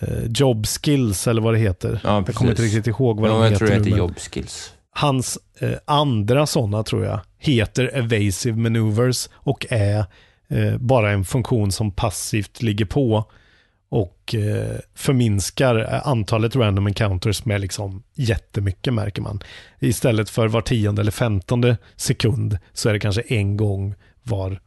eh, 0.00 0.24
job 0.34 0.66
skills 0.66 1.26
eller 1.28 1.42
vad 1.42 1.54
det 1.54 1.58
heter. 1.58 2.00
Ja, 2.04 2.24
jag 2.26 2.34
kommer 2.34 2.50
inte 2.50 2.62
riktigt 2.62 2.86
ihåg 2.86 3.20
vad 3.20 3.30
Ja, 3.30 3.34
de 3.34 3.42
jag 3.42 3.50
heter 3.50 3.58
tror 3.58 3.68
det 3.68 3.74
heter 3.74 3.90
men- 3.90 3.98
jobbskills. 3.98 4.72
Hans 4.92 5.38
eh, 5.58 5.72
andra 5.84 6.46
sådana 6.46 6.82
tror 6.82 7.04
jag 7.04 7.20
heter 7.38 7.90
evasive 7.94 8.56
maneuvers 8.58 9.28
och 9.32 9.66
är 9.70 10.04
eh, 10.48 10.76
bara 10.78 11.10
en 11.10 11.24
funktion 11.24 11.72
som 11.72 11.90
passivt 11.92 12.62
ligger 12.62 12.84
på 12.84 13.24
och 13.88 14.34
eh, 14.34 14.76
förminskar 14.94 16.00
antalet 16.04 16.56
random 16.56 16.86
encounters 16.86 17.44
med 17.44 17.60
liksom 17.60 18.02
jättemycket 18.14 18.94
märker 18.94 19.22
man. 19.22 19.42
Istället 19.80 20.30
för 20.30 20.48
var 20.48 20.60
tionde 20.60 21.02
eller 21.02 21.10
femtonde 21.10 21.76
sekund 21.96 22.58
så 22.72 22.88
är 22.88 22.92
det 22.92 23.00
kanske 23.00 23.22
en 23.22 23.56
gång 23.56 23.94
var 24.22 24.60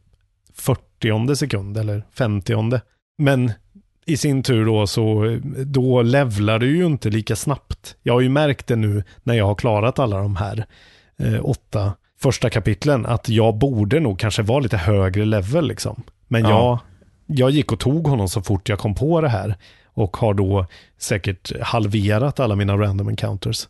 fyrtionde 1.03 1.35
sekund 1.35 1.77
eller 1.77 2.03
femtionde. 2.13 2.81
Men 3.17 3.51
i 4.05 4.17
sin 4.17 4.43
tur 4.43 4.65
då 4.65 4.87
så 4.87 5.37
då 5.65 6.01
levlar 6.01 6.59
du 6.59 6.77
ju 6.77 6.85
inte 6.85 7.09
lika 7.09 7.35
snabbt. 7.35 7.95
Jag 8.03 8.13
har 8.13 8.21
ju 8.21 8.29
märkt 8.29 8.67
det 8.67 8.75
nu 8.75 9.03
när 9.23 9.33
jag 9.33 9.45
har 9.45 9.55
klarat 9.55 9.99
alla 9.99 10.17
de 10.17 10.35
här 10.35 10.65
eh, 11.19 11.45
åtta 11.45 11.93
första 12.19 12.49
kapitlen 12.49 13.05
att 13.05 13.29
jag 13.29 13.55
borde 13.55 13.99
nog 13.99 14.19
kanske 14.19 14.41
vara 14.41 14.59
lite 14.59 14.77
högre 14.77 15.25
level 15.25 15.67
liksom. 15.67 16.03
Men 16.27 16.41
Ja. 16.41 16.49
jag, 17.27 17.39
jag 17.39 17.51
gick 17.51 17.71
och 17.71 17.79
tog 17.79 18.07
honom 18.07 18.29
så 18.29 18.41
fort 18.41 18.69
jag 18.69 18.79
kom 18.79 18.95
på 18.95 19.21
det 19.21 19.29
här 19.29 19.55
och 19.93 20.17
har 20.17 20.33
då 20.33 20.65
säkert 20.97 21.51
halverat 21.61 22.39
alla 22.39 22.55
mina 22.55 22.77
random 22.77 23.07
encounters. 23.09 23.67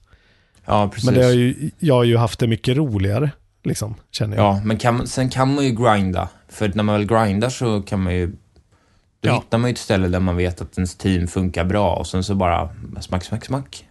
Ja, 0.65 0.87
precis. 0.93 1.05
Men 1.05 1.19
det 1.19 1.23
har 1.25 1.31
ju, 1.31 1.71
jag 1.79 1.95
har 1.95 2.03
ju 2.03 2.17
haft 2.17 2.39
det 2.39 2.47
mycket 2.47 2.77
roligare, 2.77 3.31
liksom, 3.63 3.95
känner 4.11 4.37
jag. 4.37 4.45
Ja, 4.45 4.61
men 4.65 4.77
kan, 4.77 5.07
sen 5.07 5.29
kan 5.29 5.55
man 5.55 5.65
ju 5.65 5.71
grinda. 5.71 6.27
För 6.53 6.71
när 6.75 6.83
man 6.83 6.95
väl 6.95 7.05
grindar 7.07 7.49
så 7.49 7.81
kan 7.81 8.03
man 8.03 8.15
ju... 8.15 8.27
Då 8.27 9.29
Ja. 9.29 9.35
hittar 9.35 9.57
man 9.57 9.69
ju 9.69 9.71
ett 9.73 9.77
ställe 9.79 10.07
där 10.07 10.19
man 10.19 10.37
vet 10.37 10.61
att 10.61 10.77
ens 10.77 10.95
team 10.95 11.27
funkar 11.27 11.65
bra 11.65 11.95
och 11.95 12.07
sen 12.07 12.23
så 12.23 12.35
bara 12.35 12.69
smack, 13.01 13.23
smack, 13.23 13.45
smack. 13.45 13.85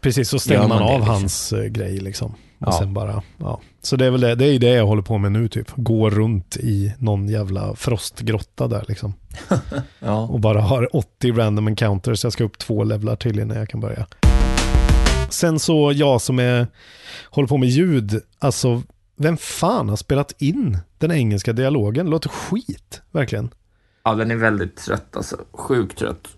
Precis, 0.00 0.28
så 0.28 0.38
stänger 0.38 0.60
man, 0.60 0.68
man 0.68 0.78
det, 0.78 0.84
av 0.84 0.98
liksom? 0.98 1.14
hans 1.14 1.52
eh, 1.52 1.64
grej 1.64 1.98
liksom. 1.98 2.30
Och 2.30 2.36
Ja. 2.58 2.72
sen 2.78 2.94
bara, 2.94 3.22
ja. 3.38 3.60
Så 3.82 3.96
det 3.96 4.06
är 4.06 4.10
väl 4.10 4.20
det, 4.20 4.34
det 4.34 4.44
är 4.46 4.58
det 4.58 4.68
jag 4.70 4.86
håller 4.86 5.02
på 5.02 5.18
med 5.18 5.32
nu 5.32 5.48
typ. 5.48 5.70
Gå 5.76 6.10
runt 6.10 6.56
i 6.56 6.94
någon 6.98 7.28
jävla 7.28 7.74
frostgrotta 7.76 8.68
där 8.68 8.84
liksom. 8.88 9.14
Ja. 9.98 10.20
Och 10.20 10.40
bara 10.40 10.60
har 10.60 10.96
80 10.96 11.32
random 11.32 11.68
encounters. 11.68 12.24
Jag 12.24 12.32
ska 12.32 12.44
upp 12.44 12.58
två 12.58 12.84
levlar 12.84 13.16
till 13.16 13.38
innan 13.40 13.56
jag 13.56 13.68
kan 13.68 13.80
börja. 13.80 14.06
Sen 15.30 15.58
så 15.58 15.92
jag 15.94 16.20
som 16.20 16.38
är, 16.38 16.66
håller 17.30 17.48
på 17.48 17.56
med 17.56 17.68
ljud, 17.68 18.20
alltså 18.38 18.82
vem 19.16 19.36
fan 19.36 19.88
har 19.88 19.96
spelat 19.96 20.42
in 20.42 20.78
den 20.98 21.10
engelska 21.12 21.52
dialogen? 21.52 22.10
Låter 22.10 22.28
skit, 22.28 23.02
verkligen. 23.10 23.50
ja, 24.04 24.14
den 24.14 24.30
är 24.30 24.36
väldigt 24.36 24.76
trött 24.76 25.16
alltså. 25.16 25.36
Sjukt 25.52 25.98
trött. 25.98 26.28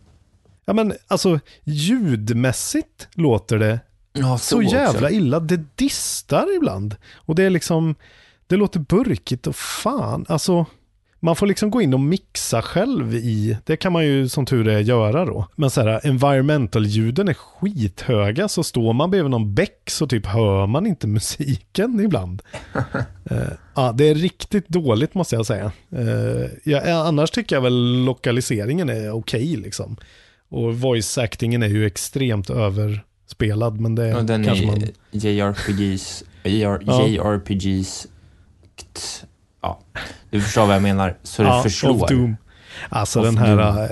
Ja 0.64 0.72
men 0.72 0.92
alltså 1.06 1.40
ljudmässigt 1.64 3.08
låter 3.14 3.58
det 3.58 3.80
Ja, 4.12 4.38
så 4.38 4.62
jävla 4.62 5.10
illa. 5.10 5.40
Det 5.40 5.60
distar 5.76 6.56
ibland. 6.56 6.96
Och 7.14 7.34
det 7.34 7.42
är 7.42 7.50
liksom, 7.50 7.94
det 8.46 8.56
låter 8.56 8.80
burkigt 8.80 9.46
och 9.46 9.56
fan. 9.56 10.26
Alltså, 10.28 10.66
man 11.26 11.36
får 11.36 11.46
liksom 11.46 11.70
gå 11.70 11.82
in 11.82 11.94
och 11.94 12.00
mixa 12.00 12.62
själv 12.62 13.14
i, 13.14 13.56
det 13.64 13.76
kan 13.76 13.92
man 13.92 14.04
ju 14.04 14.28
som 14.28 14.46
tur 14.46 14.68
är 14.68 14.80
göra 14.80 15.24
då. 15.24 15.46
Men 15.56 15.70
så 15.70 15.80
här, 15.80 16.06
environmental-ljuden 16.06 17.28
är 17.28 17.34
skithöga, 17.34 18.48
så 18.48 18.62
står 18.62 18.92
man 18.92 19.10
bredvid 19.10 19.30
någon 19.30 19.54
bäck 19.54 19.90
så 19.90 20.06
typ 20.06 20.26
hör 20.26 20.66
man 20.66 20.86
inte 20.86 21.06
musiken 21.16 22.00
ibland. 22.00 22.42
Eh, 23.30 23.52
ja, 23.74 23.92
det 23.92 24.04
är 24.04 24.14
riktigt 24.14 24.68
dåligt 24.68 25.14
måste 25.14 25.36
jag 25.36 25.46
säga. 25.46 25.72
Uh, 25.96 26.46
ja, 26.64 27.06
annars 27.08 27.30
tycker 27.30 27.56
jag 27.56 27.60
väl 27.62 28.04
lokaliseringen 28.04 28.88
är 28.88 29.10
okej 29.10 29.56
liksom. 29.56 29.96
Och 30.48 30.74
voice-actingen 30.74 31.64
är 31.64 31.68
ju 31.68 31.86
extremt 31.86 32.50
överspelad, 32.50 33.80
men 33.80 33.94
det 33.94 34.14
Och 34.14 34.24
den 34.24 34.44
kanske 34.44 34.64
är 34.64 34.66
man... 34.66 34.82
JRPGs, 35.10 36.24
JR, 36.44 36.82
Ja. 36.86 37.06
JRPGs, 37.06 38.06
ja, 39.66 39.78
du 40.30 40.40
förstår 40.40 40.66
vad 40.66 40.74
jag 40.74 40.82
menar, 40.82 41.16
så 41.22 41.42
det 41.42 41.48
Ja, 41.48 41.62
förslår. 41.62 42.36
Alltså 42.88 43.20
Of 43.20 43.26
den 43.26 43.38
här, 43.38 43.56
Doom. 43.56 43.78
eh, 43.78 43.88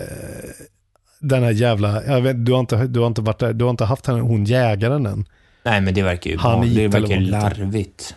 den 1.21 1.43
här 1.43 1.51
jävla, 1.51 2.21
vet, 2.21 2.47
du, 2.47 2.53
har 2.53 2.61
inte, 2.61 2.87
du 2.87 3.01
har 3.01 3.07
inte 3.07 3.21
varit 3.23 3.39
där, 3.39 3.53
du 3.53 3.65
har 3.65 3.71
inte 3.71 3.85
haft 3.85 4.07
henne, 4.07 4.21
hon 4.21 4.45
jägaren 4.45 5.07
än. 5.07 5.25
Nej, 5.65 5.81
men 5.81 5.95
det 5.95 6.03
verkar 6.03 6.31
ju, 6.31 6.39
Han 6.39 6.63
hit 6.63 6.77
det 6.93 7.01
verkar 7.01 7.21
larvigt. 7.21 8.15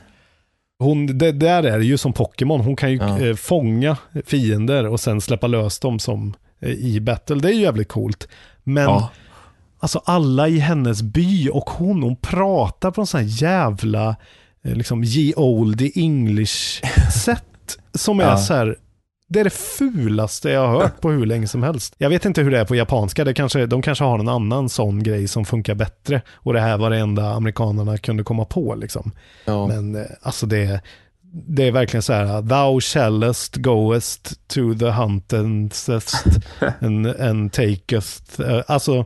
Hon, 0.80 1.18
det, 1.18 1.32
där 1.32 1.64
är 1.64 1.80
ju 1.80 1.98
som 1.98 2.14
Pokémon, 2.14 2.62
hon 2.62 2.76
kan 2.76 2.92
ju 2.92 2.98
Ja. 2.98 3.20
eh, 3.20 3.36
fånga 3.36 3.98
fiender 4.26 4.88
och 4.88 5.00
sen 5.00 5.22
släppa 5.22 5.48
lös 5.48 5.80
dem 5.80 6.00
som 6.00 6.34
eh, 6.60 6.70
i 6.72 7.00
battle. 7.02 7.36
Det 7.36 7.48
är 7.50 7.54
ju 7.54 7.62
jävligt 7.62 7.88
coolt. 7.88 8.28
Men 8.64 8.84
Ja. 8.84 9.10
alltså 9.80 10.02
alla 10.06 10.48
i 10.48 10.60
hennes 10.60 11.02
by 11.02 11.50
och 11.50 11.70
hon, 11.70 12.04
hon 12.04 12.16
pratar 12.16 12.92
på 12.92 13.02
en 13.02 13.08
sån 13.08 13.20
här 13.20 13.28
jävla 13.44 14.16
liksom 14.64 15.04
ye 15.04 15.34
old 15.36 15.82
English 15.96 16.82
sätt 17.26 17.78
som 17.94 18.20
är 18.20 18.24
Ja. 18.24 18.38
så 18.38 18.54
här 18.54 18.76
det 19.30 19.40
är 19.40 19.44
det 19.44 19.50
fulaste 19.54 20.50
jag 20.50 20.68
har 20.68 20.82
hört 20.82 21.02
på 21.02 21.12
hur 21.12 21.26
länge 21.26 21.48
som 21.48 21.64
helst. 21.64 21.96
Jag 21.98 22.10
vet 22.10 22.26
inte 22.26 22.42
hur 22.42 22.52
det 22.52 22.60
är 22.60 22.66
på 22.66 22.76
japanska. 22.76 23.24
Det 23.24 23.34
kanske, 23.34 23.66
de 23.66 23.82
kanske 23.82 24.04
har 24.04 24.20
en 24.20 24.28
annan 24.28 24.70
sån 24.70 25.04
grej 25.04 25.28
som 25.28 25.46
funkar 25.46 25.76
bättre. 25.76 26.22
Och 26.34 26.54
det 26.54 26.60
här 26.60 26.78
var 26.78 26.90
det 26.90 26.98
enda 26.98 27.30
amerikanerna 27.34 27.98
kunde 27.98 28.24
komma 28.24 28.46
på. 28.46 28.76
Liksom. 28.76 29.12
Ja. 29.46 29.68
Men 29.68 29.96
eh, 29.96 30.02
alltså 30.22 30.46
det, 30.46 30.82
det 31.48 31.68
är 31.68 31.72
verkligen 31.72 32.02
så 32.02 32.14
här. 32.14 32.42
Thou 32.42 32.82
shallest 32.82 33.56
goest 33.56 34.48
to 34.48 34.74
the 34.80 34.90
huntest 34.90 35.90
and, 36.80 37.08
and 37.08 37.54
takest. 37.54 38.40
Eh, 38.40 38.62
Alltså, 38.68 39.06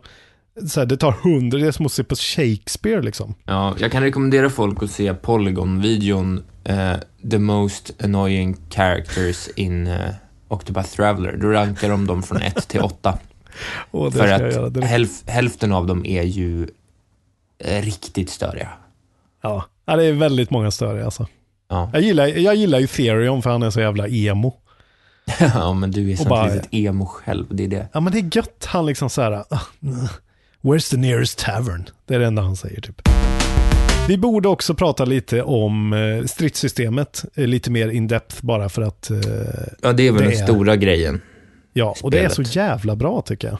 så 0.68 0.80
här, 0.80 0.88
det 0.88 0.98
tar 0.98 1.12
hundra, 1.12 1.60
det 1.60 1.68
är 1.68 1.72
som 1.72 1.86
att 1.86 1.92
se 1.92 2.04
på 2.04 2.16
Shakespeare 2.16 3.02
liksom. 3.02 3.36
Ja, 3.46 3.76
jag 3.80 3.92
kan 3.92 4.04
rekommendera 4.04 4.50
folk 4.50 4.84
att 4.84 4.92
se 4.92 5.14
Polygon-videon 5.14 6.44
eh, 6.64 6.94
The 7.32 7.38
Most 7.40 8.04
Annoying 8.04 8.58
Characters 8.70 9.48
in 9.56 9.88
uh, 9.88 10.10
Octopath 10.48 10.90
Traveler. 10.96 11.38
Då 11.38 11.48
rankar 11.48 11.90
de 11.90 12.08
dem 12.08 12.24
från 12.24 12.42
1 12.42 12.68
till 12.68 12.82
8. 12.82 13.18
Och 13.92 14.12
det 14.12 14.18
För 14.18 14.28
att 14.28 14.74
direkt. 14.74 14.90
hälf, 14.90 15.24
hälften 15.26 15.72
av 15.72 15.88
dem 15.88 16.06
är 16.06 16.24
ju 16.24 16.68
eh, 17.64 17.82
riktigt 17.82 18.30
störiga. 18.30 18.70
Ja. 19.42 19.66
ja, 19.86 19.96
det 19.96 20.04
är 20.06 20.14
väldigt 20.14 20.50
många 20.50 20.72
större 20.72 21.06
alltså. 21.06 21.28
Ja. 21.70 21.90
Jag 21.94 22.02
gillar, 22.02 22.28
jag 22.28 22.56
gillar 22.56 22.80
ju 22.80 22.88
Therion 22.88 23.42
för 23.42 23.50
han 23.50 23.64
är 23.64 23.70
så 23.70 23.80
jävla 23.80 24.08
emo. 24.08 24.54
ja, 25.40 25.74
men 25.74 25.92
du 25.92 26.12
är 26.12 26.16
sånt 26.16 26.30
bara- 26.30 26.62
emo 26.72 27.06
själv. 27.06 27.46
Det 27.50 27.64
är 27.64 27.68
det. 27.68 27.88
Ja 27.94 28.00
men 28.00 28.14
det 28.14 28.20
är 28.20 28.38
gött, 28.38 28.66
han 28.66 28.86
liksom 28.86 29.10
så 29.10 29.22
här. 29.22 29.44
"Ah, 30.64 30.68
mm, 30.68 30.74
Where's 30.78 30.90
the 30.92 30.98
nearest 30.98 31.40
tavern? 31.40 31.86
Det 32.06 32.16
är 32.16 32.20
det 32.20 32.26
enda 32.26 32.42
han 32.42 32.56
säger 32.56 32.82
typ. 32.82 33.02
Vi 34.08 34.18
borde 34.18 34.48
också 34.50 34.74
prata 34.74 35.06
lite 35.06 35.42
om 35.44 35.94
eh, 35.94 36.26
stridssystemet, 36.26 37.26
eh, 37.36 37.48
lite 37.48 37.72
mer 37.72 37.88
in 37.90 38.08
depth 38.08 38.46
bara 38.46 38.70
för 38.70 38.82
att, 38.82 39.12
eh, 39.12 39.18
Ja, 39.82 39.94
det 39.94 40.08
är 40.08 40.12
väl 40.12 40.22
Det 40.22 40.30
den 40.30 40.38
är- 40.40 40.44
stora 40.44 40.76
grejen. 40.76 41.22
ja, 41.74 41.96
och 42.04 42.12
det 42.12 42.20
är 42.20 42.30
så 42.30 42.42
jävla 42.42 42.96
bra 42.96 43.22
tycker 43.22 43.48
jag. 43.48 43.58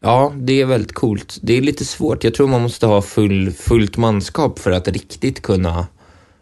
Ja, 0.00 0.32
det 0.36 0.60
är 0.60 0.66
väldigt 0.66 0.94
coolt. 0.94 1.38
Det 1.42 1.52
är 1.56 1.62
lite 1.62 1.84
svårt. 1.84 2.24
Jag 2.24 2.34
tror 2.34 2.48
man 2.48 2.62
måste 2.62 2.86
ha 2.86 3.02
full, 3.02 3.52
fullt 3.52 3.96
manskap 3.96 4.58
för 4.58 4.70
att 4.70 4.88
riktigt 4.88 5.42
kunna 5.42 5.86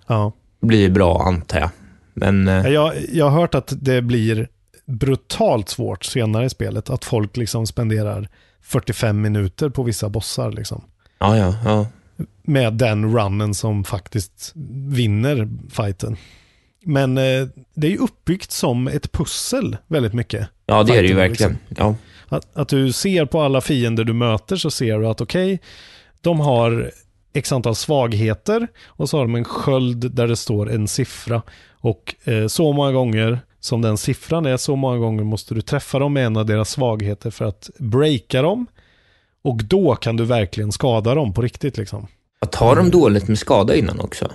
Ja. 0.07 0.33
bli 0.61 0.89
bra, 0.91 1.23
antar 1.23 1.59
jag. 1.61 1.71
Men 2.15 2.47
Jag, 2.47 2.93
jag 3.13 3.31
har 3.31 3.41
hört 3.41 3.55
att 3.55 3.73
det 3.81 4.03
blir 4.03 4.49
brutalt 4.87 5.69
svårt 5.69 6.05
senare 6.05 6.47
i 6.47 6.51
spelet, 6.51 6.91
att 6.91 7.05
folk 7.05 7.37
liksom 7.37 7.67
spenderar 7.67 8.29
45 8.65 9.21
minuter 9.21 9.69
på 9.69 9.83
vissa 9.83 10.09
bossar 10.09 10.53
liksom. 10.53 10.85
ja, 11.19 11.37
ja, 11.37 11.55
ja. 11.65 11.87
med 12.43 12.73
den 12.73 13.15
runnen 13.17 13.55
som 13.55 13.85
faktiskt 13.85 14.53
vinner 14.89 15.49
fighten. 15.71 16.17
Men 16.85 17.19
eh, 17.19 17.49
det 17.75 17.87
är 17.87 17.91
ju 17.91 17.99
uppbyggt 17.99 18.51
som 18.51 18.89
ett 18.89 19.13
pussel 19.13 19.77
väldigt 19.87 20.15
mycket. 20.15 20.49
Ja, 20.67 20.83
det 20.83 20.97
är 20.97 21.03
det 21.03 21.09
ju 21.09 21.15
verkligen. 21.15 21.59
Ja. 21.69 21.95
Att, 22.29 22.57
att 22.57 22.69
du 22.69 22.93
ser 22.93 23.27
på 23.27 23.41
alla 23.41 23.61
fiender 23.61 24.05
du 24.05 24.13
möter 24.13 24.57
så 24.57 24.71
ser 24.71 24.99
du 24.99 25.07
att 25.07 25.21
okej, 25.21 25.61
de 26.21 26.41
har 26.41 26.91
x 27.33 27.53
antal 27.53 27.75
svagheter 27.75 28.69
och 28.87 29.11
så 29.11 29.17
har 29.17 29.25
de 29.25 29.35
en 29.35 29.45
sköld 29.45 30.15
där 30.15 30.29
det 30.29 30.37
står 30.37 30.71
en 30.71 30.89
siffra. 30.89 31.43
Och 31.73 32.15
eh, 32.25 32.47
så 32.47 32.73
många 32.73 32.93
gånger 32.93 33.41
som 33.65 33.83
den 33.83 33.99
siffran 33.99 34.47
är, 34.47 34.57
så 34.57 34.77
många 34.77 34.99
gånger 34.99 35.25
måste 35.25 35.55
du 35.55 35.63
träffa 35.63 35.99
dem 35.99 36.13
med 36.13 36.27
en 36.27 36.37
av 36.37 36.47
deras 36.47 36.71
svagheter 36.71 37.31
för 37.31 37.45
att 37.45 37.71
breaka 37.79 38.43
dem. 38.43 38.67
Och 39.43 39.65
då 39.65 39.95
kan 39.95 40.17
du 40.17 40.25
verkligen 40.25 40.73
skada 40.73 41.15
dem 41.15 41.33
på 41.33 41.43
riktigt 41.43 41.77
liksom. 41.77 42.07
Att 42.41 42.53
tar 42.53 42.77
de 42.77 42.91
dåligt 42.91 43.29
med 43.29 43.39
skada 43.39 43.77
innan 43.77 44.01
också? 44.01 44.31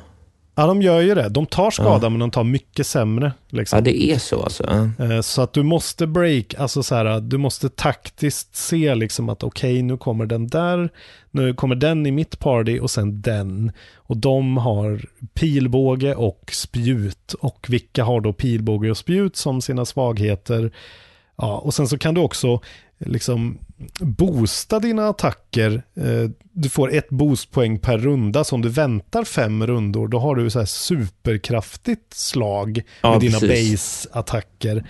Ja, 0.59 0.67
de 0.67 0.81
gör 0.81 1.01
ju 1.01 1.15
det. 1.15 1.29
De 1.29 1.45
tar 1.45 1.71
skada, 1.71 2.09
men 2.09 2.19
de 2.19 2.31
tar 2.31 2.43
mycket 2.43 2.87
sämre. 2.87 3.33
Liksom. 3.49 3.77
Ja, 3.77 3.81
det 3.81 4.03
är 4.03 4.17
så 4.17 4.43
alltså. 4.43 4.89
Ja. 4.97 5.05
Eh, 5.05 5.21
Så 5.21 5.41
att 5.41 5.53
du 5.53 5.63
måste 5.63 6.07
break, 6.07 6.53
alltså 6.57 6.83
så 6.83 6.95
här, 6.95 7.19
du 7.19 7.37
måste 7.37 7.69
taktiskt 7.69 8.55
se 8.55 8.95
liksom 8.95 9.29
att 9.29 9.43
okej, 9.43 9.81
nu 9.81 9.97
kommer 9.97 10.25
den 10.25 10.47
där, 10.47 10.89
nu 11.31 11.53
kommer 11.53 11.75
den 11.75 12.05
i 12.05 12.11
mitt 12.11 12.39
party 12.39 12.79
och 12.79 12.91
sen 12.91 13.21
den. 13.21 13.71
Och 13.95 14.17
de 14.17 14.57
har 14.57 15.01
pilbåge 15.33 16.15
och 16.15 16.49
spjut. 16.53 17.33
Och 17.39 17.65
vilka 17.69 18.03
har 18.03 18.21
då 18.21 18.33
pilbåge 18.33 18.91
och 18.91 18.97
spjut 18.97 19.35
som 19.35 19.61
sina 19.61 19.85
svagheter? 19.85 20.71
Ja, 21.37 21.57
och 21.57 21.73
sen 21.73 21.87
så 21.87 21.97
kan 21.97 22.13
du 22.13 22.21
också 22.21 22.59
liksom 22.97 23.57
boosta 23.99 24.79
dina 24.79 25.07
attacker. 25.09 25.81
Eh, 25.95 26.29
Du 26.51 26.69
får 26.69 26.93
ett 26.93 27.09
boostpoäng 27.09 27.79
per 27.79 27.97
runda, 27.97 28.43
så 28.43 28.55
om 28.55 28.61
du 28.61 28.69
väntar 28.69 29.23
fem 29.23 29.67
rundor, 29.67 30.07
då 30.07 30.19
har 30.19 30.35
du 30.35 30.49
så 30.49 30.59
här 30.59 30.65
superkraftigt 30.65 32.13
slag 32.13 32.81
Ja, 33.01 33.11
med 33.11 33.19
dina 33.19 33.39
base-attacker. 33.39 34.83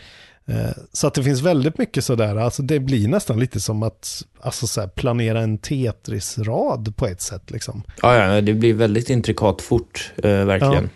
Eh, 0.47 0.71
Så 0.91 1.07
att 1.07 1.13
det 1.13 1.23
finns 1.23 1.41
väldigt 1.41 1.77
mycket 1.77 2.05
sådär, 2.05 2.35
alltså 2.35 2.61
det 2.63 2.79
blir 2.79 3.07
nästan 3.07 3.39
lite 3.39 3.59
som 3.59 3.83
att 3.83 4.23
alltså 4.41 4.67
så 4.67 4.87
planera 4.87 5.39
en 5.41 5.57
Tetris-rad 5.57 6.95
på 6.95 7.07
ett 7.07 7.21
sätt 7.21 7.51
liksom. 7.51 7.83
Ja, 8.01 8.15
ja, 8.15 8.41
det 8.41 8.53
blir 8.53 8.73
väldigt 8.73 9.09
intrikat 9.09 9.61
fort, 9.61 10.11
eh, 10.17 10.45
verkligen. 10.45 10.89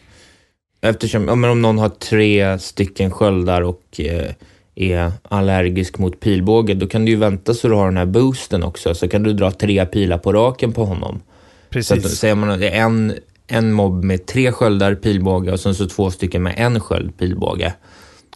Eftersom, 0.81 1.27
ja, 1.27 1.35
men 1.35 1.49
om 1.49 1.61
någon 1.61 1.77
har 1.77 1.89
tre 1.89 2.59
stycken 2.59 3.11
sköldar 3.11 3.61
och 3.61 3.99
eh, 3.99 4.31
är 4.75 5.11
allergisk 5.23 5.97
mot 5.97 6.19
pilbåge, 6.19 6.73
då 6.73 6.87
kan 6.87 7.05
du 7.05 7.11
ju 7.11 7.17
vänta 7.17 7.53
så 7.53 7.67
du 7.67 7.73
har 7.73 7.85
den 7.85 7.97
här 7.97 8.05
boosten 8.05 8.63
också, 8.63 8.95
så 8.95 9.07
kan 9.07 9.23
du 9.23 9.33
dra 9.33 9.51
tre 9.51 9.85
pilar 9.85 10.17
på 10.17 10.33
raken 10.33 10.71
på 10.73 10.85
honom. 10.85 11.19
Så 11.19 11.69
Precis. 11.69 12.17
säger 12.17 12.35
man 12.35 12.49
att 12.49 12.59
det 12.59 12.69
är 12.69 12.81
en, 12.81 13.13
en 13.47 13.73
mobb 13.73 14.03
med 14.03 14.25
tre 14.25 14.51
sköldar 14.51 14.95
pilbåge 14.95 15.51
och 15.51 15.59
sen 15.59 15.75
så 15.75 15.87
två 15.87 16.11
stycken 16.11 16.43
med 16.43 16.53
en 16.57 16.79
sköld 16.79 17.17
pilbåge. 17.17 17.73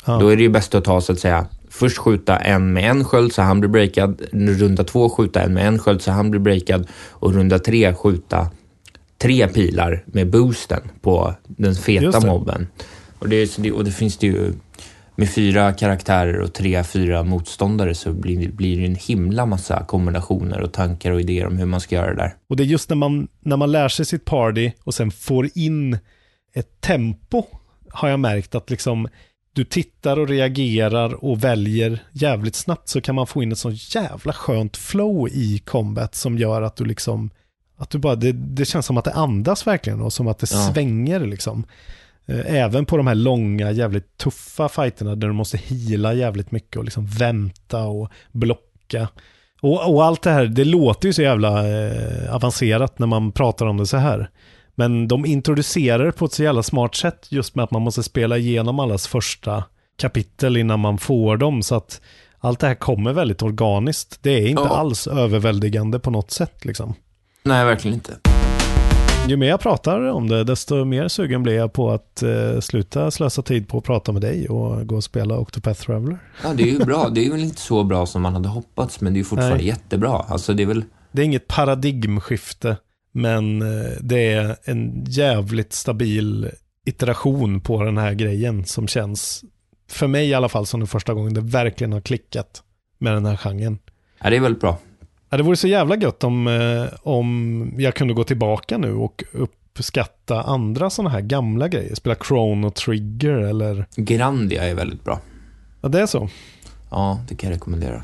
Ja. 0.05 0.17
Då 0.19 0.27
är 0.27 0.35
det 0.35 0.43
ju 0.43 0.49
bäst 0.49 0.75
att 0.75 0.83
ta 0.83 1.01
så 1.01 1.11
att 1.11 1.19
säga, 1.19 1.45
först 1.69 1.97
skjuta 1.97 2.37
en 2.37 2.73
med 2.73 2.89
en 2.89 3.05
sköld 3.05 3.33
så 3.33 3.41
han 3.41 3.59
blir 3.59 3.69
breakad, 3.69 4.21
runda 4.31 4.83
två 4.83 5.09
skjuta 5.09 5.41
en 5.41 5.53
med 5.53 5.67
en 5.67 5.79
sköld 5.79 6.01
så 6.01 6.11
han 6.11 6.31
blir 6.31 6.41
breakad 6.41 6.87
och 7.09 7.33
runda 7.33 7.59
tre 7.59 7.93
skjuta 7.93 8.47
tre 9.17 9.47
pilar 9.47 10.03
med 10.05 10.29
boosten 10.29 10.81
på 11.01 11.33
den 11.47 11.75
feta 11.75 12.19
mobben. 12.19 12.67
Och 13.19 13.27
så 13.47 13.61
det, 13.61 13.71
och 13.71 13.83
det 13.83 13.91
finns 13.91 14.17
det 14.17 14.27
ju, 14.27 14.53
med 15.17 15.29
fyra 15.29 15.73
karaktärer 15.73 16.39
och 16.39 16.53
tre, 16.53 16.83
fyra 16.83 17.23
motståndare 17.23 17.95
så 17.95 18.13
blir, 18.13 18.51
blir 18.51 18.79
det 18.79 18.85
en 18.85 18.95
himla 18.95 19.45
massa 19.45 19.83
kombinationer 19.85 20.61
och 20.61 20.73
tankar 20.73 21.11
och 21.11 21.21
idéer 21.21 21.47
om 21.47 21.57
hur 21.57 21.65
man 21.65 21.81
ska 21.81 21.95
göra 21.95 22.09
det 22.09 22.15
där. 22.21 22.33
Och 22.49 22.55
det 22.55 22.63
är 22.63 22.65
just 22.65 22.89
när 22.89 22.97
man, 22.97 23.27
när 23.39 23.57
man 23.57 23.71
lär 23.71 23.87
sig 23.89 24.05
sitt 24.05 24.25
party 24.25 24.71
och 24.83 24.93
sen 24.93 25.11
får 25.11 25.49
in 25.55 25.97
ett 26.53 26.81
tempo 26.81 27.43
har 27.89 28.09
jag 28.09 28.19
märkt 28.19 28.55
att 28.55 28.69
liksom 28.69 29.07
du 29.53 29.63
tittar 29.63 30.19
och 30.19 30.27
reagerar 30.29 31.23
och 31.25 31.43
väljer 31.43 32.03
jävligt 32.11 32.55
snabbt 32.55 32.89
så 32.89 33.01
kan 33.01 33.15
man 33.15 33.27
få 33.27 33.43
in 33.43 33.51
ett 33.51 33.57
så 33.57 33.71
jävla 33.71 34.33
skönt 34.33 34.77
flow 34.77 35.27
i 35.27 35.61
combat 35.65 36.15
som 36.15 36.37
gör 36.37 36.61
att 36.61 36.75
du 36.75 36.85
liksom 36.85 37.29
att 37.79 37.89
du 37.89 37.97
bara, 37.97 38.15
det, 38.15 38.31
det 38.31 38.65
känns 38.65 38.85
som 38.85 38.97
att 38.97 39.05
det 39.05 39.13
andas 39.13 39.67
verkligen 39.67 40.01
och 40.01 40.13
som 40.13 40.27
att 40.27 40.39
det 40.39 40.47
Ja. 40.51 40.71
svänger 40.73 41.19
liksom. 41.19 41.65
Eh, 42.27 42.55
Även 42.55 42.85
på 42.85 42.97
de 42.97 43.07
här 43.07 43.15
långa, 43.15 43.71
jävligt 43.71 44.17
tuffa 44.17 44.69
fighterna 44.69 45.15
där 45.15 45.27
du 45.27 45.33
måste 45.33 45.57
hila 45.57 46.13
jävligt 46.13 46.51
mycket 46.51 46.77
och 46.77 46.83
liksom 46.83 47.05
vänta 47.07 47.83
och 47.83 48.09
blocka. 48.31 49.07
Och, 49.61 49.93
och 49.95 50.05
allt 50.05 50.21
det 50.21 50.31
här, 50.31 50.45
det 50.45 50.65
låter 50.65 51.07
ju 51.07 51.13
så 51.13 51.21
jävla 51.21 51.67
eh, 51.87 52.35
avancerat 52.35 52.99
när 52.99 53.07
man 53.07 53.31
pratar 53.31 53.65
om 53.65 53.77
det 53.77 53.85
så 53.85 53.97
här. 53.97 54.29
Men 54.75 55.07
de 55.07 55.25
introducerar 55.25 56.05
det 56.05 56.11
på 56.11 56.25
ett 56.25 56.33
så 56.33 56.43
jävla 56.43 56.63
smart 56.63 56.95
sätt 56.95 57.27
just 57.29 57.55
med 57.55 57.63
att 57.63 57.71
man 57.71 57.81
måste 57.81 58.03
spela 58.03 58.37
igenom 58.37 58.79
allas 58.79 59.07
första 59.07 59.63
kapitel 59.97 60.57
innan 60.57 60.79
man 60.79 60.97
får 60.97 61.37
dem. 61.37 61.61
Så 61.63 61.75
att 61.75 62.01
allt 62.39 62.59
det 62.59 62.67
här 62.67 62.75
kommer 62.75 63.13
väldigt 63.13 63.41
organiskt. 63.43 64.19
Det 64.21 64.29
är 64.31 64.47
inte 64.47 64.61
Ja. 64.61 64.77
alls 64.77 65.07
överväldigande 65.07 65.99
på 65.99 66.11
något 66.11 66.31
sätt 66.31 66.65
liksom. 66.65 66.93
Nej, 67.43 67.65
verkligen 67.65 67.95
inte. 67.95 68.13
Ju 69.27 69.37
mer 69.37 69.47
jag 69.47 69.59
pratar 69.59 70.01
om 70.01 70.27
det, 70.27 70.43
desto 70.43 70.85
mer 70.85 71.07
sugen 71.07 71.43
blir 71.43 71.53
jag 71.55 71.73
på 71.73 71.91
att 71.91 72.23
eh, 72.23 72.59
sluta 72.59 73.11
slösa 73.11 73.41
tid 73.41 73.67
på 73.67 73.77
att 73.77 73.83
prata 73.83 74.11
med 74.11 74.21
dig 74.21 74.49
och 74.49 74.87
gå 74.87 74.95
och 74.95 75.03
spela 75.03 75.37
Octopath 75.37 75.81
Traveler. 75.81 76.19
Ja, 76.43 76.53
det 76.53 76.63
är 76.63 76.67
ju 76.67 76.79
bra. 76.79 77.09
Det 77.09 77.25
är 77.25 77.31
väl 77.31 77.43
inte 77.43 77.61
så 77.61 77.83
bra 77.83 78.05
som 78.05 78.21
man 78.21 78.33
hade 78.33 78.49
hoppats, 78.49 79.01
men 79.01 79.13
det 79.13 79.19
är 79.19 79.23
fortfarande 79.23 79.57
Nej. 79.57 79.67
jättebra. 79.67 80.25
Alltså, 80.27 80.53
det 80.53 80.63
är 80.63 80.67
väl... 80.67 80.83
Det 81.11 81.21
är 81.21 81.25
inget 81.25 81.47
paradigmskifte, 81.47 82.77
men 83.11 83.61
eh, 83.61 83.91
det 84.01 84.33
är 84.33 84.55
en 84.63 85.05
jävligt 85.07 85.73
stabil 85.73 86.49
iteration 86.85 87.61
på 87.61 87.83
den 87.83 87.97
här 87.97 88.13
grejen 88.13 88.65
som 88.65 88.87
känns, 88.87 89.43
för 89.89 90.07
mig 90.07 90.29
i 90.29 90.33
alla 90.33 90.49
fall, 90.49 90.65
som 90.65 90.79
den 90.79 90.87
första 90.87 91.13
gången 91.13 91.33
det 91.33 91.41
verkligen 91.41 91.93
har 91.93 92.01
klickat 92.01 92.63
med 92.97 93.13
den 93.13 93.25
här 93.25 93.37
genren. 93.37 93.79
Ja, 94.23 94.29
det 94.29 94.35
är 94.35 94.41
väldigt 94.41 94.61
bra. 94.61 94.77
Ja, 95.29 95.37
det 95.37 95.43
vore 95.43 95.55
så 95.55 95.67
jävla 95.67 95.95
gött 95.95 96.23
om, 96.23 96.47
eh, 96.47 96.99
om 97.03 97.73
jag 97.77 97.95
kunde 97.95 98.13
gå 98.13 98.23
tillbaka 98.23 98.77
nu 98.77 98.93
och 98.93 99.23
uppskatta 99.31 100.41
andra 100.41 100.89
sådana 100.89 101.09
här 101.09 101.21
gamla 101.21 101.67
grejer. 101.67 101.95
Spela 101.95 102.15
Chrono 102.15 102.69
Trigger 102.69 103.33
eller... 103.33 103.85
Grandia 103.95 104.63
är 104.63 104.75
väldigt 104.75 105.03
bra. 105.03 105.19
Ja, 105.81 105.89
det 105.89 106.01
är 106.01 106.05
så. 106.05 106.29
Ja, 106.89 107.19
det 107.29 107.35
kan 107.35 107.49
jag 107.49 107.55
rekommendera. 107.55 108.03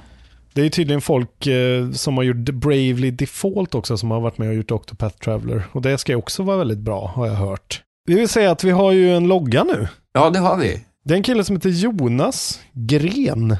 Det 0.53 0.61
är 0.61 0.69
tydligen 0.69 1.01
folk 1.01 1.47
eh, 1.47 1.91
som 1.91 2.17
har 2.17 2.23
gjort 2.23 2.49
Bravely 2.49 3.11
Default 3.11 3.75
också 3.75 3.97
som 3.97 4.11
har 4.11 4.19
varit 4.19 4.37
med 4.37 4.49
och 4.49 4.55
gjort 4.55 4.71
Octopath 4.71 5.17
Traveler. 5.17 5.63
Och 5.71 5.81
det 5.81 5.97
ska 5.97 6.11
ju 6.11 6.17
också 6.17 6.43
vara 6.43 6.57
väldigt 6.57 6.77
bra 6.77 7.11
har 7.15 7.27
jag 7.27 7.33
hört. 7.33 7.81
Vi 8.05 8.15
vill 8.15 8.29
säga 8.29 8.51
att 8.51 8.63
vi 8.63 8.71
har 8.71 8.91
ju 8.91 9.15
en 9.15 9.27
logga 9.27 9.63
nu. 9.63 9.87
Ja, 10.13 10.29
det 10.29 10.39
har 10.39 10.57
vi. 10.57 10.85
Det 11.05 11.13
är 11.13 11.17
en 11.17 11.23
kille 11.23 11.43
som 11.43 11.55
heter 11.55 11.69
Jonas 11.69 12.59
Gren 12.73 13.57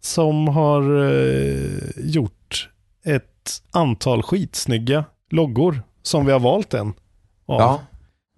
som 0.00 0.48
har 0.48 1.10
eh, 1.10 1.70
gjort 1.96 2.41
ett 3.04 3.62
antal 3.70 4.22
skitsnygga 4.22 5.04
loggor 5.30 5.82
som 6.02 6.26
vi 6.26 6.32
har 6.32 6.40
valt 6.40 6.74
en 6.74 6.88
av. 7.46 7.60
Ja. 7.60 7.82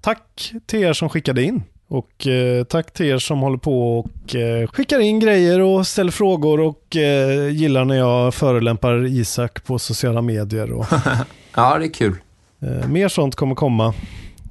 Tack 0.00 0.52
till 0.66 0.82
er 0.82 0.92
som 0.92 1.08
skickade 1.08 1.42
in. 1.42 1.62
Och 1.88 2.26
eh, 2.26 2.64
tack 2.64 2.92
till 2.92 3.06
er 3.06 3.18
som 3.18 3.38
håller 3.40 3.58
på 3.58 3.98
och 3.98 4.34
eh, 4.34 4.66
skickar 4.68 5.00
in 5.00 5.20
grejer 5.20 5.60
och 5.60 5.86
ställer 5.86 6.10
frågor 6.10 6.60
och 6.60 6.96
eh, 6.96 7.48
gillar 7.48 7.84
när 7.84 7.94
jag 7.94 8.34
förolämpar 8.34 9.06
Isak 9.06 9.64
på 9.64 9.78
sociala 9.78 10.22
medier. 10.22 10.72
Och, 10.72 10.86
Ja, 11.56 11.78
det 11.78 11.84
är 11.84 11.92
kul. 11.94 12.16
eh, 12.60 12.88
mer 12.88 13.08
sånt 13.08 13.34
kommer 13.34 13.54
komma 13.54 13.94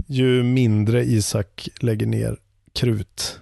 ju 0.07 0.43
mindre 0.43 1.03
Isak 1.03 1.69
lägger 1.79 2.05
ner 2.05 2.37
krut. 2.73 3.39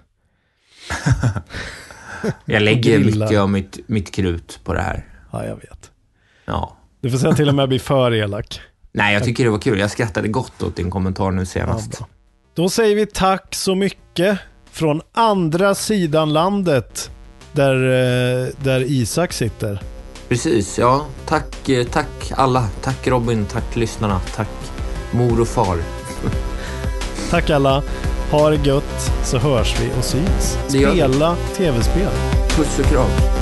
Jag 2.44 2.62
lägger 2.62 2.98
mycket 2.98 3.38
av 3.38 3.50
mitt, 3.50 3.78
mitt 3.88 4.10
krut 4.14 4.60
på 4.64 4.74
det 4.74 4.80
här. 4.80 5.06
Ja, 5.32 5.44
jag 5.46 5.56
vet. 5.56 5.90
Ja. 6.44 6.76
Du 7.00 7.10
får 7.10 7.18
säga 7.18 7.32
till 7.34 7.48
och 7.48 7.54
med 7.54 7.68
bli 7.68 7.78
för 7.78 8.14
elak. 8.14 8.60
Nej, 8.92 9.14
jag 9.14 9.24
tycker 9.24 9.44
det 9.44 9.50
var 9.50 9.58
kul. 9.58 9.78
Jag 9.78 9.90
skrattade 9.90 10.28
gott 10.28 10.62
åt 10.62 10.76
din 10.76 10.90
kommentar 10.90 11.30
nu 11.30 11.42
Ja, 11.42 11.46
senast. 11.46 11.98
bra. 11.98 12.06
Då 12.54 12.68
säger 12.68 12.96
vi 12.96 13.06
tack 13.06 13.54
så 13.54 13.74
mycket 13.74 14.38
från 14.70 15.00
andra 15.12 15.74
sidan 15.74 16.32
landet 16.32 17.10
där, 17.52 17.74
eh, 17.74 18.48
där 18.64 18.80
Isak 18.80 19.32
sitter. 19.32 19.82
Precis, 20.28 20.78
ja. 20.78 21.06
Tack, 21.26 21.68
eh, 21.68 21.86
tack 21.86 22.32
alla. 22.36 22.68
Tack 22.82 23.06
Robin, 23.06 23.46
tack 23.46 23.76
lyssnarna, 23.76 24.20
tack 24.34 24.48
mor 25.12 25.40
och 25.40 25.48
far. 25.48 25.78
Tack 27.30 27.50
alla. 27.50 27.82
Ha 28.30 28.50
det 28.50 28.66
gött 28.66 29.12
så 29.24 29.38
hörs 29.38 29.80
vi 29.80 29.90
och 29.98 30.04
syns. 30.04 30.58
Spela 30.68 31.36
tv-spel. 31.56 32.10
Puss 32.56 32.78
och 32.78 32.84
kram. 32.84 33.41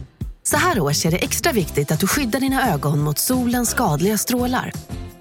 Så 0.51 0.57
här 0.57 0.79
års 0.79 1.05
är 1.05 1.11
det 1.11 1.17
extra 1.17 1.51
viktigt 1.51 1.91
att 1.91 1.99
du 1.99 2.07
skyddar 2.07 2.39
dina 2.39 2.73
ögon 2.73 2.99
mot 2.99 3.17
solens 3.17 3.69
skadliga 3.69 4.17
strålar. 4.17 4.71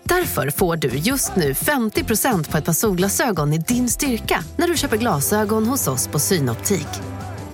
Därför 0.02 0.50
får 0.50 0.76
du 0.76 0.88
just 0.88 1.36
nu 1.36 1.52
50% 1.52 2.50
på 2.50 2.58
ett 2.58 2.64
par 2.64 2.72
solglasögon 2.72 3.52
i 3.52 3.58
din 3.58 3.88
styrka 3.88 4.44
när 4.56 4.68
du 4.68 4.76
köper 4.76 4.96
glasögon 4.96 5.66
hos 5.66 5.88
oss 5.88 6.08
på 6.08 6.18
Synoptik. 6.18 6.86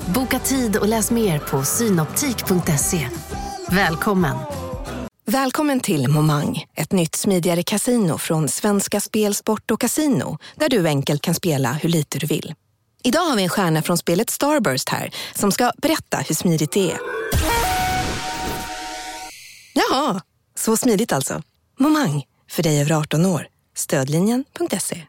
Boka 0.07 0.39
tid 0.39 0.77
och 0.77 0.89
läs 0.89 1.11
mer 1.11 1.39
på 1.39 1.62
synoptik.se. 1.62 3.09
Välkommen! 3.70 4.37
Välkommen 5.27 5.81
till 5.81 6.09
Momang, 6.09 6.64
ett 6.74 6.93
nytt 6.93 7.14
smidigare 7.14 7.62
casino 7.62 8.18
från 8.18 8.49
Svenska 8.49 9.01
Spel, 9.01 9.35
Sport 9.35 9.70
och 9.70 9.81
Casino 9.81 10.39
där 10.55 10.68
du 10.68 10.87
enkelt 10.87 11.22
kan 11.22 11.35
spela 11.35 11.72
hur 11.72 11.89
lite 11.89 12.18
du 12.18 12.27
vill. 12.27 12.55
Idag 13.03 13.20
har 13.20 13.37
vi 13.37 13.43
en 13.43 13.49
stjärna 13.49 13.83
från 13.83 13.99
spelet 13.99 14.31
Starburst 14.31 14.89
här 14.89 15.11
som 15.35 15.53
ska 15.53 15.72
berätta 15.77 16.18
hur 16.18 16.35
smidigt 16.35 16.72
det 16.72 16.93
är. 16.93 16.99
Jaha, 19.77 20.20
så 20.55 20.77
smidigt 20.77 21.12
alltså. 21.12 21.43
Momang, 21.79 22.24
för 22.51 22.62
dig 22.62 22.81
över 22.81 22.93
18 22.93 23.27
år. 23.27 23.49
Stödlinjen.se. 23.74 25.05